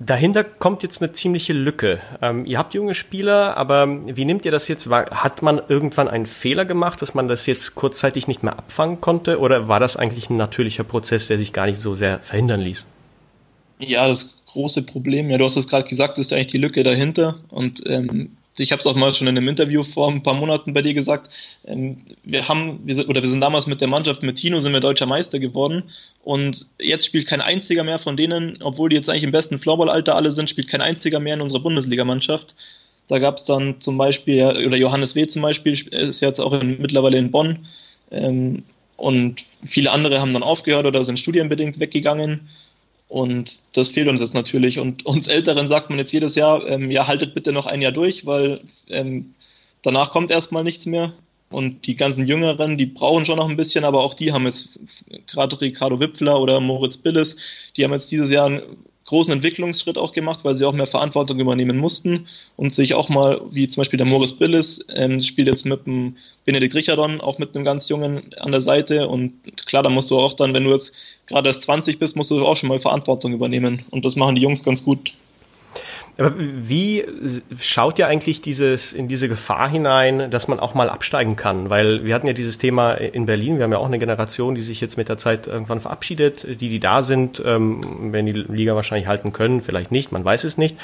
Dahinter 0.00 0.44
kommt 0.44 0.84
jetzt 0.84 1.02
eine 1.02 1.10
ziemliche 1.10 1.52
Lücke. 1.52 2.00
Ähm, 2.22 2.46
ihr 2.46 2.56
habt 2.56 2.72
junge 2.72 2.94
Spieler, 2.94 3.56
aber 3.56 3.88
wie 3.88 4.24
nehmt 4.24 4.44
ihr 4.44 4.52
das 4.52 4.68
jetzt? 4.68 4.88
War, 4.88 5.06
hat 5.10 5.42
man 5.42 5.60
irgendwann 5.68 6.06
einen 6.08 6.26
Fehler 6.26 6.64
gemacht, 6.64 7.02
dass 7.02 7.14
man 7.14 7.26
das 7.26 7.46
jetzt 7.46 7.74
kurzzeitig 7.74 8.28
nicht 8.28 8.44
mehr 8.44 8.56
abfangen 8.56 9.00
konnte? 9.00 9.40
Oder 9.40 9.66
war 9.66 9.80
das 9.80 9.96
eigentlich 9.96 10.30
ein 10.30 10.36
natürlicher 10.36 10.84
Prozess, 10.84 11.26
der 11.26 11.36
sich 11.36 11.52
gar 11.52 11.66
nicht 11.66 11.80
so 11.80 11.96
sehr 11.96 12.20
verhindern 12.20 12.60
ließ? 12.60 12.86
Ja, 13.80 14.06
das 14.08 14.37
große 14.48 14.82
Problem. 14.82 15.30
Ja, 15.30 15.38
du 15.38 15.44
hast 15.44 15.56
es 15.56 15.68
gerade 15.68 15.88
gesagt, 15.88 16.18
ist 16.18 16.32
eigentlich 16.32 16.48
die 16.48 16.58
Lücke 16.58 16.82
dahinter. 16.82 17.38
Und 17.50 17.82
ähm, 17.88 18.30
ich 18.56 18.72
habe 18.72 18.80
es 18.80 18.86
auch 18.86 18.96
mal 18.96 19.14
schon 19.14 19.28
in 19.28 19.36
einem 19.36 19.48
Interview 19.48 19.82
vor 19.82 20.10
ein 20.10 20.22
paar 20.22 20.34
Monaten 20.34 20.74
bei 20.74 20.82
dir 20.82 20.94
gesagt. 20.94 21.30
Ähm, 21.66 21.98
wir 22.24 22.48
haben, 22.48 22.80
wir, 22.84 23.08
oder 23.08 23.22
wir 23.22 23.28
sind 23.28 23.40
damals 23.40 23.66
mit 23.66 23.80
der 23.80 23.88
Mannschaft 23.88 24.22
mit 24.22 24.36
Tino 24.36 24.60
sind 24.60 24.72
wir 24.72 24.80
deutscher 24.80 25.06
Meister 25.06 25.38
geworden. 25.38 25.84
Und 26.24 26.66
jetzt 26.80 27.06
spielt 27.06 27.26
kein 27.26 27.40
einziger 27.40 27.84
mehr 27.84 27.98
von 27.98 28.16
denen, 28.16 28.58
obwohl 28.62 28.88
die 28.88 28.96
jetzt 28.96 29.08
eigentlich 29.08 29.24
im 29.24 29.32
besten 29.32 29.58
Floorball-Alter 29.58 30.16
alle 30.16 30.32
sind, 30.32 30.50
spielt 30.50 30.68
kein 30.68 30.80
einziger 30.80 31.20
mehr 31.20 31.34
in 31.34 31.40
unserer 31.40 31.60
Bundesligamannschaft. 31.60 32.54
Da 33.08 33.18
gab 33.18 33.38
es 33.38 33.44
dann 33.44 33.80
zum 33.80 33.96
Beispiel, 33.96 34.44
oder 34.44 34.76
Johannes 34.76 35.14
W. 35.14 35.26
zum 35.26 35.42
Beispiel, 35.42 35.72
ist 35.72 36.20
jetzt 36.20 36.40
auch 36.40 36.52
in, 36.52 36.80
mittlerweile 36.80 37.18
in 37.18 37.30
Bonn. 37.30 37.66
Ähm, 38.10 38.64
und 38.96 39.44
viele 39.64 39.92
andere 39.92 40.20
haben 40.20 40.34
dann 40.34 40.42
aufgehört 40.42 40.84
oder 40.84 41.04
sind 41.04 41.18
studienbedingt 41.18 41.78
weggegangen. 41.78 42.48
Und 43.08 43.58
das 43.72 43.88
fehlt 43.88 44.08
uns 44.08 44.20
jetzt 44.20 44.34
natürlich. 44.34 44.78
Und 44.78 45.06
uns 45.06 45.28
Älteren 45.28 45.68
sagt 45.68 45.88
man 45.90 45.98
jetzt 45.98 46.12
jedes 46.12 46.34
Jahr, 46.34 46.66
ähm, 46.66 46.90
ja, 46.90 47.06
haltet 47.06 47.34
bitte 47.34 47.52
noch 47.52 47.66
ein 47.66 47.80
Jahr 47.80 47.92
durch, 47.92 48.26
weil 48.26 48.60
ähm, 48.88 49.34
danach 49.82 50.10
kommt 50.10 50.30
erstmal 50.30 50.64
nichts 50.64 50.86
mehr. 50.86 51.14
Und 51.50 51.86
die 51.86 51.96
ganzen 51.96 52.26
Jüngeren, 52.26 52.76
die 52.76 52.84
brauchen 52.84 53.24
schon 53.24 53.38
noch 53.38 53.48
ein 53.48 53.56
bisschen, 53.56 53.84
aber 53.84 54.04
auch 54.04 54.12
die 54.12 54.32
haben 54.32 54.44
jetzt, 54.44 54.68
gerade 55.26 55.58
Ricardo 55.58 55.98
Wipfler 55.98 56.38
oder 56.38 56.60
Moritz 56.60 56.98
Billes, 56.98 57.36
die 57.76 57.84
haben 57.84 57.92
jetzt 57.92 58.12
dieses 58.12 58.30
Jahr 58.30 58.46
einen 58.46 58.62
großen 59.06 59.32
Entwicklungsschritt 59.32 59.96
auch 59.96 60.12
gemacht, 60.12 60.40
weil 60.42 60.54
sie 60.54 60.66
auch 60.66 60.74
mehr 60.74 60.86
Verantwortung 60.86 61.40
übernehmen 61.40 61.78
mussten 61.78 62.26
und 62.56 62.74
sich 62.74 62.92
auch 62.92 63.08
mal, 63.08 63.40
wie 63.50 63.66
zum 63.66 63.80
Beispiel 63.80 63.96
der 63.96 64.06
Moritz 64.06 64.32
Billes, 64.32 64.80
ähm, 64.94 65.20
spielt 65.20 65.48
jetzt 65.48 65.64
mit 65.64 65.86
dem 65.86 66.18
Benedikt 66.44 66.74
Richardon, 66.74 67.22
auch 67.22 67.38
mit 67.38 67.54
einem 67.54 67.64
ganz 67.64 67.88
Jungen 67.88 68.34
an 68.38 68.52
der 68.52 68.60
Seite. 68.60 69.08
Und 69.08 69.32
klar, 69.64 69.82
da 69.82 69.88
musst 69.88 70.10
du 70.10 70.18
auch 70.18 70.34
dann, 70.34 70.52
wenn 70.52 70.64
du 70.64 70.72
jetzt 70.72 70.92
gerade 71.28 71.48
erst 71.48 71.62
20 71.62 71.98
bist, 71.98 72.16
musst 72.16 72.30
du 72.30 72.44
auch 72.44 72.56
schon 72.56 72.68
mal 72.68 72.80
Verantwortung 72.80 73.32
übernehmen. 73.32 73.84
Und 73.90 74.04
das 74.04 74.16
machen 74.16 74.34
die 74.34 74.42
Jungs 74.42 74.64
ganz 74.64 74.82
gut. 74.82 75.12
Aber 76.18 76.34
wie 76.36 77.04
schaut 77.60 78.00
ihr 78.00 78.08
eigentlich 78.08 78.40
dieses, 78.40 78.92
in 78.92 79.06
diese 79.06 79.28
Gefahr 79.28 79.68
hinein, 79.70 80.32
dass 80.32 80.48
man 80.48 80.58
auch 80.58 80.74
mal 80.74 80.90
absteigen 80.90 81.36
kann? 81.36 81.70
Weil 81.70 82.04
wir 82.04 82.12
hatten 82.12 82.26
ja 82.26 82.32
dieses 82.32 82.58
Thema 82.58 82.94
in 82.94 83.26
Berlin, 83.26 83.58
wir 83.58 83.64
haben 83.64 83.70
ja 83.70 83.78
auch 83.78 83.86
eine 83.86 84.00
Generation, 84.00 84.56
die 84.56 84.62
sich 84.62 84.80
jetzt 84.80 84.96
mit 84.96 85.08
der 85.08 85.16
Zeit 85.16 85.46
irgendwann 85.46 85.78
verabschiedet, 85.78 86.60
die, 86.60 86.68
die 86.70 86.80
da 86.80 87.04
sind, 87.04 87.40
ähm, 87.46 88.12
werden 88.12 88.26
die 88.26 88.32
Liga 88.32 88.74
wahrscheinlich 88.74 89.06
halten 89.06 89.32
können, 89.32 89.60
vielleicht 89.60 89.92
nicht, 89.92 90.10
man 90.10 90.24
weiß 90.24 90.42
es 90.42 90.58
nicht. 90.58 90.76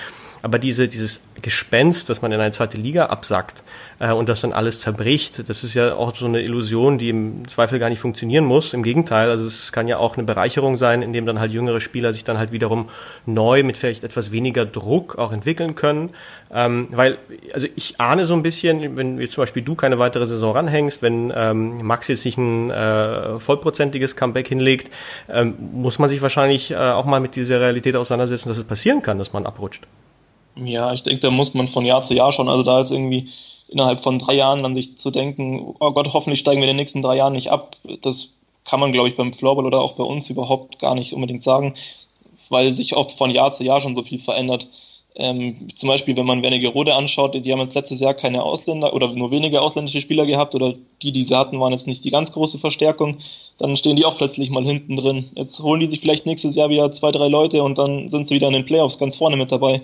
Aber 0.42 0.60
diese, 0.60 0.86
dieses 0.86 1.24
Gespenst, 1.42 2.08
dass 2.08 2.22
man 2.22 2.32
in 2.32 2.40
eine 2.40 2.52
zweite 2.52 2.78
Liga 2.78 3.06
absackt 3.06 3.64
äh, 3.98 4.12
und 4.12 4.28
das 4.28 4.40
dann 4.40 4.52
alles 4.52 4.80
zerbricht, 4.80 5.48
das 5.48 5.64
ist 5.64 5.74
ja 5.74 5.94
auch 5.94 6.14
so 6.14 6.26
eine 6.26 6.40
Illusion, 6.40 6.98
die 6.98 7.10
im 7.10 7.46
Zweifel 7.48 7.78
gar 7.78 7.90
nicht 7.90 7.98
funktionieren 7.98 8.44
muss. 8.44 8.72
Im 8.72 8.82
Gegenteil, 8.82 9.30
also 9.30 9.46
es 9.46 9.72
kann 9.72 9.88
ja 9.88 9.98
auch 9.98 10.16
eine 10.16 10.24
Bereicherung 10.24 10.76
sein, 10.76 11.02
indem 11.02 11.26
dann 11.26 11.40
halt 11.40 11.52
jüngere 11.52 11.80
Spieler 11.80 12.12
sich 12.12 12.24
dann 12.24 12.38
halt 12.38 12.52
wiederum 12.52 12.88
neu 13.26 13.62
mit 13.62 13.76
vielleicht 13.76 14.04
etwas 14.04 14.32
weniger 14.32 14.64
Druck 14.64 15.18
auch 15.18 15.32
entwickeln 15.32 15.74
können. 15.74 16.10
Ähm, 16.52 16.88
weil, 16.92 17.18
also 17.52 17.66
ich 17.74 18.00
ahne 18.00 18.26
so 18.26 18.34
ein 18.34 18.42
bisschen, 18.42 18.96
wenn 18.96 19.20
jetzt 19.20 19.32
zum 19.32 19.42
Beispiel 19.42 19.62
du 19.62 19.74
keine 19.74 19.98
weitere 19.98 20.26
Saison 20.26 20.54
ranhängst, 20.54 21.02
wenn 21.02 21.32
ähm, 21.34 21.78
Max 21.84 22.08
jetzt 22.08 22.24
nicht 22.24 22.38
ein 22.38 22.70
äh, 22.70 23.38
vollprozentiges 23.40 24.16
Comeback 24.16 24.48
hinlegt, 24.48 24.90
ähm, 25.28 25.54
muss 25.72 25.98
man 25.98 26.08
sich 26.08 26.22
wahrscheinlich 26.22 26.70
äh, 26.70 26.76
auch 26.76 27.06
mal 27.06 27.20
mit 27.20 27.34
dieser 27.34 27.60
Realität 27.60 27.96
auseinandersetzen, 27.96 28.48
dass 28.48 28.58
es 28.58 28.64
passieren 28.64 29.02
kann, 29.02 29.18
dass 29.18 29.32
man 29.32 29.46
abrutscht. 29.46 29.86
Ja, 30.56 30.92
ich 30.92 31.02
denke, 31.02 31.20
da 31.20 31.30
muss 31.30 31.54
man 31.54 31.68
von 31.68 31.84
Jahr 31.84 32.04
zu 32.04 32.14
Jahr 32.14 32.32
schon, 32.32 32.48
also 32.48 32.62
da 32.62 32.80
ist 32.80 32.92
irgendwie 32.92 33.28
innerhalb 33.68 34.02
von 34.02 34.18
drei 34.18 34.34
Jahren 34.34 34.64
an 34.64 34.74
sich 34.74 34.98
zu 34.98 35.10
denken, 35.10 35.74
oh 35.80 35.90
Gott, 35.92 36.12
hoffentlich 36.12 36.40
steigen 36.40 36.60
wir 36.60 36.68
in 36.68 36.76
den 36.76 36.82
nächsten 36.82 37.02
drei 37.02 37.16
Jahren 37.16 37.32
nicht 37.32 37.50
ab. 37.50 37.76
Das 38.02 38.30
kann 38.64 38.80
man, 38.80 38.92
glaube 38.92 39.08
ich, 39.08 39.16
beim 39.16 39.32
Floorball 39.34 39.66
oder 39.66 39.80
auch 39.80 39.92
bei 39.94 40.04
uns 40.04 40.30
überhaupt 40.30 40.78
gar 40.78 40.94
nicht 40.94 41.12
unbedingt 41.12 41.42
sagen, 41.42 41.74
weil 42.50 42.72
sich 42.72 42.96
oft 42.96 43.16
von 43.18 43.30
Jahr 43.30 43.52
zu 43.52 43.64
Jahr 43.64 43.80
schon 43.80 43.96
so 43.96 44.02
viel 44.02 44.20
verändert. 44.20 44.68
Ähm, 45.16 45.68
zum 45.76 45.88
Beispiel, 45.88 46.16
wenn 46.16 46.26
man 46.26 46.42
Wernigerode 46.42 46.94
anschaut, 46.94 47.34
die 47.34 47.52
haben 47.52 47.60
jetzt 47.60 47.74
letztes 47.74 48.00
Jahr 48.00 48.14
keine 48.14 48.42
Ausländer 48.42 48.92
oder 48.94 49.08
nur 49.14 49.30
wenige 49.30 49.60
ausländische 49.60 50.00
Spieler 50.00 50.26
gehabt 50.26 50.54
oder 50.56 50.74
die, 51.02 51.12
die 51.12 51.22
sie 51.22 51.36
hatten, 51.36 51.60
waren 51.60 51.72
jetzt 51.72 51.86
nicht 51.86 52.04
die 52.04 52.10
ganz 52.10 52.32
große 52.32 52.58
Verstärkung. 52.58 53.18
Dann 53.58 53.76
stehen 53.76 53.94
die 53.96 54.04
auch 54.04 54.16
plötzlich 54.16 54.50
mal 54.50 54.64
hinten 54.64 54.96
drin. 54.96 55.30
Jetzt 55.36 55.60
holen 55.60 55.80
die 55.80 55.86
sich 55.86 56.00
vielleicht 56.00 56.26
nächstes 56.26 56.56
Jahr 56.56 56.68
wieder 56.68 56.92
zwei, 56.92 57.12
drei 57.12 57.28
Leute 57.28 57.62
und 57.62 57.78
dann 57.78 58.08
sind 58.10 58.26
sie 58.26 58.34
wieder 58.34 58.48
in 58.48 58.54
den 58.54 58.66
Playoffs 58.66 58.98
ganz 58.98 59.16
vorne 59.16 59.36
mit 59.36 59.52
dabei. 59.52 59.82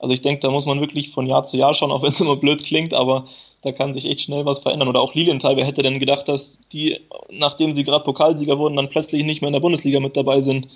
Also 0.00 0.14
ich 0.14 0.22
denke, 0.22 0.40
da 0.40 0.50
muss 0.50 0.66
man 0.66 0.80
wirklich 0.80 1.10
von 1.10 1.26
Jahr 1.26 1.44
zu 1.44 1.56
Jahr 1.56 1.74
schauen, 1.74 1.92
auch 1.92 2.02
wenn 2.02 2.12
es 2.12 2.20
immer 2.20 2.36
blöd 2.36 2.64
klingt, 2.64 2.94
aber 2.94 3.26
da 3.62 3.72
kann 3.72 3.94
sich 3.94 4.06
echt 4.06 4.22
schnell 4.22 4.46
was 4.46 4.60
verändern. 4.60 4.88
Oder 4.88 5.00
auch 5.00 5.14
Lilienthal, 5.14 5.56
wer 5.56 5.66
hätte 5.66 5.82
denn 5.82 5.98
gedacht, 5.98 6.28
dass 6.28 6.58
die, 6.72 6.98
nachdem 7.30 7.74
sie 7.74 7.84
gerade 7.84 8.04
Pokalsieger 8.04 8.58
wurden, 8.58 8.76
dann 8.76 8.88
plötzlich 8.88 9.24
nicht 9.24 9.42
mehr 9.42 9.48
in 9.48 9.54
der 9.54 9.60
Bundesliga 9.60 10.00
mit 10.00 10.16
dabei 10.16 10.40
sind? 10.40 10.68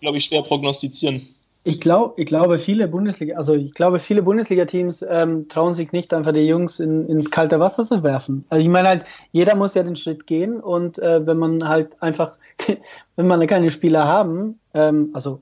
Glaube 0.00 0.18
ich, 0.18 0.24
schwer 0.24 0.42
prognostizieren. 0.42 1.28
Ich 1.64 1.80
glaube, 1.80 2.14
ich 2.16 2.26
glaube, 2.26 2.58
viele 2.58 2.86
Bundesliga, 2.86 3.36
also 3.36 3.54
ich 3.54 3.74
glaube, 3.74 3.98
viele 3.98 4.22
Bundesliga-Teams 4.22 5.04
ähm, 5.06 5.48
trauen 5.48 5.72
sich 5.72 5.92
nicht 5.92 6.14
einfach 6.14 6.32
die 6.32 6.40
Jungs 6.40 6.78
in, 6.78 7.06
ins 7.08 7.30
kalte 7.30 7.58
Wasser 7.58 7.84
zu 7.84 8.02
werfen. 8.04 8.46
Also 8.48 8.62
ich 8.62 8.70
meine 8.70 8.88
halt, 8.88 9.04
jeder 9.32 9.56
muss 9.56 9.74
ja 9.74 9.82
den 9.82 9.96
Schritt 9.96 10.26
gehen 10.26 10.60
und 10.60 10.98
äh, 10.98 11.26
wenn 11.26 11.36
man 11.36 11.68
halt 11.68 12.00
einfach, 12.00 12.34
wenn 13.16 13.26
man 13.26 13.44
keine 13.48 13.70
Spieler 13.70 14.06
haben, 14.06 14.60
ähm, 14.72 15.10
also 15.12 15.40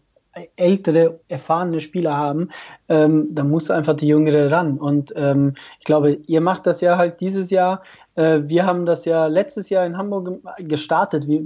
ältere, 0.56 1.20
erfahrene 1.28 1.80
Spieler 1.80 2.16
haben, 2.16 2.50
ähm, 2.88 3.28
dann 3.34 3.50
muss 3.50 3.70
einfach 3.70 3.94
die 3.94 4.08
Jüngere 4.08 4.50
ran. 4.50 4.78
Und 4.78 5.12
ähm, 5.16 5.54
ich 5.78 5.84
glaube, 5.84 6.18
ihr 6.26 6.40
macht 6.40 6.66
das 6.66 6.80
ja 6.80 6.98
halt 6.98 7.20
dieses 7.20 7.50
Jahr. 7.50 7.82
Äh, 8.14 8.40
wir 8.44 8.66
haben 8.66 8.86
das 8.86 9.04
ja 9.04 9.26
letztes 9.26 9.70
Jahr 9.70 9.86
in 9.86 9.96
Hamburg 9.96 10.40
gestartet. 10.58 11.26
Wir, 11.26 11.42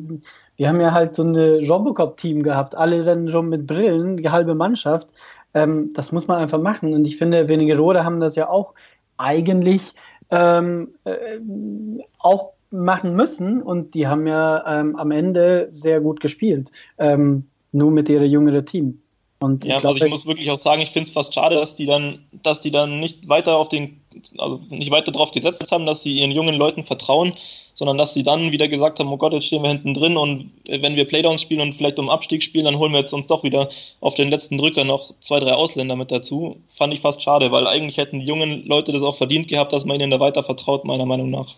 wir 0.56 0.68
haben 0.68 0.80
ja 0.80 0.92
halt 0.92 1.14
so 1.14 1.22
eine 1.22 1.66
Robocop-Team 1.66 2.42
gehabt. 2.42 2.74
Alle 2.74 3.06
rennen 3.06 3.28
rum 3.28 3.48
mit 3.48 3.66
Brillen, 3.66 4.16
die 4.16 4.28
halbe 4.28 4.54
Mannschaft. 4.54 5.08
Ähm, 5.54 5.92
das 5.94 6.12
muss 6.12 6.26
man 6.26 6.38
einfach 6.38 6.60
machen. 6.60 6.94
Und 6.94 7.06
ich 7.06 7.16
finde, 7.16 7.48
wenige 7.48 7.78
Rode 7.78 8.04
haben 8.04 8.20
das 8.20 8.34
ja 8.36 8.48
auch 8.48 8.74
eigentlich 9.18 9.94
ähm, 10.30 10.94
äh, 11.04 11.38
auch 12.18 12.52
machen 12.70 13.16
müssen 13.16 13.62
und 13.62 13.94
die 13.94 14.06
haben 14.06 14.26
ja 14.26 14.64
ähm, 14.66 14.96
am 14.96 15.10
Ende 15.10 15.68
sehr 15.72 16.00
gut 16.00 16.20
gespielt. 16.20 16.70
Ähm, 16.98 17.49
nur 17.72 17.90
mit 17.90 18.08
ihrer 18.08 18.24
jüngeren 18.24 18.64
Team. 18.64 19.00
Und 19.42 19.64
ja, 19.64 19.76
ich, 19.76 19.80
glaub, 19.80 19.94
also 19.94 20.04
ich 20.04 20.10
muss 20.10 20.26
wirklich 20.26 20.50
auch 20.50 20.58
sagen, 20.58 20.82
ich 20.82 20.90
finde 20.90 21.08
es 21.08 21.14
fast 21.14 21.34
schade, 21.34 21.56
dass 21.56 21.74
die 21.74 21.86
dann, 21.86 22.18
dass 22.42 22.60
die 22.60 22.70
dann 22.70 23.00
nicht 23.00 23.26
weiter 23.26 23.56
auf 23.56 23.68
den, 23.68 23.98
also 24.36 24.60
nicht 24.68 24.90
weiter 24.90 25.12
darauf 25.12 25.32
gesetzt 25.32 25.72
haben, 25.72 25.86
dass 25.86 26.02
sie 26.02 26.12
ihren 26.12 26.30
jungen 26.30 26.56
Leuten 26.56 26.84
vertrauen, 26.84 27.32
sondern 27.72 27.96
dass 27.96 28.12
sie 28.12 28.22
dann 28.22 28.52
wieder 28.52 28.68
gesagt 28.68 28.98
haben, 28.98 29.10
oh 29.10 29.16
Gott, 29.16 29.32
jetzt 29.32 29.46
stehen 29.46 29.62
wir 29.62 29.70
hinten 29.70 29.94
drin 29.94 30.18
und 30.18 30.50
wenn 30.68 30.94
wir 30.94 31.06
Playdowns 31.06 31.40
spielen 31.40 31.62
und 31.62 31.74
vielleicht 31.74 31.98
um 31.98 32.10
Abstieg 32.10 32.42
spielen, 32.42 32.66
dann 32.66 32.78
holen 32.78 32.92
wir 32.92 32.98
jetzt 32.98 33.14
uns 33.14 33.28
doch 33.28 33.42
wieder 33.42 33.70
auf 34.00 34.14
den 34.14 34.28
letzten 34.28 34.58
Drücker 34.58 34.84
noch 34.84 35.14
zwei, 35.22 35.40
drei 35.40 35.54
Ausländer 35.54 35.96
mit 35.96 36.10
dazu. 36.10 36.56
Fand 36.76 36.92
ich 36.92 37.00
fast 37.00 37.22
schade, 37.22 37.50
weil 37.50 37.66
eigentlich 37.66 37.96
hätten 37.96 38.20
die 38.20 38.26
jungen 38.26 38.66
Leute 38.66 38.92
das 38.92 39.00
auch 39.00 39.16
verdient 39.16 39.48
gehabt, 39.48 39.72
dass 39.72 39.86
man 39.86 39.98
ihnen 39.98 40.10
da 40.10 40.20
weiter 40.20 40.44
vertraut, 40.44 40.84
meiner 40.84 41.06
Meinung 41.06 41.30
nach. 41.30 41.54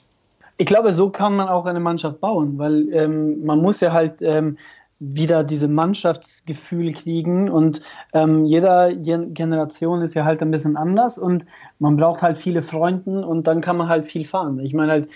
Ich 0.59 0.66
glaube, 0.66 0.92
so 0.92 1.11
kann 1.11 1.35
man 1.35 1.48
auch 1.48 1.66
eine 1.66 1.81
Mannschaft 1.81 2.20
bauen, 2.20 2.57
weil 2.59 2.88
ähm, 2.92 3.44
man 3.44 3.61
muss 3.61 3.81
ja 3.81 3.90
halt 3.90 4.22
ähm, 4.22 4.57
wieder 5.05 5.43
diese 5.43 5.67
Mannschaftsgefühl 5.67 6.93
kriegen 6.93 7.51
und 7.51 7.83
ähm, 8.12 8.45
jeder 8.45 8.95
Generation 8.95 10.01
ist 10.01 10.15
ja 10.15 10.25
halt 10.25 10.41
ein 10.43 10.53
bisschen 10.53 10.77
anders 10.77 11.19
und 11.19 11.45
man 11.81 11.97
braucht 11.97 12.23
halt 12.23 12.38
viele 12.38 12.62
Freunde 12.62 13.27
und 13.27 13.49
dann 13.49 13.61
kann 13.61 13.77
man 13.77 13.88
halt 13.88 14.07
viel 14.07 14.25
fahren. 14.25 14.61
Ich 14.61 14.75
meine 14.75 14.93
halt, 14.93 15.09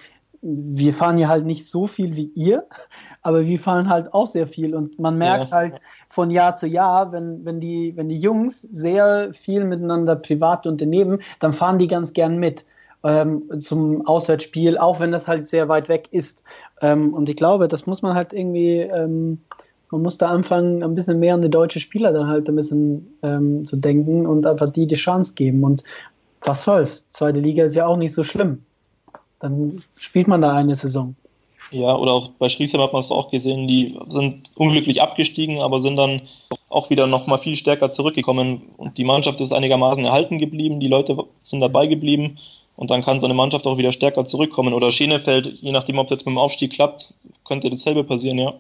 wir 0.42 0.92
fahren 0.92 1.18
ja 1.18 1.29
halt 1.29 1.46
nicht 1.46 1.68
so 1.68 1.87
viel 1.87 2.16
wie 2.16 2.33
ihr, 2.35 2.66
aber 3.22 3.46
wir 3.46 3.59
fahren 3.61 3.88
halt 3.88 4.12
auch 4.12 4.27
sehr 4.27 4.49
viel 4.49 4.75
und 4.75 4.99
man 4.99 5.18
merkt 5.18 5.51
ja. 5.51 5.57
halt 5.57 5.81
von 6.09 6.31
Jahr 6.31 6.57
zu 6.57 6.66
Jahr, 6.66 7.12
wenn, 7.12 7.44
wenn, 7.44 7.61
die, 7.61 7.96
wenn 7.96 8.09
die 8.09 8.18
Jungs 8.18 8.62
sehr 8.62 9.33
viel 9.33 9.64
miteinander 9.64 10.16
privat 10.16 10.66
unternehmen, 10.66 11.20
dann 11.38 11.53
fahren 11.53 11.79
die 11.79 11.87
ganz 11.87 12.12
gern 12.12 12.38
mit 12.38 12.64
ähm, 13.05 13.61
zum 13.61 14.05
Auswärtsspiel, 14.05 14.79
auch 14.79 14.99
wenn 14.99 15.12
das 15.12 15.29
halt 15.29 15.46
sehr 15.46 15.68
weit 15.68 15.88
weg 15.88 16.09
ist. 16.11 16.42
Ähm, 16.81 17.14
und 17.14 17.29
ich 17.29 17.37
glaube, 17.37 17.68
das 17.68 17.87
muss 17.87 18.03
man 18.03 18.14
halt 18.14 18.33
irgendwie 18.33 18.81
ähm, 18.81 19.42
man 19.90 20.03
muss 20.03 20.18
da 20.18 20.29
anfangen, 20.29 20.83
ein 20.83 20.94
bisschen 20.94 21.20
mehr 21.20 21.35
an 21.35 21.42
die 21.42 21.51
deutschen 21.51 21.81
Spieler 21.81 22.12
dann 22.12 22.27
halt 22.27 22.49
ein 22.49 22.57
bisschen 22.57 23.18
ähm, 23.22 23.64
zu 23.64 23.77
denken 23.77 24.27
und 24.27 24.46
einfach 24.46 24.70
die 24.70 24.87
die 24.87 24.96
Chance 24.96 25.35
geben. 25.35 25.62
Und 25.64 25.85
was 26.40 26.64
soll's? 26.64 27.09
Zweite 27.11 27.40
Liga 27.40 27.64
ist 27.64 27.77
ja 27.77 27.87
auch 27.87 27.96
nicht 27.96 28.12
so 28.12 28.25
schlimm. 28.25 28.59
Dann 29.40 29.83
spielt 29.96 30.29
man 30.29 30.40
da 30.40 30.53
eine 30.53 30.75
Saison. 30.75 31.14
Ja, 31.72 31.96
oder 31.96 32.12
auch 32.12 32.31
bei 32.38 32.49
Schriesheim 32.49 32.81
hat 32.81 32.92
man 32.92 33.01
es 33.01 33.11
auch 33.11 33.31
gesehen, 33.31 33.66
die 33.66 33.99
sind 34.09 34.51
unglücklich 34.55 35.03
abgestiegen, 35.03 35.61
aber 35.61 35.81
sind 35.81 35.96
dann 35.96 36.22
auch 36.68 36.90
wieder 36.90 37.07
nochmal 37.07 37.38
viel 37.38 37.57
stärker 37.57 37.90
zurückgekommen. 37.90 38.62
Und 38.77 38.99
die 38.99 39.05
Mannschaft 39.05 39.40
ist 39.40 39.53
einigermaßen 39.53 40.05
erhalten 40.05 40.38
geblieben, 40.38 40.81
die 40.81 40.88
Leute 40.88 41.16
sind 41.42 41.61
dabei 41.61 41.87
geblieben. 41.87 42.38
Und 42.77 42.90
dann 42.90 43.03
kann 43.03 43.20
so 43.20 43.27
eine 43.27 43.35
Mannschaft 43.35 43.66
auch 43.66 43.79
wieder 43.79 43.92
stärker 43.92 44.27
zurückkommen. 44.27 44.75
Oder 44.75 44.92
Schenefeld, 44.92 45.46
je 45.61 45.72
nachdem, 45.72 45.99
ob 45.99 46.07
es 46.07 46.11
jetzt 46.11 46.27
mit 46.27 46.35
dem 46.35 46.38
Aufstieg 46.38 46.72
klappt, 46.72 47.14
könnte 47.44 47.70
dasselbe 47.70 48.05
passieren, 48.05 48.38
ja. 48.38 48.55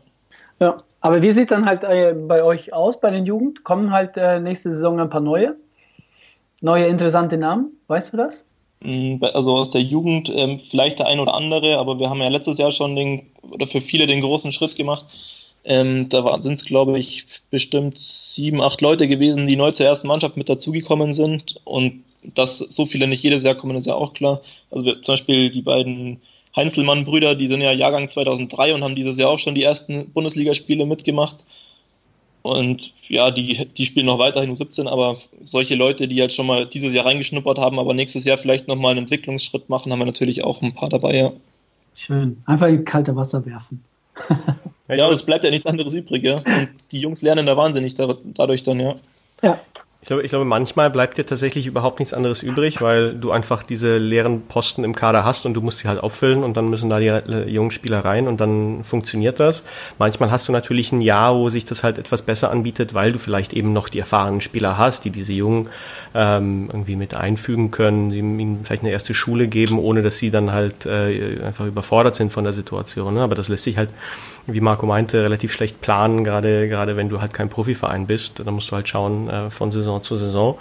Ja, 0.60 0.76
aber 1.00 1.22
wie 1.22 1.32
sieht 1.32 1.50
dann 1.50 1.66
halt 1.66 1.84
äh, 1.84 2.14
bei 2.14 2.42
euch 2.42 2.72
aus 2.72 3.00
bei 3.00 3.10
den 3.10 3.26
Jugend? 3.26 3.62
Kommen 3.62 3.90
halt 3.90 4.16
äh, 4.16 4.40
nächste 4.40 4.72
Saison 4.72 4.98
ein 5.00 5.10
paar 5.10 5.20
neue? 5.20 5.56
Neue 6.60 6.86
interessante 6.86 7.36
Namen? 7.36 7.72
Weißt 7.88 8.12
du 8.12 8.16
das? 8.16 8.46
Mm, 8.80 9.16
also 9.22 9.56
aus 9.56 9.70
der 9.70 9.82
Jugend 9.82 10.30
ähm, 10.34 10.60
vielleicht 10.70 10.98
der 10.98 11.08
ein 11.08 11.20
oder 11.20 11.34
andere, 11.34 11.78
aber 11.78 11.98
wir 11.98 12.08
haben 12.08 12.20
ja 12.20 12.28
letztes 12.28 12.56
Jahr 12.58 12.72
schon 12.72 12.96
den, 12.96 13.26
oder 13.42 13.66
für 13.66 13.82
viele 13.82 14.06
den 14.06 14.22
großen 14.22 14.52
Schritt 14.52 14.76
gemacht. 14.76 15.04
Ähm, 15.64 16.08
da 16.08 16.40
sind 16.40 16.54
es, 16.54 16.64
glaube 16.64 16.98
ich, 16.98 17.26
bestimmt 17.50 17.98
sieben, 17.98 18.62
acht 18.62 18.80
Leute 18.80 19.08
gewesen, 19.08 19.48
die 19.48 19.56
neu 19.56 19.72
zur 19.72 19.86
ersten 19.86 20.06
Mannschaft 20.06 20.36
mit 20.36 20.48
dazugekommen 20.48 21.12
sind. 21.12 21.56
Und 21.64 22.04
dass 22.34 22.58
so 22.58 22.86
viele 22.86 23.08
nicht 23.08 23.22
jedes 23.22 23.42
Jahr 23.42 23.56
kommen, 23.56 23.76
ist 23.76 23.86
ja 23.86 23.94
auch 23.94 24.14
klar. 24.14 24.40
Also 24.70 24.86
wir, 24.86 25.02
zum 25.02 25.14
Beispiel 25.14 25.50
die 25.50 25.62
beiden 25.62 26.22
Heinzelmann-Brüder, 26.56 27.34
die 27.34 27.48
sind 27.48 27.60
ja 27.60 27.72
Jahrgang 27.72 28.08
2003 28.08 28.74
und 28.74 28.82
haben 28.82 28.96
dieses 28.96 29.18
Jahr 29.18 29.30
auch 29.30 29.38
schon 29.38 29.54
die 29.54 29.62
ersten 29.62 30.10
Bundesligaspiele 30.10 30.86
mitgemacht. 30.86 31.44
Und 32.42 32.92
ja, 33.08 33.30
die, 33.30 33.66
die 33.66 33.86
spielen 33.86 34.06
noch 34.06 34.18
weiterhin 34.18 34.54
U17, 34.54 34.86
aber 34.86 35.18
solche 35.42 35.74
Leute, 35.74 36.06
die 36.06 36.14
jetzt 36.14 36.36
schon 36.36 36.46
mal 36.46 36.66
dieses 36.66 36.92
Jahr 36.92 37.04
reingeschnuppert 37.04 37.58
haben, 37.58 37.78
aber 37.78 37.92
nächstes 37.92 38.24
Jahr 38.24 38.38
vielleicht 38.38 38.68
nochmal 38.68 38.92
einen 38.92 39.00
Entwicklungsschritt 39.00 39.68
machen, 39.68 39.92
haben 39.92 39.98
wir 39.98 40.06
natürlich 40.06 40.44
auch 40.44 40.62
ein 40.62 40.72
paar 40.72 40.88
dabei, 40.88 41.16
ja. 41.16 41.32
Schön. 41.94 42.42
Einfach 42.46 42.68
in 42.68 42.84
kalte 42.84 43.16
Wasser 43.16 43.44
werfen. 43.44 43.82
ja, 44.88 45.10
es 45.10 45.24
bleibt 45.24 45.44
ja 45.44 45.50
nichts 45.50 45.66
anderes 45.66 45.92
übrig, 45.92 46.22
ja. 46.22 46.36
Und 46.36 46.70
die 46.92 47.00
Jungs 47.00 47.20
lernen 47.20 47.46
da 47.46 47.56
wahnsinnig 47.56 47.96
dadurch 47.96 48.62
dann, 48.62 48.80
ja. 48.80 48.94
Ja, 49.42 49.60
ich 50.06 50.08
glaube, 50.08 50.22
ich 50.22 50.30
glaube, 50.30 50.44
manchmal 50.44 50.88
bleibt 50.88 51.18
dir 51.18 51.26
tatsächlich 51.26 51.66
überhaupt 51.66 51.98
nichts 51.98 52.14
anderes 52.14 52.44
übrig, 52.44 52.80
weil 52.80 53.16
du 53.16 53.32
einfach 53.32 53.64
diese 53.64 53.98
leeren 53.98 54.42
Posten 54.42 54.84
im 54.84 54.94
Kader 54.94 55.24
hast 55.24 55.46
und 55.46 55.54
du 55.54 55.60
musst 55.60 55.78
sie 55.78 55.88
halt 55.88 55.98
auffüllen 55.98 56.44
und 56.44 56.56
dann 56.56 56.70
müssen 56.70 56.88
da 56.88 57.00
die 57.00 57.10
jungen 57.52 57.72
Spieler 57.72 58.04
rein 58.04 58.28
und 58.28 58.40
dann 58.40 58.84
funktioniert 58.84 59.40
das. 59.40 59.64
Manchmal 59.98 60.30
hast 60.30 60.46
du 60.46 60.52
natürlich 60.52 60.92
ein 60.92 61.00
Jahr, 61.00 61.34
wo 61.34 61.48
sich 61.48 61.64
das 61.64 61.82
halt 61.82 61.98
etwas 61.98 62.22
besser 62.22 62.52
anbietet, 62.52 62.94
weil 62.94 63.10
du 63.10 63.18
vielleicht 63.18 63.52
eben 63.52 63.72
noch 63.72 63.88
die 63.88 63.98
erfahrenen 63.98 64.40
Spieler 64.40 64.78
hast, 64.78 65.04
die 65.04 65.10
diese 65.10 65.32
Jungen 65.32 65.70
ähm, 66.14 66.68
irgendwie 66.72 66.94
mit 66.94 67.16
einfügen 67.16 67.72
können, 67.72 68.10
die 68.10 68.18
ihnen 68.18 68.60
vielleicht 68.62 68.84
eine 68.84 68.92
erste 68.92 69.12
Schule 69.12 69.48
geben, 69.48 69.76
ohne 69.76 70.02
dass 70.02 70.18
sie 70.18 70.30
dann 70.30 70.52
halt 70.52 70.86
äh, 70.86 71.40
einfach 71.42 71.66
überfordert 71.66 72.14
sind 72.14 72.32
von 72.32 72.44
der 72.44 72.52
Situation. 72.52 73.14
Ne? 73.14 73.22
Aber 73.22 73.34
das 73.34 73.48
lässt 73.48 73.64
sich 73.64 73.76
halt 73.76 73.90
wie 74.46 74.60
Marco 74.60 74.86
meinte, 74.86 75.22
relativ 75.22 75.52
schlecht 75.52 75.80
planen, 75.80 76.24
gerade, 76.24 76.68
gerade 76.68 76.96
wenn 76.96 77.08
du 77.08 77.20
halt 77.20 77.34
kein 77.34 77.48
Profiverein 77.48 78.06
bist. 78.06 78.46
Dann 78.46 78.54
musst 78.54 78.70
du 78.70 78.76
halt 78.76 78.88
schauen 78.88 79.28
äh, 79.28 79.50
von 79.50 79.72
Saison 79.72 80.02
zu 80.02 80.16
Saison. 80.16 80.58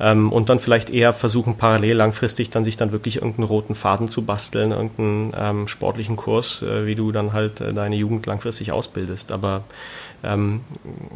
Ähm, 0.00 0.32
und 0.32 0.48
dann 0.48 0.60
vielleicht 0.60 0.90
eher 0.90 1.12
versuchen, 1.12 1.56
parallel 1.56 1.96
langfristig 1.96 2.50
dann 2.50 2.64
sich 2.64 2.76
dann 2.76 2.92
wirklich 2.92 3.16
irgendeinen 3.16 3.48
roten 3.48 3.74
Faden 3.74 4.08
zu 4.08 4.22
basteln, 4.22 4.72
irgendeinen 4.72 5.32
ähm, 5.38 5.68
sportlichen 5.68 6.16
Kurs, 6.16 6.62
äh, 6.62 6.86
wie 6.86 6.94
du 6.94 7.12
dann 7.12 7.32
halt 7.32 7.60
äh, 7.60 7.72
deine 7.72 7.96
Jugend 7.96 8.26
langfristig 8.26 8.72
ausbildest. 8.72 9.32
Aber 9.32 9.64
ähm, 10.24 10.62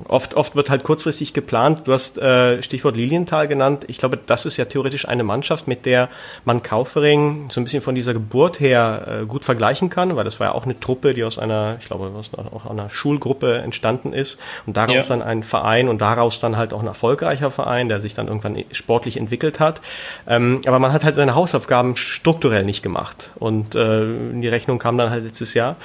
oft, 0.06 0.34
oft 0.34 0.54
wird 0.54 0.70
halt 0.70 0.84
kurzfristig 0.84 1.32
geplant. 1.32 1.82
Du 1.86 1.92
hast 1.92 2.18
äh, 2.18 2.62
Stichwort 2.62 2.96
Lilienthal 2.96 3.48
genannt. 3.48 3.84
Ich 3.88 3.98
glaube, 3.98 4.18
das 4.18 4.44
ist 4.44 4.56
ja 4.56 4.66
theoretisch 4.66 5.08
eine 5.08 5.24
Mannschaft, 5.24 5.66
mit 5.66 5.86
der 5.86 6.08
man 6.44 6.62
Kaufering 6.62 7.48
so 7.48 7.60
ein 7.60 7.64
bisschen 7.64 7.82
von 7.82 7.94
dieser 7.94 8.12
Geburt 8.12 8.60
her 8.60 9.22
äh, 9.22 9.26
gut 9.26 9.44
vergleichen 9.44 9.88
kann, 9.88 10.14
weil 10.16 10.24
das 10.24 10.40
war 10.40 10.48
ja 10.48 10.54
auch 10.54 10.64
eine 10.64 10.78
Truppe, 10.78 11.14
die 11.14 11.24
aus 11.24 11.38
einer, 11.38 11.76
ich 11.80 11.86
glaube, 11.86 12.12
aus 12.16 12.30
auch 12.34 12.66
einer 12.66 12.90
Schulgruppe 12.90 13.58
entstanden 13.58 14.12
ist 14.12 14.38
und 14.66 14.76
daraus 14.76 15.08
ja. 15.08 15.16
dann 15.16 15.22
ein 15.22 15.42
Verein 15.42 15.88
und 15.88 16.00
daraus 16.00 16.40
dann 16.40 16.56
halt 16.56 16.72
auch 16.74 16.80
ein 16.80 16.86
erfolgreicher 16.86 17.50
Verein, 17.50 17.88
der 17.88 18.00
sich 18.00 18.14
dann 18.14 18.28
irgendwann 18.28 18.56
sportlich 18.72 19.16
entwickelt 19.16 19.60
hat. 19.60 19.80
Ähm, 20.26 20.60
aber 20.66 20.78
man 20.78 20.92
hat 20.92 21.04
halt 21.04 21.14
seine 21.14 21.34
Hausaufgaben 21.34 21.96
strukturell 21.96 22.64
nicht 22.64 22.82
gemacht 22.82 23.30
und 23.36 23.74
äh, 23.74 24.06
die 24.34 24.48
Rechnung 24.48 24.78
kam 24.78 24.98
dann 24.98 25.10
halt 25.10 25.24
letztes 25.24 25.54
Jahr. 25.54 25.76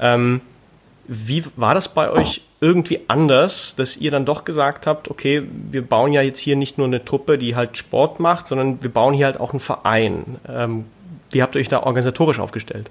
Ähm, 0.00 0.40
wie 1.08 1.44
war 1.56 1.74
das 1.74 1.88
bei 1.88 2.10
euch 2.10 2.42
irgendwie 2.60 3.00
anders, 3.08 3.74
dass 3.74 3.96
ihr 3.96 4.12
dann 4.12 4.24
doch 4.24 4.44
gesagt 4.44 4.86
habt, 4.86 5.10
okay, 5.10 5.42
wir 5.70 5.82
bauen 5.82 6.12
ja 6.12 6.22
jetzt 6.22 6.38
hier 6.38 6.54
nicht 6.54 6.78
nur 6.78 6.86
eine 6.86 7.04
Truppe, 7.04 7.36
die 7.36 7.56
halt 7.56 7.76
Sport 7.76 8.20
macht, 8.20 8.46
sondern 8.46 8.82
wir 8.82 8.90
bauen 8.90 9.14
hier 9.14 9.26
halt 9.26 9.40
auch 9.40 9.50
einen 9.50 9.60
Verein. 9.60 10.36
Ähm, 10.48 10.84
wie 11.32 11.42
habt 11.42 11.56
ihr 11.56 11.60
euch 11.60 11.68
da 11.68 11.82
organisatorisch 11.82 12.38
aufgestellt? 12.38 12.88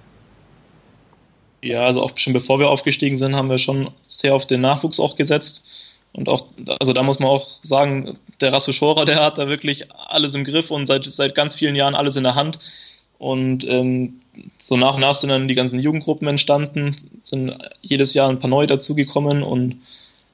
Ja, 1.63 1.83
also 1.83 2.01
auch 2.01 2.17
schon 2.17 2.33
bevor 2.33 2.59
wir 2.59 2.69
aufgestiegen 2.69 3.17
sind, 3.17 3.35
haben 3.35 3.49
wir 3.49 3.59
schon 3.59 3.91
sehr 4.07 4.35
auf 4.35 4.45
den 4.45 4.61
Nachwuchs 4.61 4.99
auch 4.99 5.15
gesetzt. 5.15 5.63
Und 6.13 6.27
auch, 6.27 6.45
also 6.79 6.93
da 6.93 7.03
muss 7.03 7.19
man 7.19 7.29
auch 7.29 7.47
sagen, 7.61 8.17
der 8.41 8.51
Rasso 8.51 8.73
Schora, 8.73 9.05
der 9.05 9.23
hat 9.23 9.37
da 9.37 9.47
wirklich 9.47 9.85
alles 9.91 10.35
im 10.35 10.43
Griff 10.43 10.69
und 10.71 10.87
seit, 10.87 11.05
seit 11.05 11.35
ganz 11.35 11.55
vielen 11.55 11.75
Jahren 11.75 11.95
alles 11.95 12.15
in 12.15 12.23
der 12.23 12.35
Hand. 12.35 12.59
Und 13.17 13.65
ähm, 13.67 14.21
so 14.61 14.75
nach 14.77 14.95
und 14.95 15.01
nach 15.01 15.15
sind 15.15 15.29
dann 15.29 15.47
die 15.47 15.55
ganzen 15.55 15.79
Jugendgruppen 15.79 16.27
entstanden, 16.27 16.95
sind 17.21 17.55
jedes 17.81 18.13
Jahr 18.13 18.29
ein 18.29 18.39
paar 18.39 18.49
neue 18.49 18.67
dazugekommen 18.67 19.43
und 19.43 19.75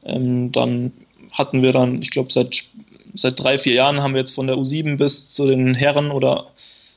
ähm, 0.05 0.51
dann 0.51 0.93
hatten 1.31 1.61
wir 1.61 1.73
dann, 1.73 2.01
ich 2.01 2.11
glaube, 2.11 2.31
seit, 2.31 2.63
seit 3.13 3.39
drei, 3.39 3.59
vier 3.59 3.73
Jahren 3.73 4.01
haben 4.01 4.13
wir 4.13 4.21
jetzt 4.21 4.35
von 4.35 4.47
der 4.47 4.55
U7 4.55 4.97
bis 4.97 5.29
zu 5.29 5.47
den 5.47 5.73
Herren 5.73 6.11
oder 6.11 6.47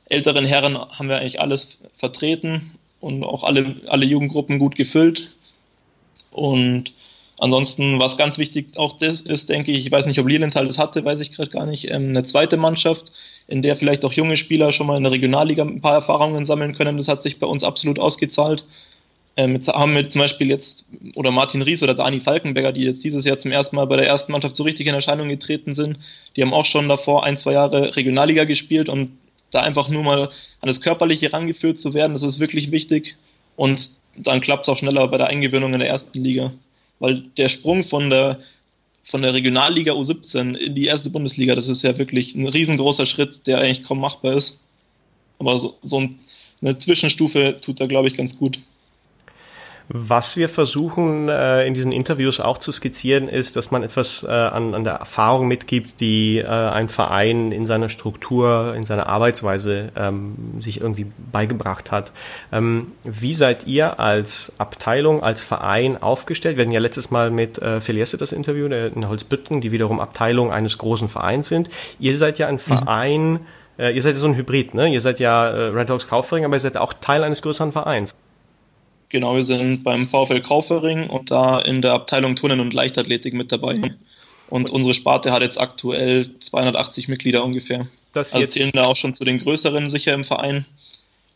älteren 0.05 0.45
Herren 0.45 0.77
haben 0.77 1.09
wir 1.09 1.19
eigentlich 1.19 1.41
alles 1.41 1.77
vertreten 1.97 2.71
und 2.99 3.23
auch 3.23 3.43
alle, 3.43 3.75
alle 3.87 4.05
Jugendgruppen 4.05 4.59
gut 4.59 4.75
gefüllt. 4.75 5.29
Und 6.31 6.93
ansonsten, 7.41 7.99
was 7.99 8.17
ganz 8.17 8.37
wichtig 8.37 8.77
auch 8.77 8.97
das 8.97 9.21
ist, 9.21 9.49
denke 9.49 9.71
ich, 9.71 9.85
ich 9.85 9.91
weiß 9.91 10.05
nicht, 10.05 10.19
ob 10.19 10.27
Lilienthal 10.27 10.67
das 10.67 10.77
hatte, 10.77 11.03
weiß 11.03 11.19
ich 11.19 11.31
gerade 11.33 11.49
gar 11.49 11.65
nicht, 11.65 11.89
ähm, 11.89 12.09
eine 12.09 12.23
zweite 12.23 12.55
Mannschaft, 12.55 13.11
in 13.47 13.61
der 13.61 13.75
vielleicht 13.75 14.05
auch 14.05 14.13
junge 14.13 14.37
Spieler 14.37 14.71
schon 14.71 14.87
mal 14.87 14.97
in 14.97 15.03
der 15.03 15.11
Regionalliga 15.11 15.63
ein 15.63 15.81
paar 15.81 15.95
Erfahrungen 15.95 16.45
sammeln 16.45 16.75
können. 16.75 16.97
Das 16.97 17.07
hat 17.07 17.21
sich 17.21 17.39
bei 17.39 17.47
uns 17.47 17.63
absolut 17.63 17.99
ausgezahlt. 17.99 18.63
Ähm, 19.37 19.55
jetzt 19.55 19.67
haben 19.69 19.95
wir 19.95 20.09
zum 20.09 20.21
Beispiel 20.21 20.49
jetzt, 20.49 20.85
oder 21.15 21.31
Martin 21.31 21.61
Ries 21.61 21.81
oder 21.81 21.95
Dani 21.95 22.19
Falkenberger, 22.19 22.71
die 22.73 22.83
jetzt 22.83 23.03
dieses 23.03 23.25
Jahr 23.25 23.39
zum 23.39 23.51
ersten 23.51 23.75
Mal 23.75 23.85
bei 23.85 23.97
der 23.97 24.07
ersten 24.07 24.31
Mannschaft 24.31 24.55
so 24.55 24.63
richtig 24.63 24.87
in 24.87 24.93
Erscheinung 24.93 25.29
getreten 25.29 25.73
sind, 25.73 25.97
die 26.35 26.43
haben 26.43 26.53
auch 26.53 26.65
schon 26.65 26.87
davor 26.87 27.25
ein, 27.25 27.37
zwei 27.37 27.53
Jahre 27.53 27.95
Regionalliga 27.95 28.43
gespielt 28.43 28.87
und 28.87 29.17
da 29.49 29.61
einfach 29.61 29.89
nur 29.89 30.03
mal 30.03 30.25
an 30.25 30.67
das 30.67 30.79
Körperliche 30.79 31.33
rangeführt 31.33 31.79
zu 31.79 31.93
werden, 31.93 32.13
das 32.13 32.23
ist 32.23 32.39
wirklich 32.39 32.71
wichtig. 32.71 33.15
Und 33.55 33.91
dann 34.15 34.41
klappt 34.41 34.63
es 34.63 34.69
auch 34.69 34.77
schneller 34.77 35.07
bei 35.07 35.17
der 35.17 35.27
Eingewöhnung 35.27 35.73
in 35.73 35.79
der 35.79 35.89
ersten 35.89 36.23
Liga. 36.23 36.53
Weil 37.01 37.23
der 37.35 37.49
Sprung 37.49 37.83
von 37.83 38.09
der 38.09 38.39
von 39.03 39.23
der 39.23 39.33
Regionalliga 39.33 39.93
U17 39.93 40.55
in 40.55 40.75
die 40.75 40.85
erste 40.85 41.09
Bundesliga, 41.09 41.55
das 41.55 41.67
ist 41.67 41.81
ja 41.81 41.97
wirklich 41.97 42.35
ein 42.35 42.47
riesengroßer 42.47 43.07
Schritt, 43.07 43.45
der 43.47 43.57
eigentlich 43.57 43.83
kaum 43.83 43.99
machbar 43.99 44.35
ist. 44.37 44.57
Aber 45.39 45.57
so, 45.57 45.75
so 45.81 46.07
eine 46.61 46.77
Zwischenstufe 46.77 47.57
tut 47.59 47.79
da, 47.79 47.87
glaube 47.87 48.07
ich, 48.07 48.13
ganz 48.15 48.37
gut. 48.37 48.59
Was 49.93 50.37
wir 50.37 50.47
versuchen 50.47 51.27
äh, 51.27 51.65
in 51.67 51.73
diesen 51.73 51.91
Interviews 51.91 52.39
auch 52.39 52.59
zu 52.59 52.71
skizzieren, 52.71 53.27
ist, 53.27 53.57
dass 53.57 53.71
man 53.71 53.83
etwas 53.83 54.23
äh, 54.23 54.27
an, 54.29 54.73
an 54.73 54.85
der 54.85 54.93
Erfahrung 54.93 55.49
mitgibt, 55.49 55.99
die 55.99 56.37
äh, 56.37 56.45
ein 56.45 56.87
Verein 56.87 57.51
in 57.51 57.65
seiner 57.65 57.89
Struktur, 57.89 58.73
in 58.75 58.83
seiner 58.83 59.07
Arbeitsweise 59.07 59.91
ähm, 59.97 60.35
sich 60.61 60.79
irgendwie 60.79 61.07
beigebracht 61.31 61.91
hat. 61.91 62.13
Ähm, 62.53 62.93
wie 63.03 63.33
seid 63.33 63.67
ihr 63.67 63.99
als 63.99 64.53
Abteilung, 64.57 65.23
als 65.23 65.43
Verein 65.43 66.01
aufgestellt? 66.01 66.55
Wir 66.55 66.63
hatten 66.63 66.71
ja 66.71 66.79
letztes 66.79 67.11
Mal 67.11 67.29
mit 67.29 67.57
äh, 67.57 67.81
Feliesse 67.81 68.17
das 68.17 68.31
Interview 68.31 68.69
der, 68.69 68.95
in 68.95 69.09
Holzbütten, 69.09 69.59
die 69.59 69.73
wiederum 69.73 69.99
Abteilung 69.99 70.53
eines 70.53 70.77
großen 70.77 71.09
Vereins 71.09 71.49
sind. 71.49 71.69
Ihr 71.99 72.15
seid 72.15 72.39
ja 72.39 72.47
ein 72.47 72.55
mhm. 72.55 72.59
Verein, 72.59 73.31
mhm. 73.31 73.39
äh, 73.77 73.91
ihr 73.91 74.01
seid 74.01 74.13
ja 74.13 74.19
so 74.19 74.27
ein 74.27 74.37
Hybrid, 74.37 74.73
ne? 74.73 74.87
Ihr 74.87 75.01
seid 75.01 75.19
ja 75.19 75.49
äh, 75.49 75.63
Red 75.67 75.89
Hawks 75.89 76.07
Kaufring, 76.07 76.45
aber 76.45 76.55
ihr 76.55 76.61
seid 76.61 76.77
auch 76.77 76.93
Teil 76.93 77.25
eines 77.25 77.41
größeren 77.41 77.73
Vereins. 77.73 78.15
Genau, 79.11 79.35
wir 79.35 79.43
sind 79.43 79.83
beim 79.83 80.07
VfL 80.07 80.39
Kaufering 80.39 81.09
und 81.09 81.31
da 81.31 81.59
in 81.59 81.81
der 81.81 81.93
Abteilung 81.93 82.37
Turnen 82.37 82.61
und 82.61 82.73
Leichtathletik 82.73 83.33
mit 83.33 83.51
dabei. 83.51 83.93
Und 84.47 84.69
unsere 84.69 84.93
Sparte 84.93 85.33
hat 85.33 85.41
jetzt 85.41 85.59
aktuell 85.59 86.29
280 86.39 87.09
Mitglieder 87.09 87.43
ungefähr. 87.43 87.87
Das 88.13 88.33
also 88.33 88.47
zählen 88.47 88.71
da 88.73 88.83
auch 88.83 88.95
schon 88.95 89.13
zu 89.13 89.25
den 89.25 89.39
größeren 89.39 89.89
sicher 89.89 90.13
im 90.13 90.23
Verein. 90.23 90.65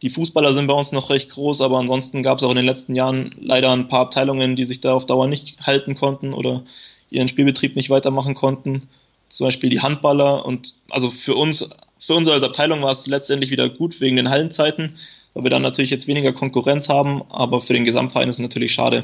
Die 0.01 0.09
Fußballer 0.09 0.53
sind 0.53 0.67
bei 0.67 0.73
uns 0.73 0.93
noch 0.93 1.09
recht 1.09 1.29
groß, 1.29 1.59
aber 1.59 1.77
ansonsten 1.77 2.23
gab 2.23 2.37
es 2.37 2.43
auch 2.45 2.49
in 2.49 2.57
den 2.57 2.65
letzten 2.65 2.95
Jahren 2.95 3.35
leider 3.41 3.71
ein 3.71 3.89
paar 3.89 4.01
Abteilungen, 4.01 4.55
die 4.55 4.65
sich 4.65 4.79
da 4.79 4.93
auf 4.93 5.05
Dauer 5.05 5.27
nicht 5.27 5.59
halten 5.61 5.95
konnten 5.95 6.33
oder 6.33 6.63
ihren 7.09 7.27
Spielbetrieb 7.27 7.75
nicht 7.75 7.89
weitermachen 7.89 8.35
konnten. 8.35 8.83
Zum 9.29 9.47
Beispiel 9.47 9.69
die 9.69 9.81
Handballer 9.81 10.45
und 10.45 10.73
also 10.89 11.11
für 11.11 11.35
uns, 11.35 11.69
für 11.99 12.13
uns 12.13 12.29
als 12.29 12.43
Abteilung 12.43 12.81
war 12.81 12.91
es 12.93 13.05
letztendlich 13.05 13.51
wieder 13.51 13.67
gut 13.67 13.99
wegen 13.99 14.15
den 14.15 14.29
Hallenzeiten 14.29 14.97
weil 15.35 15.43
wir 15.43 15.49
dann 15.51 15.61
natürlich 15.61 15.91
jetzt 15.91 16.07
weniger 16.07 16.33
Konkurrenz 16.33 16.89
haben, 16.89 17.21
aber 17.29 17.61
für 17.61 17.73
den 17.73 17.83
Gesamtverein 17.83 18.29
ist 18.29 18.37
es 18.37 18.41
natürlich 18.41 18.73
schade. 18.73 19.03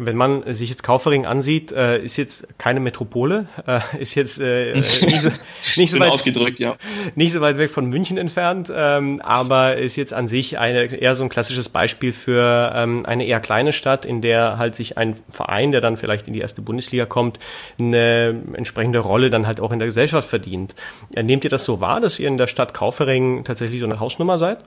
Wenn 0.00 0.16
man 0.16 0.54
sich 0.54 0.70
jetzt 0.70 0.84
Kaufering 0.84 1.26
ansieht, 1.26 1.72
äh, 1.72 1.98
ist 1.98 2.16
jetzt 2.16 2.56
keine 2.56 2.78
Metropole, 2.78 3.48
äh, 3.66 3.80
ist 3.98 4.14
jetzt 4.14 4.40
äh, 4.40 4.74
nicht, 5.04 5.22
so, 5.22 5.30
nicht, 5.76 5.90
so 5.90 5.98
weit, 5.98 6.58
ja. 6.60 6.76
nicht 7.16 7.32
so 7.32 7.40
weit 7.40 7.58
weg 7.58 7.70
von 7.70 7.86
München 7.86 8.16
entfernt, 8.16 8.72
ähm, 8.72 9.20
aber 9.22 9.76
ist 9.76 9.96
jetzt 9.96 10.14
an 10.14 10.28
sich 10.28 10.56
eine, 10.58 10.84
eher 10.84 11.16
so 11.16 11.24
ein 11.24 11.28
klassisches 11.28 11.68
Beispiel 11.68 12.12
für 12.12 12.72
ähm, 12.76 13.04
eine 13.06 13.26
eher 13.26 13.40
kleine 13.40 13.72
Stadt, 13.72 14.06
in 14.06 14.22
der 14.22 14.56
halt 14.56 14.76
sich 14.76 14.96
ein 14.96 15.16
Verein, 15.32 15.72
der 15.72 15.80
dann 15.80 15.96
vielleicht 15.96 16.28
in 16.28 16.32
die 16.32 16.40
erste 16.40 16.62
Bundesliga 16.62 17.04
kommt, 17.04 17.40
eine 17.80 18.40
entsprechende 18.54 19.00
Rolle 19.00 19.30
dann 19.30 19.48
halt 19.48 19.60
auch 19.60 19.72
in 19.72 19.80
der 19.80 19.86
Gesellschaft 19.86 20.28
verdient. 20.28 20.76
Nehmt 21.20 21.42
ihr 21.42 21.50
das 21.50 21.64
so 21.64 21.80
wahr, 21.80 22.00
dass 22.00 22.20
ihr 22.20 22.28
in 22.28 22.36
der 22.36 22.46
Stadt 22.46 22.72
Kaufering 22.72 23.42
tatsächlich 23.42 23.80
so 23.80 23.86
eine 23.86 23.98
Hausnummer 23.98 24.38
seid? 24.38 24.58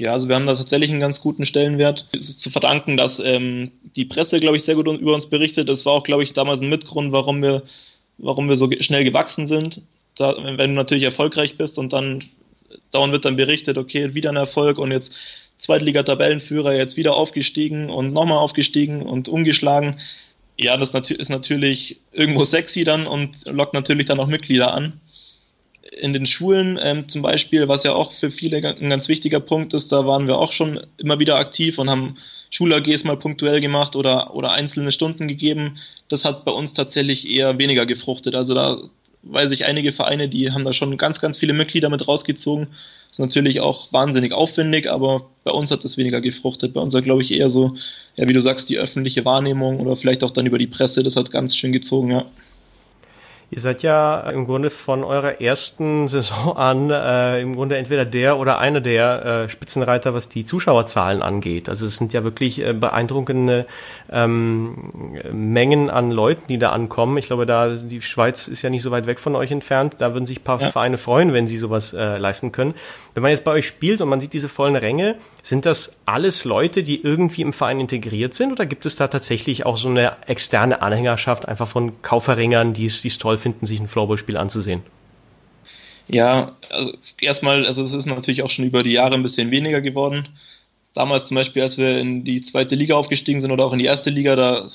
Ja, 0.00 0.14
also 0.14 0.28
wir 0.28 0.34
haben 0.34 0.46
da 0.46 0.54
tatsächlich 0.54 0.88
einen 0.88 1.00
ganz 1.00 1.20
guten 1.20 1.44
Stellenwert. 1.44 2.06
Es 2.18 2.30
ist 2.30 2.40
zu 2.40 2.50
verdanken, 2.50 2.96
dass 2.96 3.20
ähm, 3.22 3.70
die 3.96 4.06
Presse, 4.06 4.40
glaube 4.40 4.56
ich, 4.56 4.64
sehr 4.64 4.74
gut 4.74 4.88
über 4.88 5.14
uns 5.14 5.26
berichtet. 5.26 5.68
Das 5.68 5.84
war 5.84 5.92
auch, 5.92 6.04
glaube 6.04 6.22
ich, 6.22 6.32
damals 6.32 6.62
ein 6.62 6.70
Mitgrund, 6.70 7.12
warum 7.12 7.42
wir, 7.42 7.64
warum 8.16 8.48
wir 8.48 8.56
so 8.56 8.70
schnell 8.80 9.04
gewachsen 9.04 9.46
sind. 9.46 9.82
Da, 10.14 10.34
wenn 10.38 10.70
du 10.70 10.76
natürlich 10.76 11.04
erfolgreich 11.04 11.58
bist 11.58 11.78
und 11.78 11.92
dann 11.92 12.24
dauernd 12.92 13.12
wird 13.12 13.26
dann 13.26 13.36
berichtet, 13.36 13.76
okay, 13.76 14.14
wieder 14.14 14.30
ein 14.30 14.36
Erfolg 14.36 14.78
und 14.78 14.90
jetzt 14.90 15.12
Zweitliga-Tabellenführer, 15.58 16.72
jetzt 16.72 16.96
wieder 16.96 17.14
aufgestiegen 17.14 17.90
und 17.90 18.14
nochmal 18.14 18.38
aufgestiegen 18.38 19.02
und 19.02 19.28
umgeschlagen. 19.28 20.00
Ja, 20.58 20.78
das 20.78 20.94
ist 21.10 21.28
natürlich 21.28 22.00
irgendwo 22.12 22.44
sexy 22.44 22.84
dann 22.84 23.06
und 23.06 23.46
lockt 23.46 23.74
natürlich 23.74 24.06
dann 24.06 24.18
auch 24.18 24.28
Mitglieder 24.28 24.72
an 24.72 24.98
in 25.82 26.12
den 26.12 26.26
Schulen 26.26 26.78
ähm, 26.82 27.08
zum 27.08 27.22
Beispiel, 27.22 27.68
was 27.68 27.84
ja 27.84 27.92
auch 27.92 28.12
für 28.12 28.30
viele 28.30 28.56
ein 28.58 28.90
ganz 28.90 29.08
wichtiger 29.08 29.40
Punkt 29.40 29.74
ist, 29.74 29.92
da 29.92 30.06
waren 30.06 30.26
wir 30.26 30.38
auch 30.38 30.52
schon 30.52 30.80
immer 30.98 31.18
wieder 31.18 31.36
aktiv 31.36 31.78
und 31.78 31.88
haben 31.90 32.16
Schul-AGs 32.50 33.04
mal 33.04 33.16
punktuell 33.16 33.60
gemacht 33.60 33.96
oder, 33.96 34.34
oder 34.34 34.52
einzelne 34.52 34.92
Stunden 34.92 35.28
gegeben. 35.28 35.78
Das 36.08 36.24
hat 36.24 36.44
bei 36.44 36.52
uns 36.52 36.72
tatsächlich 36.72 37.28
eher 37.28 37.58
weniger 37.58 37.86
gefruchtet. 37.86 38.34
Also 38.34 38.54
da 38.54 38.78
weiß 39.22 39.50
ich 39.52 39.66
einige 39.66 39.92
Vereine, 39.92 40.28
die 40.28 40.50
haben 40.50 40.64
da 40.64 40.72
schon 40.72 40.96
ganz, 40.96 41.20
ganz 41.20 41.38
viele 41.38 41.52
Mitglieder 41.52 41.88
mit 41.88 42.06
rausgezogen. 42.06 42.68
Das 43.08 43.18
ist 43.18 43.18
natürlich 43.18 43.60
auch 43.60 43.92
wahnsinnig 43.92 44.32
aufwendig, 44.32 44.90
aber 44.90 45.28
bei 45.44 45.50
uns 45.50 45.70
hat 45.70 45.84
das 45.84 45.96
weniger 45.96 46.20
gefruchtet. 46.20 46.74
Bei 46.74 46.80
uns 46.80 46.94
hat, 46.94 47.04
glaube 47.04 47.22
ich, 47.22 47.32
eher 47.32 47.50
so, 47.50 47.76
ja, 48.16 48.28
wie 48.28 48.32
du 48.32 48.40
sagst, 48.40 48.68
die 48.68 48.78
öffentliche 48.78 49.24
Wahrnehmung 49.24 49.80
oder 49.80 49.96
vielleicht 49.96 50.22
auch 50.22 50.30
dann 50.30 50.46
über 50.46 50.58
die 50.58 50.66
Presse, 50.66 51.02
das 51.02 51.16
hat 51.16 51.30
ganz 51.30 51.56
schön 51.56 51.72
gezogen, 51.72 52.10
ja. 52.10 52.26
Ihr 53.52 53.58
seid 53.58 53.82
ja 53.82 54.20
im 54.30 54.44
Grunde 54.44 54.70
von 54.70 55.02
eurer 55.02 55.40
ersten 55.40 56.06
Saison 56.08 56.56
an 56.56 56.90
äh, 56.90 57.40
im 57.40 57.56
Grunde 57.56 57.76
entweder 57.76 58.04
der 58.04 58.38
oder 58.38 58.58
einer 58.58 58.80
der 58.80 59.24
äh, 59.24 59.48
Spitzenreiter, 59.48 60.14
was 60.14 60.28
die 60.28 60.44
Zuschauerzahlen 60.44 61.20
angeht. 61.20 61.68
Also 61.68 61.84
es 61.86 61.96
sind 61.96 62.12
ja 62.12 62.22
wirklich 62.22 62.60
äh, 62.60 62.72
beeindruckende 62.72 63.66
ähm, 64.10 65.12
Mengen 65.32 65.90
an 65.90 66.12
Leuten, 66.12 66.42
die 66.48 66.58
da 66.58 66.70
ankommen. 66.70 67.18
Ich 67.18 67.26
glaube, 67.26 67.44
da 67.44 67.70
die 67.70 68.02
Schweiz 68.02 68.46
ist 68.46 68.62
ja 68.62 68.70
nicht 68.70 68.82
so 68.82 68.92
weit 68.92 69.06
weg 69.06 69.18
von 69.18 69.34
euch 69.34 69.50
entfernt. 69.50 69.96
Da 69.98 70.14
würden 70.14 70.26
sich 70.26 70.40
ein 70.40 70.44
paar 70.44 70.60
ja. 70.60 70.70
Vereine 70.70 70.96
freuen, 70.96 71.32
wenn 71.32 71.48
sie 71.48 71.58
sowas 71.58 71.92
äh, 71.92 72.18
leisten 72.18 72.52
können. 72.52 72.74
Wenn 73.14 73.24
man 73.24 73.30
jetzt 73.30 73.44
bei 73.44 73.50
euch 73.50 73.66
spielt 73.66 74.00
und 74.00 74.08
man 74.08 74.20
sieht 74.20 74.32
diese 74.32 74.48
vollen 74.48 74.76
Ränge, 74.76 75.16
sind 75.42 75.66
das 75.66 75.96
alles 76.06 76.44
Leute, 76.44 76.84
die 76.84 77.02
irgendwie 77.02 77.42
im 77.42 77.52
Verein 77.52 77.80
integriert 77.80 78.34
sind 78.34 78.52
oder 78.52 78.66
gibt 78.66 78.86
es 78.86 78.94
da 78.94 79.08
tatsächlich 79.08 79.66
auch 79.66 79.76
so 79.76 79.88
eine 79.88 80.12
externe 80.28 80.82
Anhängerschaft 80.82 81.48
einfach 81.48 81.66
von 81.66 82.00
Kauferringern, 82.02 82.74
die 82.74 82.86
es, 82.86 83.02
die 83.02 83.08
es 83.08 83.18
toll 83.18 83.38
finden, 83.40 83.66
sich 83.66 83.80
ein 83.80 83.88
Floorball-Spiel 83.88 84.36
anzusehen? 84.36 84.82
Ja, 86.08 86.56
also 86.70 86.92
erstmal, 87.20 87.66
also 87.66 87.84
es 87.84 87.92
ist 87.92 88.06
natürlich 88.06 88.42
auch 88.42 88.50
schon 88.50 88.64
über 88.64 88.82
die 88.82 88.92
Jahre 88.92 89.14
ein 89.14 89.22
bisschen 89.22 89.50
weniger 89.50 89.80
geworden. 89.80 90.28
Damals 90.94 91.26
zum 91.26 91.36
Beispiel, 91.36 91.62
als 91.62 91.78
wir 91.78 91.98
in 91.98 92.24
die 92.24 92.42
zweite 92.42 92.74
Liga 92.74 92.96
aufgestiegen 92.96 93.40
sind 93.40 93.52
oder 93.52 93.64
auch 93.64 93.72
in 93.72 93.78
die 93.78 93.84
erste 93.84 94.10
Liga, 94.10 94.34
da 94.34 94.68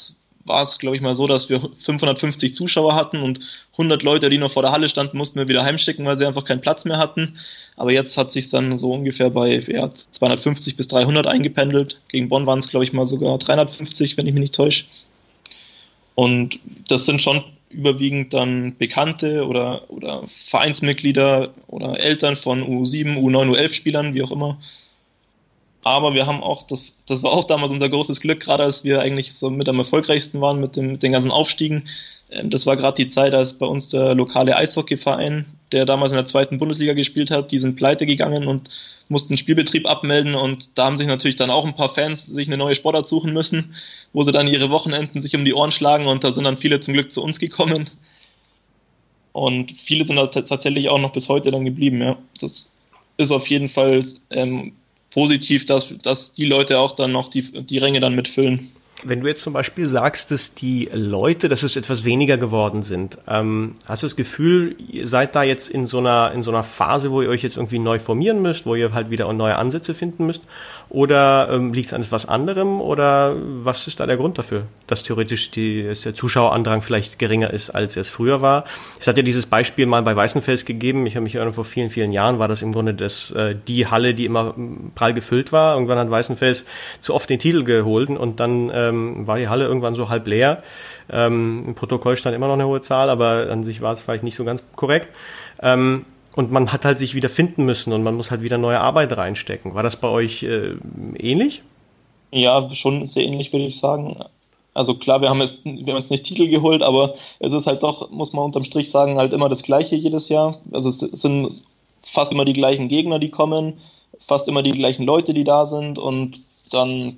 war 0.45 0.61
es, 0.63 0.77
glaube 0.77 0.95
ich, 0.95 1.01
mal 1.01 1.15
so, 1.15 1.27
dass 1.27 1.49
wir 1.49 1.59
550 1.83 2.53
Zuschauer 2.55 2.95
hatten 2.95 3.21
und 3.21 3.39
100 3.73 4.03
Leute, 4.03 4.29
die 4.29 4.37
noch 4.37 4.53
vor 4.53 4.61
der 4.61 4.71
Halle 4.71 4.87
standen, 4.87 5.17
mussten 5.17 5.39
wir 5.39 5.47
wieder 5.47 5.63
heimschicken, 5.63 6.05
weil 6.05 6.17
sie 6.17 6.25
einfach 6.25 6.45
keinen 6.45 6.61
Platz 6.61 6.85
mehr 6.85 6.97
hatten. 6.97 7.37
Aber 7.75 7.91
jetzt 7.91 8.15
hat 8.15 8.31
sich 8.31 8.49
dann 8.49 8.77
so 8.77 8.93
ungefähr 8.93 9.29
bei 9.29 9.59
ja, 9.67 9.91
250 9.93 10.77
bis 10.77 10.87
300 10.87 11.27
eingependelt. 11.27 11.99
Gegen 12.07 12.29
Bonn 12.29 12.45
waren 12.45 12.59
es, 12.59 12.69
glaube 12.69 12.85
ich, 12.85 12.93
mal 12.93 13.07
sogar 13.07 13.37
350, 13.37 14.15
wenn 14.15 14.27
ich 14.27 14.33
mich 14.33 14.41
nicht 14.41 14.55
täusche. 14.55 14.85
Und 16.13 16.59
das 16.87 17.05
sind 17.05 17.21
schon 17.21 17.43
überwiegend 17.69 18.33
dann 18.33 18.77
Bekannte 18.77 19.45
oder, 19.45 19.89
oder 19.89 20.23
Vereinsmitglieder 20.49 21.53
oder 21.67 21.99
Eltern 21.99 22.37
von 22.37 22.63
U7, 22.63 23.17
U9, 23.17 23.55
U11-Spielern, 23.55 24.13
wie 24.13 24.23
auch 24.23 24.31
immer. 24.31 24.57
Aber 25.83 26.15
wir 26.15 26.25
haben 26.25 26.41
auch, 26.41 26.63
das, 26.63 26.93
das 27.05 27.21
war 27.21 27.31
auch 27.31 27.43
damals 27.43 27.71
unser 27.71 27.89
großes 27.89 28.19
Glück, 28.19 28.39
gerade 28.39 28.63
als 28.63 28.83
wir 28.83 29.01
eigentlich 29.01 29.33
so 29.33 29.51
mit 29.51 29.69
am 29.69 29.77
erfolgreichsten 29.77 30.41
waren 30.41 30.59
mit, 30.59 30.75
dem, 30.75 30.93
mit 30.93 31.03
den 31.03 31.11
ganzen 31.11 31.31
Aufstiegen. 31.31 31.87
Ähm, 32.31 32.49
das 32.49 32.65
war 32.65 32.75
gerade 32.75 33.03
die 33.03 33.09
Zeit, 33.09 33.33
als 33.33 33.53
bei 33.53 33.67
uns 33.67 33.89
der 33.89 34.15
lokale 34.15 34.55
Eishockeyverein, 34.55 35.45
der 35.71 35.85
damals 35.85 36.11
in 36.11 36.17
der 36.17 36.25
zweiten 36.25 36.57
Bundesliga 36.57 36.93
gespielt 36.93 37.29
hat, 37.29 37.51
die 37.51 37.59
sind 37.59 37.75
pleite 37.75 38.05
gegangen 38.05 38.47
und 38.47 38.69
mussten 39.07 39.37
Spielbetrieb 39.37 39.87
abmelden 39.87 40.35
und 40.35 40.69
da 40.75 40.85
haben 40.85 40.97
sich 40.97 41.07
natürlich 41.07 41.35
dann 41.35 41.51
auch 41.51 41.65
ein 41.65 41.75
paar 41.75 41.93
Fans 41.93 42.23
sich 42.23 42.47
eine 42.47 42.57
neue 42.57 42.75
Sportart 42.75 43.07
suchen 43.07 43.33
müssen, 43.33 43.75
wo 44.13 44.23
sie 44.23 44.31
dann 44.31 44.47
ihre 44.47 44.69
Wochenenden 44.69 45.21
sich 45.21 45.35
um 45.35 45.45
die 45.45 45.53
Ohren 45.53 45.71
schlagen 45.71 46.07
und 46.07 46.23
da 46.23 46.31
sind 46.31 46.43
dann 46.43 46.57
viele 46.57 46.79
zum 46.79 46.93
Glück 46.93 47.13
zu 47.13 47.21
uns 47.21 47.39
gekommen. 47.39 47.89
Und 49.31 49.73
viele 49.83 50.05
sind 50.05 50.15
da 50.15 50.27
tatsächlich 50.27 50.89
auch 50.89 50.97
noch 50.97 51.11
bis 51.11 51.27
heute 51.27 51.51
dann 51.51 51.65
geblieben, 51.65 52.01
ja. 52.01 52.17
Das 52.39 52.67
ist 53.17 53.31
auf 53.31 53.47
jeden 53.47 53.69
Fall 53.69 54.05
ähm, 54.31 54.73
positiv, 55.11 55.65
dass, 55.65 55.87
dass 56.03 56.33
die 56.33 56.45
Leute 56.45 56.79
auch 56.79 56.95
dann 56.95 57.11
noch 57.11 57.29
die, 57.29 57.43
die 57.63 57.77
Ränge 57.77 57.99
dann 57.99 58.15
mitfüllen. 58.15 58.71
Wenn 59.07 59.21
du 59.21 59.27
jetzt 59.27 59.41
zum 59.41 59.53
Beispiel 59.53 59.85
sagst, 59.85 60.31
dass 60.31 60.55
die 60.55 60.89
Leute, 60.91 61.47
dass 61.47 61.63
es 61.63 61.75
etwas 61.75 62.05
weniger 62.05 62.37
geworden 62.37 62.83
sind, 62.83 63.17
ähm, 63.27 63.75
hast 63.87 64.03
du 64.03 64.07
das 64.07 64.15
Gefühl, 64.15 64.75
ihr 64.91 65.07
seid 65.07 65.35
da 65.35 65.43
jetzt 65.43 65.69
in 65.69 65.85
so 65.85 65.99
einer 65.99 66.31
in 66.33 66.43
so 66.43 66.51
einer 66.51 66.63
Phase, 66.63 67.11
wo 67.11 67.21
ihr 67.21 67.29
euch 67.29 67.43
jetzt 67.43 67.57
irgendwie 67.57 67.79
neu 67.79 67.99
formieren 67.99 68.41
müsst, 68.41 68.65
wo 68.65 68.75
ihr 68.75 68.93
halt 68.93 69.09
wieder 69.09 69.31
neue 69.33 69.57
Ansätze 69.57 69.93
finden 69.93 70.25
müsst? 70.25 70.41
Oder 70.89 71.49
ähm, 71.51 71.73
liegt 71.73 71.87
es 71.87 71.93
an 71.93 72.01
etwas 72.01 72.27
anderem? 72.27 72.79
Oder 72.79 73.35
was 73.63 73.87
ist 73.87 73.99
da 73.99 74.05
der 74.05 74.17
Grund 74.17 74.37
dafür, 74.37 74.63
dass 74.87 75.03
theoretisch 75.03 75.51
die, 75.51 75.83
dass 75.83 76.01
der 76.01 76.13
Zuschauerandrang 76.13 76.81
vielleicht 76.81 77.19
geringer 77.19 77.51
ist, 77.51 77.71
als 77.71 77.97
es 77.97 78.09
früher 78.09 78.41
war? 78.41 78.65
Es 78.99 79.07
hat 79.07 79.17
ja 79.17 79.23
dieses 79.23 79.45
Beispiel 79.45 79.87
mal 79.87 80.03
bei 80.03 80.15
Weißenfels 80.15 80.65
gegeben. 80.65 81.05
Ich 81.07 81.15
habe 81.15 81.23
mich 81.23 81.35
erinnert, 81.35 81.55
vor 81.55 81.65
vielen, 81.65 81.89
vielen 81.89 82.11
Jahren 82.11 82.39
war 82.39 82.47
das 82.47 82.61
im 82.61 82.71
Grunde 82.71 82.93
das, 82.93 83.31
äh, 83.31 83.55
die 83.67 83.87
Halle, 83.87 84.13
die 84.13 84.25
immer 84.25 84.55
prall 84.93 85.13
gefüllt 85.13 85.51
war. 85.51 85.75
Irgendwann 85.75 85.97
hat 85.97 86.09
Weißenfels 86.09 86.65
zu 86.99 87.13
oft 87.13 87.29
den 87.29 87.39
Titel 87.39 87.63
geholt 87.63 88.09
und 88.09 88.39
dann 88.39 88.71
ähm, 88.73 88.94
war 89.27 89.37
die 89.37 89.47
Halle 89.47 89.65
irgendwann 89.65 89.95
so 89.95 90.09
halb 90.09 90.27
leer. 90.27 90.63
Ähm, 91.09 91.63
Im 91.67 91.75
Protokoll 91.75 92.17
stand 92.17 92.35
immer 92.35 92.47
noch 92.47 92.53
eine 92.53 92.67
hohe 92.67 92.81
Zahl, 92.81 93.09
aber 93.09 93.49
an 93.49 93.63
sich 93.63 93.81
war 93.81 93.93
es 93.93 94.01
vielleicht 94.01 94.23
nicht 94.23 94.35
so 94.35 94.43
ganz 94.43 94.63
korrekt. 94.75 95.09
Ähm, 95.61 96.05
und 96.35 96.51
man 96.51 96.71
hat 96.73 96.83
halt 96.85 96.99
sich 96.99 97.15
wieder 97.15 97.29
finden 97.29 97.65
müssen 97.65 97.93
und 97.93 98.03
man 98.03 98.15
muss 98.15 98.31
halt 98.31 98.41
wieder 98.41 98.57
neue 98.57 98.79
Arbeit 98.79 99.15
reinstecken. 99.15 99.73
War 99.73 99.83
das 99.83 99.95
bei 99.95 100.09
euch 100.09 100.43
äh, 100.43 100.75
ähnlich? 101.17 101.61
Ja, 102.31 102.69
schon 102.73 103.05
sehr 103.07 103.23
ähnlich, 103.23 103.53
würde 103.53 103.65
ich 103.65 103.77
sagen. 103.77 104.17
Also 104.73 104.95
klar, 104.95 105.21
wir 105.21 105.29
haben 105.29 105.39
jetzt, 105.39 105.59
wir 105.63 105.93
haben 105.93 106.01
jetzt 106.01 106.11
nicht 106.11 106.25
Titel 106.25 106.49
geholt, 106.49 106.83
aber 106.83 107.15
es 107.39 107.53
ist 107.53 107.65
halt 107.65 107.81
doch, 107.81 108.11
muss 108.11 108.33
man 108.33 108.43
unterm 108.43 108.65
Strich 108.65 108.91
sagen, 108.91 109.17
halt 109.17 109.31
immer 109.31 109.47
das 109.47 109.63
Gleiche 109.63 109.95
jedes 109.95 110.27
Jahr. 110.27 110.59
Also 110.73 110.89
es 110.89 110.99
sind 110.99 111.63
fast 112.13 112.33
immer 112.33 112.43
die 112.43 112.53
gleichen 112.53 112.89
Gegner, 112.89 113.17
die 113.17 113.29
kommen, 113.29 113.79
fast 114.27 114.49
immer 114.49 114.63
die 114.63 114.71
gleichen 114.71 115.05
Leute, 115.05 115.33
die 115.33 115.45
da 115.45 115.65
sind 115.65 115.97
und 115.97 116.41
dann, 116.71 117.17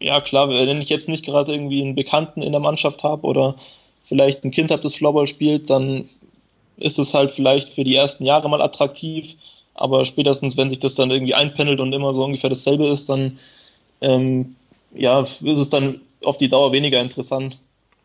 ja 0.00 0.20
klar, 0.20 0.48
wenn 0.48 0.80
ich 0.80 0.88
jetzt 0.88 1.08
nicht 1.08 1.24
gerade 1.24 1.52
irgendwie 1.52 1.82
einen 1.82 1.94
Bekannten 1.94 2.42
in 2.42 2.52
der 2.52 2.60
Mannschaft 2.60 3.02
habe 3.02 3.26
oder 3.26 3.56
vielleicht 4.04 4.44
ein 4.44 4.50
Kind 4.50 4.70
habe, 4.70 4.82
das 4.82 4.94
Floorball 4.94 5.26
spielt, 5.26 5.70
dann 5.70 6.08
ist 6.76 6.98
es 6.98 7.14
halt 7.14 7.32
vielleicht 7.32 7.70
für 7.70 7.84
die 7.84 7.96
ersten 7.96 8.24
Jahre 8.24 8.48
mal 8.48 8.62
attraktiv, 8.62 9.34
aber 9.74 10.04
spätestens, 10.04 10.56
wenn 10.56 10.70
sich 10.70 10.78
das 10.78 10.94
dann 10.94 11.10
irgendwie 11.10 11.34
einpendelt 11.34 11.80
und 11.80 11.94
immer 11.94 12.14
so 12.14 12.24
ungefähr 12.24 12.50
dasselbe 12.50 12.88
ist, 12.88 13.08
dann 13.08 13.38
ähm, 14.00 14.56
ja, 14.94 15.20
ist 15.20 15.58
es 15.58 15.70
dann 15.70 16.00
auf 16.24 16.38
die 16.38 16.48
Dauer 16.48 16.72
weniger 16.72 17.00
interessant. 17.00 17.58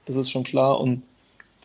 Das 0.06 0.15
ist 0.15 0.32
schon 0.32 0.43
klar. 0.43 0.80
Und 0.80 1.04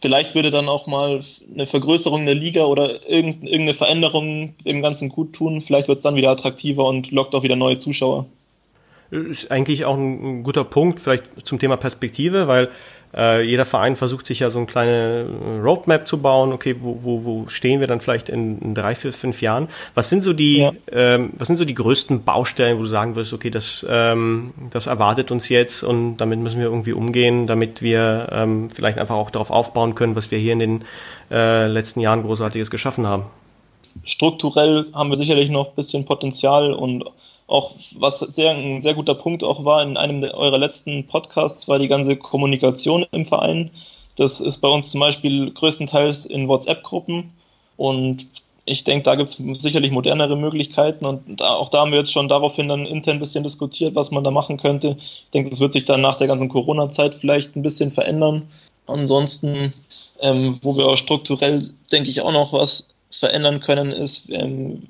vielleicht 0.00 0.34
würde 0.34 0.50
dann 0.50 0.68
auch 0.68 0.86
mal 0.86 1.24
eine 1.52 1.66
Vergrößerung 1.66 2.24
der 2.26 2.34
Liga 2.34 2.64
oder 2.64 3.08
irgendeine 3.08 3.74
Veränderung 3.74 4.54
dem 4.64 4.82
Ganzen 4.82 5.08
gut 5.08 5.32
tun. 5.32 5.62
Vielleicht 5.62 5.88
wird 5.88 5.98
es 5.98 6.02
dann 6.02 6.16
wieder 6.16 6.30
attraktiver 6.30 6.84
und 6.84 7.10
lockt 7.10 7.34
auch 7.34 7.42
wieder 7.42 7.56
neue 7.56 7.78
Zuschauer. 7.78 8.26
Ist 9.10 9.50
eigentlich 9.50 9.84
auch 9.84 9.96
ein 9.96 10.42
guter 10.42 10.64
Punkt, 10.64 11.00
vielleicht 11.00 11.24
zum 11.46 11.58
Thema 11.58 11.76
Perspektive, 11.76 12.48
weil 12.48 12.70
äh, 13.16 13.42
jeder 13.42 13.64
Verein 13.64 13.96
versucht 13.96 14.26
sich 14.26 14.40
ja 14.40 14.50
so 14.50 14.58
eine 14.58 14.66
kleine 14.66 15.26
Roadmap 15.62 16.06
zu 16.06 16.18
bauen. 16.18 16.52
Okay, 16.52 16.76
wo, 16.80 16.98
wo, 17.02 17.24
wo 17.24 17.48
stehen 17.48 17.80
wir 17.80 17.86
dann 17.86 18.00
vielleicht 18.00 18.28
in, 18.28 18.60
in 18.60 18.74
drei, 18.74 18.94
vier, 18.94 19.12
fünf 19.12 19.40
Jahren? 19.42 19.68
Was 19.94 20.10
sind 20.10 20.22
so 20.22 20.32
die, 20.32 20.58
ja. 20.58 20.72
ähm, 20.92 21.30
was 21.38 21.48
sind 21.48 21.56
so 21.56 21.64
die 21.64 21.74
größten 21.74 22.24
Baustellen, 22.24 22.78
wo 22.78 22.82
du 22.82 22.88
sagen 22.88 23.16
wirst, 23.16 23.32
okay, 23.32 23.50
das, 23.50 23.86
ähm, 23.88 24.52
das 24.70 24.86
erwartet 24.86 25.30
uns 25.30 25.48
jetzt 25.48 25.82
und 25.82 26.18
damit 26.18 26.40
müssen 26.40 26.58
wir 26.58 26.66
irgendwie 26.66 26.92
umgehen, 26.92 27.46
damit 27.46 27.82
wir 27.82 28.28
ähm, 28.32 28.70
vielleicht 28.70 28.98
einfach 28.98 29.16
auch 29.16 29.30
darauf 29.30 29.50
aufbauen 29.50 29.94
können, 29.94 30.16
was 30.16 30.30
wir 30.30 30.38
hier 30.38 30.52
in 30.52 30.58
den 30.58 30.84
äh, 31.30 31.66
letzten 31.68 32.00
Jahren 32.00 32.22
großartiges 32.22 32.70
geschaffen 32.70 33.06
haben? 33.06 33.24
Strukturell 34.04 34.86
haben 34.92 35.08
wir 35.08 35.16
sicherlich 35.16 35.48
noch 35.48 35.68
ein 35.68 35.74
bisschen 35.74 36.04
Potenzial 36.04 36.74
und 36.74 37.04
auch 37.46 37.74
was 37.94 38.20
sehr, 38.20 38.50
ein 38.50 38.80
sehr 38.80 38.94
guter 38.94 39.14
Punkt 39.14 39.44
auch 39.44 39.64
war 39.64 39.82
in 39.82 39.96
einem 39.96 40.22
eurer 40.24 40.58
letzten 40.58 41.06
Podcasts, 41.06 41.68
war 41.68 41.78
die 41.78 41.88
ganze 41.88 42.16
Kommunikation 42.16 43.06
im 43.12 43.26
Verein. 43.26 43.70
Das 44.16 44.40
ist 44.40 44.58
bei 44.58 44.68
uns 44.68 44.90
zum 44.90 45.00
Beispiel 45.00 45.52
größtenteils 45.52 46.26
in 46.26 46.48
WhatsApp-Gruppen 46.48 47.32
und 47.76 48.26
ich 48.68 48.82
denke, 48.82 49.04
da 49.04 49.14
gibt 49.14 49.30
es 49.30 49.62
sicherlich 49.62 49.92
modernere 49.92 50.36
Möglichkeiten 50.36 51.06
und 51.06 51.40
da, 51.40 51.54
auch 51.54 51.68
da 51.68 51.80
haben 51.80 51.92
wir 51.92 52.00
jetzt 52.00 52.12
schon 52.12 52.28
daraufhin 52.28 52.68
dann 52.68 52.84
intern 52.84 53.16
ein 53.16 53.20
bisschen 53.20 53.44
diskutiert, 53.44 53.94
was 53.94 54.10
man 54.10 54.24
da 54.24 54.32
machen 54.32 54.56
könnte. 54.56 54.96
Ich 54.98 55.30
denke, 55.32 55.50
das 55.50 55.60
wird 55.60 55.72
sich 55.72 55.84
dann 55.84 56.00
nach 56.00 56.16
der 56.16 56.26
ganzen 56.26 56.48
Corona-Zeit 56.48 57.14
vielleicht 57.14 57.54
ein 57.54 57.62
bisschen 57.62 57.92
verändern. 57.92 58.48
Ansonsten, 58.86 59.72
ähm, 60.20 60.58
wo 60.62 60.76
wir 60.76 60.86
auch 60.86 60.96
strukturell, 60.96 61.70
denke 61.92 62.10
ich, 62.10 62.20
auch 62.20 62.32
noch 62.32 62.52
was 62.52 62.88
verändern 63.10 63.60
können, 63.60 63.92
ist, 63.92 64.24
ähm, 64.30 64.82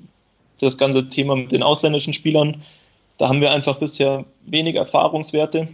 das 0.59 0.77
ganze 0.77 1.09
Thema 1.09 1.35
mit 1.35 1.51
den 1.51 1.63
ausländischen 1.63 2.13
Spielern. 2.13 2.63
Da 3.17 3.29
haben 3.29 3.41
wir 3.41 3.51
einfach 3.51 3.77
bisher 3.77 4.25
wenig 4.45 4.75
Erfahrungswerte. 4.75 5.67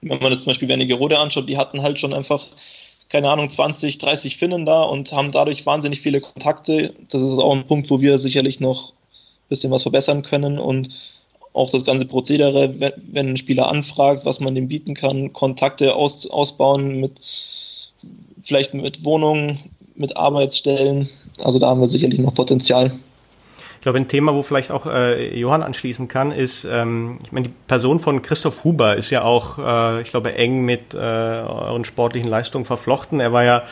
Wenn 0.00 0.18
man 0.20 0.32
jetzt 0.32 0.42
zum 0.42 0.50
Beispiel 0.50 0.68
Wernigerode 0.68 1.18
anschaut, 1.18 1.48
die 1.48 1.56
hatten 1.56 1.82
halt 1.82 1.98
schon 1.98 2.12
einfach, 2.12 2.44
keine 3.08 3.30
Ahnung, 3.30 3.50
20, 3.50 3.98
30 3.98 4.36
Finnen 4.36 4.64
da 4.64 4.82
und 4.82 5.12
haben 5.12 5.32
dadurch 5.32 5.66
wahnsinnig 5.66 6.00
viele 6.00 6.20
Kontakte. 6.20 6.94
Das 7.08 7.20
ist 7.20 7.38
auch 7.38 7.54
ein 7.54 7.66
Punkt, 7.66 7.90
wo 7.90 8.00
wir 8.00 8.18
sicherlich 8.18 8.60
noch 8.60 8.90
ein 8.90 9.48
bisschen 9.48 9.72
was 9.72 9.82
verbessern 9.82 10.22
können 10.22 10.58
und 10.58 10.90
auch 11.52 11.70
das 11.70 11.84
ganze 11.84 12.04
Prozedere, 12.04 12.72
wenn 12.78 13.30
ein 13.30 13.36
Spieler 13.36 13.68
anfragt, 13.68 14.24
was 14.24 14.38
man 14.38 14.54
dem 14.54 14.68
bieten 14.68 14.94
kann, 14.94 15.32
Kontakte 15.32 15.96
aus, 15.96 16.28
ausbauen 16.28 17.00
mit 17.00 17.12
vielleicht 18.44 18.74
mit 18.74 19.04
Wohnungen, 19.04 19.58
mit 19.96 20.16
Arbeitsstellen. 20.16 21.08
Also 21.42 21.58
da 21.58 21.68
haben 21.68 21.80
wir 21.80 21.88
sicherlich 21.88 22.20
noch 22.20 22.34
Potenzial 22.34 22.92
glaube, 23.88 24.00
ein 24.00 24.08
Thema, 24.08 24.34
wo 24.34 24.42
vielleicht 24.42 24.70
auch 24.70 24.84
äh, 24.84 25.34
Johann 25.38 25.62
anschließen 25.62 26.08
kann, 26.08 26.30
ist, 26.30 26.64
ähm, 26.70 27.18
ich 27.24 27.32
meine, 27.32 27.48
die 27.48 27.54
Person 27.66 28.00
von 28.00 28.20
Christoph 28.20 28.62
Huber 28.62 28.96
ist 28.96 29.08
ja 29.08 29.22
auch, 29.22 29.58
äh, 29.58 30.02
ich 30.02 30.10
glaube, 30.10 30.34
eng 30.34 30.62
mit 30.64 30.92
äh, 30.92 30.98
euren 30.98 31.86
sportlichen 31.86 32.28
Leistungen 32.28 32.66
verflochten. 32.66 33.18
Er 33.18 33.32
war 33.32 33.44
ja 33.44 33.62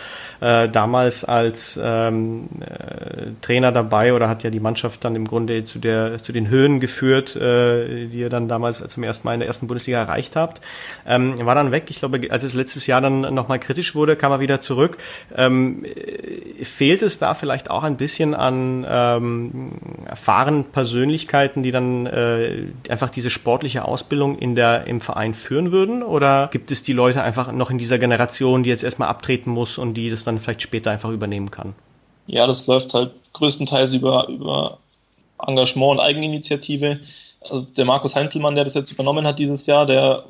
äh, 0.40 0.70
damals 0.70 1.24
als 1.24 1.78
ähm, 1.82 2.48
äh, 2.60 3.32
Trainer 3.42 3.72
dabei 3.72 4.14
oder 4.14 4.28
hat 4.28 4.42
ja 4.42 4.48
die 4.48 4.60
Mannschaft 4.60 5.04
dann 5.04 5.16
im 5.16 5.26
Grunde 5.26 5.64
zu 5.64 5.78
der 5.78 6.18
zu 6.18 6.32
den 6.32 6.48
Höhen 6.48 6.80
geführt, 6.80 7.36
äh, 7.36 8.06
die 8.06 8.18
ihr 8.18 8.30
dann 8.30 8.48
damals 8.48 8.86
zum 8.86 9.02
ersten 9.02 9.28
Mal 9.28 9.34
in 9.34 9.40
der 9.40 9.46
ersten 9.46 9.66
Bundesliga 9.66 9.98
erreicht 9.98 10.34
habt. 10.36 10.62
Ähm, 11.06 11.34
war 11.44 11.54
dann 11.54 11.72
weg. 11.72 11.84
Ich 11.88 11.98
glaube, 11.98 12.20
als 12.30 12.42
es 12.42 12.54
letztes 12.54 12.86
Jahr 12.86 13.02
dann 13.02 13.20
nochmal 13.34 13.58
kritisch 13.58 13.94
wurde, 13.94 14.16
kam 14.16 14.32
er 14.32 14.40
wieder 14.40 14.60
zurück. 14.60 14.96
Ähm, 15.36 15.84
fehlt 16.62 17.02
es 17.02 17.18
da 17.18 17.34
vielleicht 17.34 17.70
auch 17.70 17.82
ein 17.82 17.96
bisschen 17.96 18.34
an 18.34 18.86
ähm, 18.88 19.72
erfahrenen 20.06 20.64
Persönlichkeiten, 20.64 21.62
die 21.62 21.72
dann 21.72 22.06
äh, 22.06 22.66
einfach 22.88 23.10
diese 23.10 23.30
sportliche 23.30 23.84
Ausbildung 23.84 24.38
in 24.38 24.54
der 24.54 24.86
im 24.86 25.00
Verein 25.00 25.34
führen 25.34 25.72
würden? 25.72 26.02
Oder 26.02 26.48
gibt 26.52 26.70
es 26.70 26.82
die 26.82 26.92
Leute 26.92 27.22
einfach 27.22 27.52
noch 27.52 27.70
in 27.70 27.78
dieser 27.78 27.98
Generation, 27.98 28.62
die 28.62 28.70
jetzt 28.70 28.84
erstmal 28.84 29.08
abtreten 29.08 29.50
muss 29.50 29.78
und 29.78 29.94
die 29.94 30.10
das 30.10 30.24
dann 30.24 30.38
vielleicht 30.38 30.62
später 30.62 30.90
einfach 30.90 31.10
übernehmen 31.10 31.50
kann? 31.50 31.74
Ja, 32.26 32.46
das 32.46 32.66
läuft 32.66 32.94
halt 32.94 33.12
größtenteils 33.34 33.94
über, 33.94 34.28
über 34.28 34.78
Engagement 35.46 35.92
und 35.92 36.00
Eigeninitiative. 36.00 37.00
Also 37.42 37.66
der 37.76 37.84
Markus 37.84 38.14
Heinzelmann, 38.14 38.54
der 38.54 38.64
das 38.64 38.74
jetzt 38.74 38.92
übernommen 38.92 39.26
hat 39.26 39.38
dieses 39.38 39.66
Jahr, 39.66 39.86
der 39.86 40.24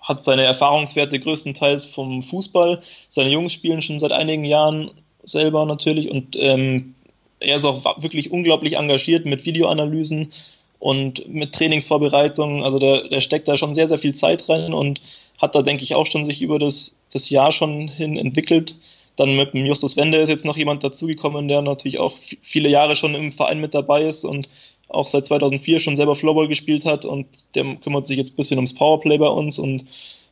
hat 0.00 0.22
seine 0.22 0.42
Erfahrungswerte 0.42 1.18
größtenteils 1.18 1.86
vom 1.86 2.22
Fußball. 2.22 2.80
Seine 3.08 3.30
Jungs 3.30 3.52
spielen 3.52 3.82
schon 3.82 3.98
seit 3.98 4.12
einigen 4.12 4.44
Jahren 4.44 4.90
selber 5.24 5.66
natürlich 5.66 6.10
und 6.10 6.36
ähm, 6.36 6.94
er 7.40 7.56
ist 7.56 7.64
auch 7.64 8.02
wirklich 8.02 8.30
unglaublich 8.30 8.76
engagiert 8.76 9.26
mit 9.26 9.44
Videoanalysen 9.44 10.32
und 10.78 11.28
mit 11.28 11.52
Trainingsvorbereitungen. 11.54 12.62
Also 12.62 12.78
der, 12.78 13.08
der 13.08 13.20
steckt 13.20 13.48
da 13.48 13.56
schon 13.56 13.74
sehr, 13.74 13.88
sehr 13.88 13.98
viel 13.98 14.14
Zeit 14.14 14.48
rein 14.48 14.72
und 14.72 15.00
hat 15.38 15.54
da, 15.54 15.62
denke 15.62 15.82
ich, 15.82 15.94
auch 15.94 16.06
schon 16.06 16.26
sich 16.26 16.42
über 16.42 16.58
das, 16.58 16.94
das 17.12 17.30
Jahr 17.30 17.52
schon 17.52 17.88
hin 17.88 18.16
entwickelt. 18.16 18.74
Dann 19.16 19.36
mit 19.36 19.54
dem 19.54 19.66
Justus 19.66 19.96
Wende 19.96 20.18
ist 20.18 20.28
jetzt 20.28 20.44
noch 20.44 20.56
jemand 20.56 20.84
dazugekommen, 20.84 21.48
der 21.48 21.62
natürlich 21.62 21.98
auch 21.98 22.14
viele 22.42 22.68
Jahre 22.68 22.96
schon 22.96 23.14
im 23.14 23.32
Verein 23.32 23.60
mit 23.60 23.74
dabei 23.74 24.04
ist 24.04 24.24
und 24.24 24.48
auch 24.88 25.06
seit 25.06 25.26
2004 25.26 25.78
schon 25.78 25.96
selber 25.96 26.16
Floorball 26.16 26.48
gespielt 26.48 26.84
hat 26.84 27.04
und 27.04 27.26
der 27.54 27.76
kümmert 27.76 28.06
sich 28.06 28.18
jetzt 28.18 28.32
ein 28.32 28.36
bisschen 28.36 28.58
ums 28.58 28.74
Powerplay 28.74 29.18
bei 29.18 29.28
uns 29.28 29.58
und 29.58 29.84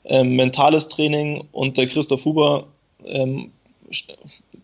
ähm, 0.05 0.37
mentales 0.37 0.89
Training 0.89 1.45
und 1.53 1.77
der 1.77 1.87
Christoph 1.87 2.25
Huber, 2.25 2.67
ähm, 3.05 3.53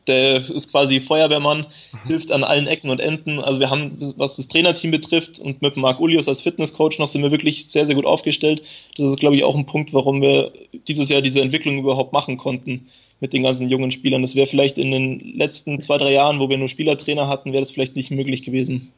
der 0.07 0.49
ist 0.51 0.71
quasi 0.71 1.01
Feuerwehrmann, 1.01 1.67
mhm. 1.93 2.07
hilft 2.07 2.33
an 2.33 2.45
allen 2.45 2.67
Ecken 2.67 2.91
und 2.91 3.01
Enden. 3.01 3.41
Also 3.41 3.61
wir 3.61 3.71
haben, 3.71 4.15
was 4.17 4.37
das 4.37 4.49
Trainerteam 4.49 4.91
betrifft 4.91 5.39
und 5.39 5.63
mit 5.63 5.77
Marc 5.77 6.01
Ulius 6.01 6.29
als 6.29 6.43
Fitnesscoach 6.43 6.99
noch 6.99 7.09
sind 7.09 7.23
wir 7.23 7.31
wirklich 7.31 7.67
sehr, 7.69 7.87
sehr 7.87 7.95
gut 7.95 8.07
aufgestellt. 8.07 8.63
Das 8.97 9.11
ist, 9.11 9.21
glaube 9.21 9.37
ich, 9.37 9.45
auch 9.45 9.55
ein 9.55 9.67
Punkt, 9.67 9.93
warum 9.93 10.21
wir 10.21 10.53
dieses 10.87 11.09
Jahr 11.09 11.23
diese 11.23 11.41
Entwicklung 11.41 11.79
überhaupt 11.79 12.13
machen 12.13 12.37
konnten 12.37 12.89
mit 13.21 13.33
den 13.33 13.43
ganzen 13.43 13.69
jungen 13.69 13.91
Spielern. 13.91 14.23
Das 14.23 14.35
wäre 14.35 14.47
vielleicht 14.47 14.77
in 14.77 14.91
den 14.91 15.37
letzten 15.37 15.81
zwei, 15.81 15.99
drei 15.99 16.13
Jahren, 16.13 16.41
wo 16.41 16.49
wir 16.49 16.59
nur 16.59 16.69
Spielertrainer 16.69 17.29
hatten, 17.29 17.53
wäre 17.53 17.63
das 17.63 17.73
vielleicht 17.73 17.97
nicht 17.97 18.11
möglich 18.11 18.43
gewesen. 18.43 18.93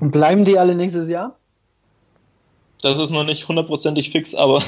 Und 0.00 0.12
bleiben 0.12 0.44
die 0.44 0.58
alle 0.58 0.74
nächstes 0.74 1.08
Jahr? 1.08 1.36
Das 2.82 2.98
ist 2.98 3.10
noch 3.10 3.24
nicht 3.24 3.48
hundertprozentig 3.48 4.10
fix, 4.10 4.34
aber 4.34 4.62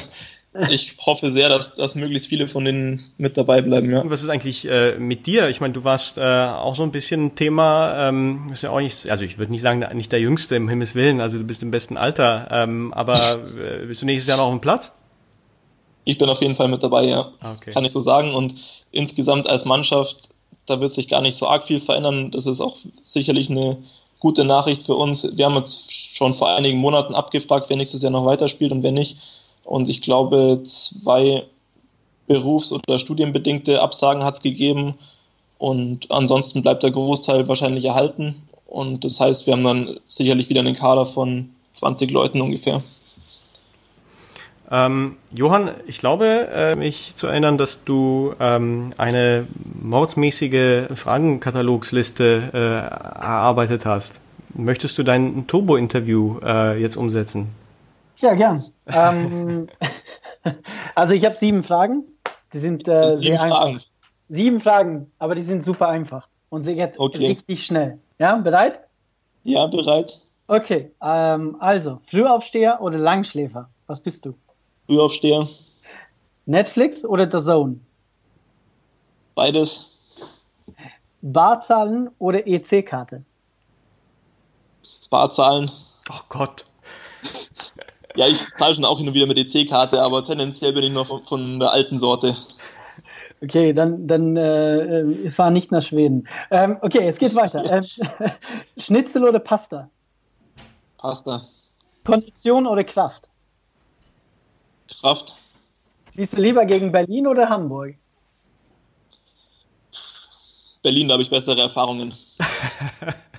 ich 0.70 0.96
hoffe 1.04 1.32
sehr, 1.32 1.48
dass, 1.48 1.74
dass 1.74 1.94
möglichst 1.94 2.28
viele 2.28 2.48
von 2.48 2.64
denen 2.64 3.12
mit 3.18 3.36
dabei 3.36 3.60
bleiben. 3.60 3.90
Ja. 3.90 4.02
Was 4.04 4.22
ist 4.22 4.28
eigentlich 4.28 4.66
äh, 4.68 4.96
mit 4.98 5.26
dir? 5.26 5.48
Ich 5.48 5.60
meine, 5.60 5.72
du 5.72 5.84
warst 5.84 6.16
äh, 6.18 6.22
auch 6.22 6.74
so 6.74 6.82
ein 6.82 6.92
bisschen 6.92 7.26
ein 7.26 7.34
Thema, 7.34 8.08
ähm, 8.08 8.50
ist 8.52 8.62
ja 8.62 8.70
auch 8.70 8.80
nicht, 8.80 9.10
also 9.10 9.24
ich 9.24 9.38
würde 9.38 9.52
nicht 9.52 9.62
sagen, 9.62 9.84
nicht 9.96 10.12
der 10.12 10.20
Jüngste 10.20 10.56
im 10.56 10.68
Himmels 10.68 10.94
Willen, 10.94 11.20
also 11.20 11.38
du 11.38 11.44
bist 11.44 11.62
im 11.62 11.70
besten 11.70 11.96
Alter, 11.96 12.48
ähm, 12.50 12.94
aber 12.94 13.34
äh, 13.34 13.86
bist 13.86 14.02
du 14.02 14.06
nächstes 14.06 14.28
Jahr 14.28 14.38
noch 14.38 14.46
auf 14.46 14.52
dem 14.52 14.60
Platz? 14.60 14.96
Ich 16.04 16.18
bin 16.18 16.28
auf 16.28 16.40
jeden 16.40 16.56
Fall 16.56 16.68
mit 16.68 16.82
dabei, 16.82 17.06
ja. 17.06 17.32
Okay. 17.42 17.72
Kann 17.72 17.84
ich 17.84 17.92
so 17.92 18.02
sagen. 18.02 18.34
Und 18.34 18.54
insgesamt 18.92 19.48
als 19.48 19.64
Mannschaft, 19.64 20.28
da 20.66 20.80
wird 20.80 20.92
sich 20.92 21.08
gar 21.08 21.22
nicht 21.22 21.38
so 21.38 21.48
arg 21.48 21.66
viel 21.66 21.80
verändern. 21.80 22.30
Das 22.30 22.46
ist 22.46 22.60
auch 22.60 22.76
sicherlich 23.02 23.50
eine 23.50 23.78
gute 24.20 24.44
Nachricht 24.44 24.82
für 24.82 24.94
uns. 24.94 25.26
Wir 25.34 25.46
haben 25.46 25.56
jetzt 25.56 25.90
schon 26.14 26.34
vor 26.34 26.48
einigen 26.54 26.78
Monaten 26.78 27.14
abgefragt, 27.14 27.66
wer 27.68 27.76
nächstes 27.76 28.02
Jahr 28.02 28.12
noch 28.12 28.26
weiterspielt 28.26 28.70
und 28.72 28.82
wer 28.82 28.92
nicht. 28.92 29.16
Und 29.64 29.88
ich 29.88 30.00
glaube, 30.00 30.62
zwei 30.64 31.44
berufs- 32.26 32.72
oder 32.72 32.98
studienbedingte 32.98 33.80
Absagen 33.80 34.24
hat 34.24 34.34
es 34.34 34.40
gegeben. 34.42 34.94
Und 35.58 36.10
ansonsten 36.10 36.62
bleibt 36.62 36.82
der 36.82 36.90
Großteil 36.90 37.48
wahrscheinlich 37.48 37.84
erhalten. 37.84 38.42
Und 38.66 39.04
das 39.04 39.20
heißt, 39.20 39.46
wir 39.46 39.54
haben 39.54 39.64
dann 39.64 40.00
sicherlich 40.06 40.48
wieder 40.48 40.60
einen 40.60 40.74
Kader 40.74 41.06
von 41.06 41.50
20 41.74 42.10
Leuten 42.10 42.40
ungefähr. 42.40 42.82
Ähm, 44.70 45.16
Johann, 45.32 45.70
ich 45.86 45.98
glaube, 45.98 46.48
äh, 46.52 46.74
mich 46.74 47.14
zu 47.16 47.26
erinnern, 47.26 47.58
dass 47.58 47.84
du 47.84 48.34
ähm, 48.40 48.92
eine 48.96 49.46
mordsmäßige 49.80 50.86
Fragenkatalogsliste 50.94 52.50
äh, 52.52 52.58
erarbeitet 52.58 53.84
hast. 53.84 54.20
Möchtest 54.54 54.96
du 54.98 55.02
dein 55.02 55.46
Turbo-Interview 55.46 56.38
äh, 56.42 56.80
jetzt 56.80 56.96
umsetzen? 56.96 57.48
Ja, 58.24 58.32
gern. 58.32 58.64
ähm, 58.86 59.66
also 60.94 61.12
ich 61.12 61.26
habe 61.26 61.36
sieben 61.36 61.62
Fragen. 61.62 62.04
Die 62.54 62.58
sind 62.58 62.88
äh, 62.88 63.18
sieben 63.18 63.36
Fragen. 63.36 63.52
einfach. 63.52 63.86
Sieben 64.30 64.60
Fragen, 64.60 65.12
aber 65.18 65.34
die 65.34 65.42
sind 65.42 65.62
super 65.62 65.88
einfach 65.88 66.26
und 66.48 66.62
sie 66.62 66.74
geht 66.74 66.98
okay. 66.98 67.26
richtig 67.26 67.66
schnell. 67.66 67.98
Ja, 68.18 68.34
bereit? 68.38 68.80
Ja, 69.42 69.66
bereit. 69.66 70.22
Okay, 70.46 70.90
ähm, 71.02 71.56
also 71.60 71.98
Frühaufsteher 72.06 72.80
oder 72.80 72.96
Langschläfer? 72.96 73.68
Was 73.86 74.00
bist 74.00 74.24
du? 74.24 74.32
Frühaufsteher. 74.86 75.46
Netflix 76.46 77.04
oder 77.04 77.30
The 77.30 77.44
Zone? 77.44 77.80
Beides. 79.34 79.84
Barzahlen 81.20 82.08
oder 82.18 82.46
EC-Karte? 82.46 83.22
Barzahlen. 85.10 85.70
Ach 86.08 86.22
oh 86.22 86.26
Gott. 86.30 86.64
Ja, 88.16 88.28
ich 88.28 88.38
zahle 88.58 88.74
schon 88.74 88.84
auch 88.84 88.98
hin 88.98 89.08
und 89.08 89.14
wieder 89.14 89.26
mit 89.26 89.38
EC-Karte, 89.38 90.00
aber 90.00 90.24
tendenziell 90.24 90.72
bin 90.72 90.84
ich 90.84 90.92
noch 90.92 91.08
von, 91.08 91.24
von 91.24 91.60
der 91.60 91.72
alten 91.72 91.98
Sorte. 91.98 92.36
Okay, 93.42 93.72
dann, 93.72 94.06
dann 94.06 94.36
äh, 94.36 95.30
fahr 95.30 95.50
nicht 95.50 95.72
nach 95.72 95.82
Schweden. 95.82 96.26
Ähm, 96.50 96.78
okay, 96.80 97.06
es 97.06 97.18
geht 97.18 97.34
weiter. 97.34 97.64
Ähm, 97.64 97.86
Schnitzel 98.78 99.24
oder 99.24 99.40
Pasta? 99.40 99.90
Pasta. 100.98 101.48
Kondition 102.04 102.66
oder 102.66 102.84
Kraft? 102.84 103.28
Kraft. 105.00 105.36
Spielst 106.12 106.36
du 106.36 106.40
lieber 106.40 106.64
gegen 106.64 106.92
Berlin 106.92 107.26
oder 107.26 107.48
Hamburg? 107.48 107.96
Berlin, 110.82 111.08
da 111.08 111.14
habe 111.14 111.22
ich 111.22 111.30
bessere 111.30 111.60
Erfahrungen. 111.60 112.14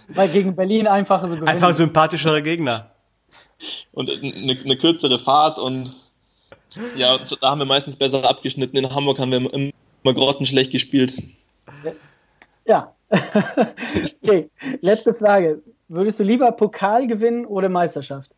Weil 0.09 0.29
gegen 0.29 0.55
Berlin 0.55 0.87
einfach 0.87 1.21
so 1.21 1.29
gewinnen. 1.29 1.47
Einfach 1.47 1.73
sympathischere 1.73 2.43
Gegner. 2.43 2.94
Und 3.95 4.11
eine, 4.11 4.57
eine, 4.59 4.77
kürzere 4.77 5.19
Fahrt 5.19 5.57
und 5.57 5.91
ja, 6.97 7.17
da 7.17 7.49
haben 7.49 7.59
wir 7.59 7.65
meistens 7.65 7.95
besser 7.95 8.23
abgeschnitten. 8.23 8.75
In 8.75 8.93
Hamburg 8.93 9.17
haben 9.19 9.31
wir 9.31 9.53
immer 9.53 10.13
grottenschlecht 10.13 10.71
gespielt. 10.71 11.13
Ja. 12.65 12.93
okay, 14.21 14.49
letzte 14.81 15.13
Frage. 15.13 15.61
Würdest 15.87 16.19
du 16.19 16.23
lieber 16.23 16.51
Pokal 16.51 17.07
gewinnen 17.07 17.45
oder 17.45 17.69
Meisterschaft? 17.69 18.31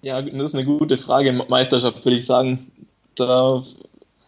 Ja, 0.00 0.22
das 0.22 0.34
ist 0.34 0.54
eine 0.54 0.64
gute 0.64 0.96
Frage. 0.96 1.32
Meisterschaft 1.32 2.04
würde 2.04 2.16
ich 2.16 2.26
sagen. 2.26 2.70
Da, 3.16 3.62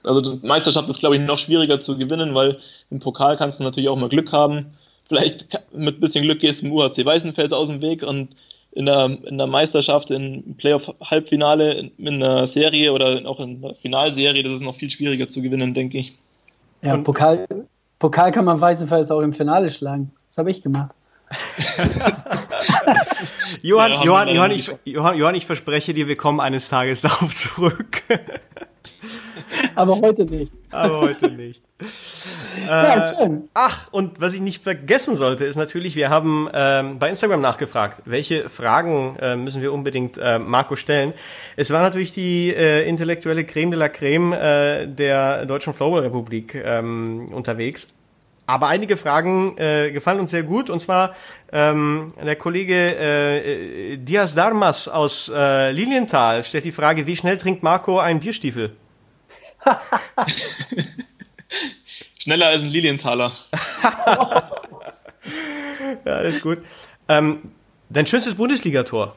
also 0.03 0.39
Meisterschaft 0.43 0.89
ist, 0.89 0.99
glaube 0.99 1.17
ich, 1.17 1.23
noch 1.23 1.39
schwieriger 1.39 1.81
zu 1.81 1.97
gewinnen, 1.97 2.35
weil 2.35 2.59
im 2.91 3.01
Pokal 3.01 3.37
kannst 3.37 3.61
du 3.61 3.65
natürlich 3.65 3.89
auch 3.89 3.97
mal 3.97 4.09
Glück 4.09 4.33
haben. 4.33 4.77
Vielleicht 5.09 5.61
mit 5.73 5.97
ein 5.97 6.01
bisschen 6.01 6.25
Glück 6.25 6.41
gehst 6.41 6.63
du 6.63 6.67
im 6.67 6.73
UHC 6.73 7.05
Weißenfels 7.05 7.53
aus 7.53 7.69
dem 7.69 7.81
Weg 7.81 8.03
und 8.03 8.29
in 8.73 8.87
der, 8.87 9.19
in 9.25 9.39
der 9.39 9.47
Meisterschaft, 9.47 10.11
im 10.11 10.55
Playoff-Halbfinale, 10.59 11.73
in, 11.73 11.93
in 11.97 12.23
einer 12.23 12.47
Serie 12.47 12.93
oder 12.93 13.23
auch 13.25 13.41
in 13.41 13.63
der 13.63 13.75
Finalserie, 13.77 14.43
das 14.43 14.53
ist 14.55 14.61
noch 14.61 14.77
viel 14.77 14.91
schwieriger 14.91 15.31
zu 15.31 15.41
gewinnen, 15.41 15.73
denke 15.73 15.99
ich. 15.99 16.15
Ja, 16.83 16.99
Pokal, 16.99 17.47
Pokal 17.99 18.33
kann 18.33 18.45
man 18.45 18.61
Weißenfels 18.61 19.11
auch 19.11 19.23
im 19.23 19.33
Finale 19.33 19.71
schlagen. 19.71 20.13
Das 20.29 20.37
habe 20.39 20.51
ich 20.51 20.61
gemacht. 20.61 20.95
Johann, 23.63 23.93
ja, 23.93 24.05
Johann, 24.05 24.29
Johann, 24.29 24.51
ich, 24.51 24.71
Johann, 24.85 25.17
Johann, 25.17 25.35
ich 25.35 25.47
verspreche 25.47 25.95
dir, 25.95 26.07
wir 26.07 26.17
kommen 26.17 26.41
eines 26.41 26.69
Tages 26.69 27.01
darauf 27.03 27.35
zurück. 27.35 28.03
Aber 29.75 30.01
heute 30.01 30.25
nicht. 30.25 30.53
Aber 30.71 31.01
heute 31.01 31.31
nicht. 31.31 31.63
Ja, 32.67 33.11
äh, 33.11 33.17
schön. 33.17 33.49
Ach, 33.55 33.89
und 33.91 34.21
was 34.21 34.35
ich 34.35 34.41
nicht 34.41 34.63
vergessen 34.63 35.15
sollte, 35.15 35.45
ist 35.45 35.57
natürlich, 35.57 35.97
wir 35.97 36.11
haben 36.11 36.49
ähm, 36.53 36.99
bei 36.99 37.09
Instagram 37.09 37.41
nachgefragt, 37.41 38.03
welche 38.05 38.49
Fragen 38.49 39.17
äh, 39.21 39.37
müssen 39.37 39.63
wir 39.63 39.73
unbedingt 39.73 40.19
äh, 40.19 40.39
Marco 40.39 40.77
stellen. 40.77 41.13
Es 41.57 41.71
war 41.71 41.83
natürlich 41.83 42.13
die 42.13 42.55
äh, 42.55 42.89
intellektuelle 42.89 43.45
Creme 43.45 43.71
de 43.71 43.79
la 43.79 43.89
Creme 43.89 44.33
äh, 44.33 44.87
der 44.87 45.47
Deutschen 45.47 45.75
Flowball 45.75 46.03
Republik 46.03 46.55
ähm, 46.55 47.29
unterwegs. 47.33 47.93
Aber 48.47 48.69
einige 48.69 48.97
Fragen 48.97 49.59
äh, 49.59 49.91
gefallen 49.91 50.21
uns 50.21 50.31
sehr 50.31 50.45
gut. 50.45 50.71
Und 50.71 50.81
zwar 50.81 51.17
ähm, 51.53 52.13
der 52.25 52.37
Kollege 52.37 52.75
äh, 52.75 53.93
äh 53.93 53.97
Diaz 53.97 54.35
Darmas 54.35 54.87
aus 54.87 55.31
äh, 55.35 55.73
Lilienthal 55.73 56.45
stellt 56.45 56.65
die 56.65 56.73
Frage, 56.73 57.07
wie 57.07 57.17
schnell 57.17 57.39
trinkt 57.39 57.65
Marco 57.65 57.99
einen 57.99 58.21
Bierstiefel? 58.21 58.77
Schneller 62.27 62.49
als 62.49 62.63
ein 62.63 62.71
Lilienthaler. 62.71 63.35
ja, 66.05 66.23
das 66.25 66.35
ist 66.35 66.43
gut. 66.43 66.59
Ähm, 67.09 67.43
dein 67.89 68.05
schönstes 68.05 68.35
Bundesligator? 68.35 69.15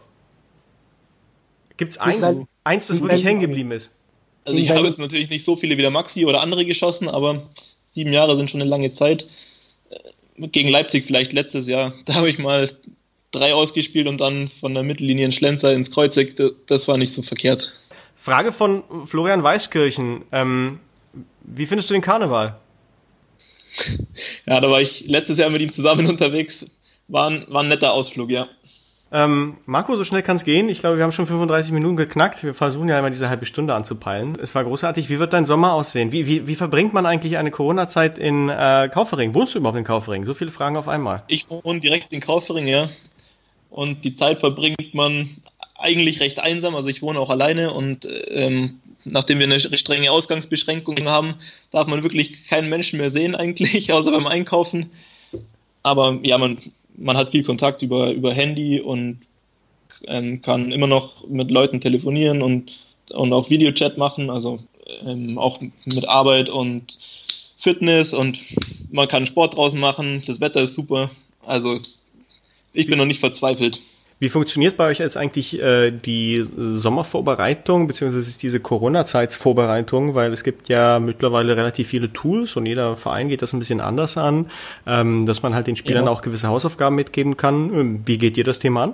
Gibt 1.75 1.89
es 1.89 1.97
eins, 1.97 2.45
eins, 2.63 2.85
das 2.85 3.01
wirklich 3.01 3.25
hängen 3.25 3.39
geblieben 3.39 3.71
ist? 3.71 3.95
Also 4.45 4.59
ich 4.59 4.69
habe 4.69 4.85
jetzt 4.85 4.99
natürlich 4.99 5.27
nicht 5.31 5.43
so 5.43 5.55
viele 5.55 5.75
wie 5.75 5.81
der 5.81 5.89
Maxi 5.89 6.23
oder 6.23 6.41
andere 6.41 6.65
geschossen, 6.65 7.09
aber 7.09 7.49
sieben 7.95 8.13
Jahre 8.13 8.37
sind 8.37 8.51
schon 8.51 8.61
eine 8.61 8.69
lange 8.69 8.93
Zeit. 8.93 9.25
Äh, 9.89 10.47
gegen 10.49 10.69
Leipzig 10.69 11.07
vielleicht 11.07 11.33
letztes 11.33 11.65
Jahr, 11.65 11.95
da 12.05 12.13
habe 12.13 12.29
ich 12.29 12.37
mal 12.37 12.77
drei 13.31 13.55
ausgespielt 13.55 14.07
und 14.07 14.21
dann 14.21 14.51
von 14.59 14.75
der 14.75 14.83
Mittellinie 14.83 15.25
in 15.25 15.31
Schlenzer 15.31 15.73
ins 15.73 15.89
Kreuzeck. 15.89 16.39
Das 16.67 16.87
war 16.87 16.99
nicht 16.99 17.13
so 17.13 17.23
verkehrt. 17.23 17.73
Frage 18.15 18.51
von 18.51 18.83
Florian 19.07 19.41
Weiskirchen. 19.41 20.25
Ähm, 20.31 20.79
wie 21.41 21.65
findest 21.65 21.89
du 21.89 21.95
den 21.95 22.03
Karneval? 22.03 22.59
Ja, 24.45 24.59
da 24.59 24.69
war 24.69 24.81
ich 24.81 25.05
letztes 25.07 25.37
Jahr 25.37 25.49
mit 25.49 25.61
ihm 25.61 25.71
zusammen 25.71 26.07
unterwegs. 26.09 26.65
War 27.07 27.29
ein, 27.29 27.45
war 27.47 27.63
ein 27.63 27.69
netter 27.69 27.93
Ausflug, 27.93 28.29
ja. 28.29 28.47
Ähm, 29.11 29.57
Marco, 29.65 29.95
so 29.95 30.03
schnell 30.03 30.21
kann 30.21 30.35
es 30.35 30.45
gehen. 30.45 30.69
Ich 30.69 30.81
glaube, 30.81 30.97
wir 30.97 31.03
haben 31.03 31.11
schon 31.11 31.25
35 31.25 31.71
Minuten 31.71 31.95
geknackt. 31.95 32.43
Wir 32.43 32.53
versuchen 32.53 32.89
ja 32.89 32.99
immer 32.99 33.09
diese 33.09 33.27
halbe 33.27 33.47
Stunde 33.47 33.73
anzupeilen. 33.73 34.37
Es 34.39 34.53
war 34.53 34.63
großartig. 34.63 35.09
Wie 35.09 35.19
wird 35.19 35.33
dein 35.33 35.45
Sommer 35.45 35.73
aussehen? 35.73 36.11
Wie, 36.11 36.27
wie, 36.27 36.47
wie 36.47 36.55
verbringt 36.55 36.93
man 36.93 37.07
eigentlich 37.07 37.37
eine 37.37 37.49
Corona-Zeit 37.49 38.19
in 38.19 38.49
äh, 38.49 38.87
Kaufering? 38.93 39.33
Wohnst 39.33 39.55
du 39.55 39.59
überhaupt 39.59 39.79
in 39.79 39.83
Kaufering? 39.83 40.25
So 40.25 40.35
viele 40.35 40.51
Fragen 40.51 40.77
auf 40.77 40.87
einmal. 40.87 41.23
Ich 41.27 41.49
wohne 41.49 41.79
direkt 41.79 42.13
in 42.13 42.21
Kaufering, 42.21 42.67
ja. 42.67 42.89
Und 43.71 44.05
die 44.05 44.13
Zeit 44.13 44.39
verbringt 44.39 44.93
man 44.93 45.37
eigentlich 45.75 46.19
recht 46.19 46.37
einsam. 46.37 46.75
Also 46.75 46.89
ich 46.89 47.01
wohne 47.01 47.19
auch 47.19 47.31
alleine 47.31 47.73
und 47.73 48.07
ähm, 48.27 48.79
nachdem 49.05 49.39
wir 49.39 49.45
eine 49.45 49.59
strenge 49.59 50.11
Ausgangsbeschränkung 50.11 51.07
haben, 51.07 51.35
darf 51.71 51.87
man 51.87 52.03
wirklich 52.03 52.47
keinen 52.47 52.69
Menschen 52.69 52.97
mehr 52.97 53.09
sehen 53.09 53.35
eigentlich, 53.35 53.91
außer 53.93 54.11
beim 54.11 54.27
Einkaufen. 54.27 54.89
Aber 55.83 56.19
ja, 56.23 56.37
man, 56.37 56.57
man 56.97 57.17
hat 57.17 57.31
viel 57.31 57.43
Kontakt 57.43 57.81
über, 57.81 58.11
über 58.11 58.33
Handy 58.33 58.79
und 58.81 59.19
ähm, 60.07 60.41
kann 60.41 60.71
immer 60.71 60.87
noch 60.87 61.27
mit 61.27 61.51
Leuten 61.51 61.81
telefonieren 61.81 62.41
und, 62.41 62.71
und 63.11 63.33
auch 63.33 63.49
Videochat 63.49 63.97
machen, 63.97 64.29
also 64.29 64.59
ähm, 65.05 65.37
auch 65.37 65.59
mit 65.61 66.07
Arbeit 66.07 66.49
und 66.49 66.97
Fitness 67.57 68.13
und 68.13 68.39
man 68.91 69.07
kann 69.07 69.25
Sport 69.25 69.55
draußen 69.55 69.79
machen, 69.79 70.23
das 70.25 70.39
Wetter 70.39 70.61
ist 70.61 70.75
super. 70.75 71.11
Also 71.45 71.79
ich 72.73 72.87
bin 72.87 72.97
noch 72.97 73.05
nicht 73.05 73.19
verzweifelt. 73.19 73.79
Wie 74.21 74.27
funktioniert 74.27 74.75
bei 74.75 74.87
euch 74.87 74.99
jetzt 74.99 75.15
eigentlich 75.15 75.57
äh, 75.61 75.91
die 75.91 76.43
Sommervorbereitung 76.43 77.87
beziehungsweise 77.87 78.37
diese 78.37 78.59
Corona-Zeitsvorbereitung? 78.59 80.13
Weil 80.13 80.33
es 80.33 80.43
gibt 80.43 80.67
ja 80.67 80.99
mittlerweile 80.99 81.55
relativ 81.55 81.87
viele 81.87 82.11
Tools 82.11 82.57
und 82.57 82.65
jeder 82.65 82.97
Verein 82.97 83.29
geht 83.29 83.41
das 83.41 83.53
ein 83.53 83.59
bisschen 83.59 83.79
anders 83.79 84.17
an, 84.17 84.51
ähm, 84.85 85.25
dass 85.25 85.41
man 85.41 85.55
halt 85.55 85.67
den 85.67 85.77
Spielern 85.77 86.05
ja. 86.05 86.11
auch 86.11 86.21
gewisse 86.21 86.49
Hausaufgaben 86.49 86.97
mitgeben 86.97 87.37
kann. 87.37 87.73
Ähm, 87.73 88.01
wie 88.05 88.17
geht 88.17 88.35
ihr 88.37 88.43
das 88.43 88.59
Thema 88.59 88.83
an? 88.83 88.93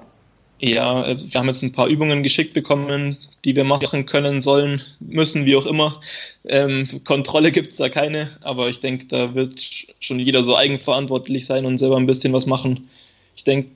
Ja, 0.59 1.03
äh, 1.03 1.17
wir 1.19 1.39
haben 1.39 1.47
jetzt 1.47 1.63
ein 1.63 1.71
paar 1.71 1.87
Übungen 1.87 2.21
geschickt 2.21 2.53
bekommen, 2.53 3.17
die 3.45 3.55
wir 3.55 3.63
machen 3.63 4.05
können, 4.05 4.43
sollen, 4.43 4.83
müssen, 4.99 5.47
wie 5.47 5.55
auch 5.55 5.65
immer. 5.65 6.01
Ähm, 6.45 7.01
Kontrolle 7.03 7.51
gibt 7.51 7.71
es 7.71 7.77
da 7.77 7.89
keine, 7.89 8.37
aber 8.41 8.69
ich 8.69 8.79
denke, 8.79 9.05
da 9.07 9.33
wird 9.33 9.59
schon 9.99 10.19
jeder 10.19 10.43
so 10.43 10.55
eigenverantwortlich 10.55 11.47
sein 11.47 11.65
und 11.65 11.79
selber 11.79 11.97
ein 11.97 12.05
bisschen 12.05 12.31
was 12.31 12.45
machen. 12.45 12.89
Ich 13.35 13.43
denke, 13.43 13.69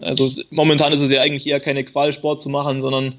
also 0.00 0.30
momentan 0.50 0.92
ist 0.92 1.00
es 1.00 1.10
ja 1.10 1.20
eigentlich 1.20 1.46
eher 1.46 1.60
keine 1.60 1.84
Qual, 1.84 2.12
Sport 2.12 2.42
zu 2.42 2.48
machen, 2.48 2.82
sondern 2.82 3.14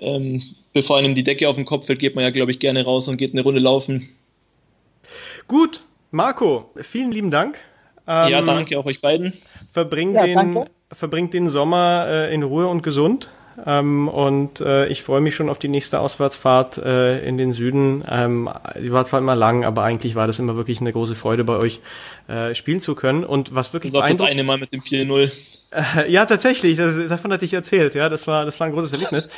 ähm, 0.00 0.42
bevor 0.72 0.98
einem 0.98 1.14
die 1.14 1.24
Decke 1.24 1.48
auf 1.48 1.56
den 1.56 1.64
Kopf 1.64 1.86
fällt, 1.86 1.98
geht 1.98 2.14
man 2.14 2.24
ja, 2.24 2.30
glaube 2.30 2.52
ich, 2.52 2.58
gerne 2.58 2.84
raus 2.84 3.08
und 3.08 3.16
geht 3.16 3.32
eine 3.32 3.42
Runde 3.42 3.60
laufen. 3.60 4.08
Gut, 5.46 5.82
Marco, 6.10 6.70
vielen 6.76 7.12
lieben 7.12 7.30
Dank. 7.30 7.58
Ähm, 8.06 8.30
ja, 8.30 8.42
danke 8.42 8.78
auch 8.78 8.86
euch 8.86 9.00
beiden. 9.00 9.34
Verbringt 9.70 10.14
ja, 10.14 10.24
den, 10.24 10.64
verbringt 10.90 11.34
den 11.34 11.48
Sommer 11.48 12.06
äh, 12.08 12.34
in 12.34 12.42
Ruhe 12.42 12.66
und 12.66 12.82
gesund. 12.82 13.30
Ähm, 13.66 14.08
und 14.08 14.60
äh, 14.60 14.86
ich 14.86 15.02
freue 15.02 15.20
mich 15.20 15.34
schon 15.34 15.48
auf 15.48 15.58
die 15.58 15.68
nächste 15.68 16.00
Auswärtsfahrt 16.00 16.78
äh, 16.78 17.26
in 17.26 17.38
den 17.38 17.52
Süden. 17.52 18.04
Ähm, 18.08 18.48
die 18.80 18.92
war 18.92 19.04
zwar 19.04 19.18
immer 19.18 19.34
lang, 19.34 19.64
aber 19.64 19.82
eigentlich 19.82 20.14
war 20.14 20.26
das 20.26 20.38
immer 20.38 20.56
wirklich 20.56 20.80
eine 20.80 20.92
große 20.92 21.14
Freude 21.14 21.44
bei 21.44 21.56
euch 21.56 21.80
äh, 22.28 22.54
spielen 22.54 22.80
zu 22.80 22.94
können. 22.94 23.24
Und 23.24 23.54
was 23.54 23.72
wirklich 23.72 23.94
also 23.94 24.22
das 24.22 24.30
eine 24.30 24.44
Mal 24.44 24.58
mit 24.58 24.72
dem 24.72 24.80
4-0. 24.80 25.32
Äh, 25.70 26.10
ja, 26.10 26.24
tatsächlich, 26.24 26.78
das, 26.78 26.96
davon 27.08 27.30
hatte 27.30 27.44
ich 27.44 27.52
erzählt, 27.52 27.94
ja, 27.94 28.08
das 28.08 28.26
war, 28.26 28.46
das 28.46 28.58
war 28.58 28.66
ein 28.66 28.72
großes 28.72 28.92
Erlebnis. 28.94 29.28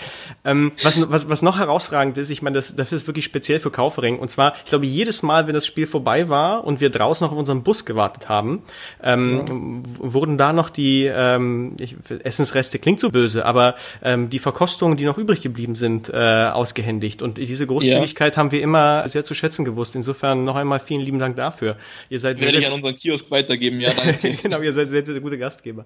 Ähm, 0.44 0.70
was, 0.82 1.10
was, 1.10 1.28
was 1.28 1.42
noch 1.42 1.58
herausragend 1.58 2.16
ist, 2.18 2.30
ich 2.30 2.40
meine, 2.40 2.54
das, 2.54 2.76
das 2.76 2.92
ist 2.92 3.08
wirklich 3.08 3.24
speziell 3.24 3.58
für 3.58 3.72
Kaufering, 3.72 4.18
und 4.18 4.30
zwar, 4.30 4.54
ich 4.64 4.70
glaube, 4.70 4.86
jedes 4.86 5.24
Mal, 5.24 5.48
wenn 5.48 5.54
das 5.54 5.66
Spiel 5.66 5.88
vorbei 5.88 6.28
war 6.28 6.64
und 6.64 6.80
wir 6.80 6.90
draußen 6.90 7.24
noch 7.24 7.32
auf 7.32 7.38
unserem 7.38 7.64
Bus 7.64 7.84
gewartet 7.84 8.28
haben, 8.28 8.62
ähm, 9.02 9.82
ja. 9.98 10.12
wurden 10.12 10.38
da 10.38 10.52
noch 10.52 10.70
die 10.70 11.06
ähm, 11.06 11.74
ich, 11.80 11.96
Essensreste, 12.22 12.78
klingt 12.78 13.00
so 13.00 13.10
böse, 13.10 13.44
aber 13.44 13.74
ähm, 14.02 14.30
die 14.30 14.38
Verkostungen, 14.38 14.96
die 14.96 15.06
noch 15.06 15.18
übrig 15.18 15.42
geblieben 15.42 15.74
sind, 15.74 16.10
äh, 16.10 16.16
ausgehändigt. 16.16 17.22
Und 17.22 17.38
diese 17.38 17.66
Großzügigkeit 17.66 18.36
ja. 18.36 18.38
haben 18.38 18.52
wir 18.52 18.62
immer 18.62 19.08
sehr 19.08 19.24
zu 19.24 19.34
schätzen 19.34 19.64
gewusst. 19.64 19.96
Insofern 19.96 20.44
noch 20.44 20.54
einmal 20.54 20.78
vielen 20.78 21.00
lieben 21.00 21.18
Dank 21.18 21.34
dafür. 21.34 21.76
Ihr 22.08 22.20
seid 22.20 22.40
Werde 22.40 22.52
sehr, 22.52 22.60
ich 22.60 22.66
an 22.66 22.74
unseren 22.74 22.96
Kiosk 22.96 23.30
weitergeben, 23.30 23.80
ja, 23.80 23.92
danke. 23.92 24.30
genau, 24.42 24.60
ihr 24.60 24.72
seid 24.72 24.88
sehr, 24.88 25.04
sehr 25.04 25.20
gute 25.20 25.36
Gastgeber. 25.36 25.84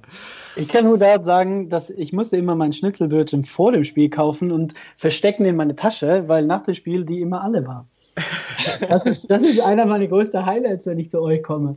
Ich 0.57 0.69
kann 0.69 0.85
nur 0.85 0.99
da 0.99 1.23
sagen, 1.23 1.69
dass 1.69 1.91
ich 1.91 2.13
musste 2.13 2.37
immer 2.37 2.55
mein 2.55 2.73
Schnitzelbrötchen 2.73 3.45
vor 3.45 3.73
dem 3.73 3.85
Spiel 3.85 4.09
kaufen 4.09 4.53
und 4.53 4.75
verstecken 4.97 5.45
in 5.45 5.57
meine 5.57 5.75
Tasche, 5.75 6.25
weil 6.29 6.45
nach 6.47 6.63
dem 6.63 6.75
Spiel 6.75 7.05
die 7.05 7.21
immer 7.21 7.43
alle 7.43 7.67
waren. 7.67 7.89
Das 8.89 9.05
ist, 9.05 9.31
das 9.31 9.43
ist 9.43 9.61
einer 9.61 9.85
meiner 9.85 10.07
größten 10.07 10.47
Highlights, 10.47 10.87
wenn 10.87 10.99
ich 10.99 11.11
zu 11.11 11.21
euch 11.21 11.43
komme. 11.43 11.75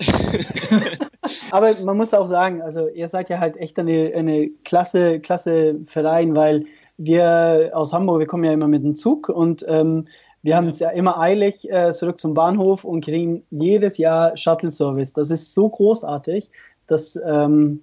Aber 1.52 1.78
man 1.82 1.98
muss 1.98 2.14
auch 2.14 2.28
sagen, 2.28 2.62
also 2.62 2.88
ihr 2.88 3.10
seid 3.10 3.30
ja 3.30 3.40
halt 3.40 3.58
echt 3.58 3.78
eine, 3.78 4.14
eine 4.16 4.50
klasse, 4.64 5.20
klasse 5.20 5.80
Verein, 5.84 6.36
weil 6.36 6.66
wir 6.98 7.72
aus 7.74 7.92
Hamburg, 7.92 8.20
wir 8.20 8.28
kommen 8.28 8.44
ja 8.44 8.54
immer 8.54 8.68
mit 8.68 8.84
dem 8.84 8.96
Zug 8.96 9.28
und 9.28 9.66
ähm, 9.68 10.08
wir 10.44 10.56
haben 10.56 10.70
es 10.70 10.80
ja 10.80 10.90
immer 10.90 11.20
eilig 11.20 11.70
äh, 11.70 11.92
zurück 11.92 12.22
zum 12.22 12.34
Bahnhof 12.34 12.84
und 12.84 13.04
kriegen 13.04 13.44
jedes 13.50 13.98
Jahr 13.98 14.38
Shuttle-Service. 14.38 15.14
Das 15.14 15.30
ist 15.30 15.54
so 15.54 15.70
großartig, 15.70 16.50
dass 16.88 17.20
ähm, 17.26 17.82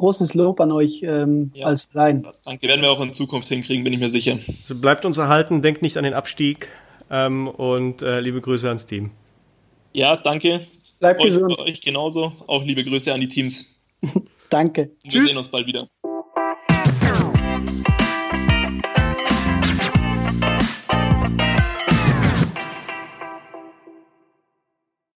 großes 0.00 0.32
Lob 0.32 0.60
an 0.60 0.72
euch 0.72 1.02
ähm, 1.02 1.50
ja. 1.54 1.66
als 1.66 1.82
Verein. 1.82 2.26
Danke, 2.46 2.66
werden 2.68 2.80
wir 2.80 2.90
auch 2.90 3.00
in 3.00 3.12
Zukunft 3.12 3.48
hinkriegen, 3.48 3.84
bin 3.84 3.92
ich 3.92 3.98
mir 3.98 4.08
sicher. 4.08 4.38
Also 4.62 4.74
bleibt 4.74 5.04
uns 5.04 5.18
erhalten, 5.18 5.60
denkt 5.60 5.82
nicht 5.82 5.98
an 5.98 6.04
den 6.04 6.14
Abstieg 6.14 6.68
ähm, 7.10 7.48
und 7.48 8.00
äh, 8.00 8.20
liebe 8.20 8.40
Grüße 8.40 8.66
ans 8.66 8.86
Team. 8.86 9.10
Ja, 9.92 10.16
danke. 10.16 10.66
Bleibt 11.00 11.20
euch, 11.20 11.28
gesund. 11.28 11.58
Euch 11.58 11.82
genauso. 11.82 12.32
Auch 12.46 12.64
liebe 12.64 12.82
Grüße 12.82 13.12
an 13.12 13.20
die 13.20 13.28
Teams. 13.28 13.66
danke. 14.50 14.90
Wir 15.02 15.10
Tschüss. 15.10 15.30
sehen 15.30 15.38
uns 15.38 15.48
bald 15.48 15.66
wieder. 15.66 15.88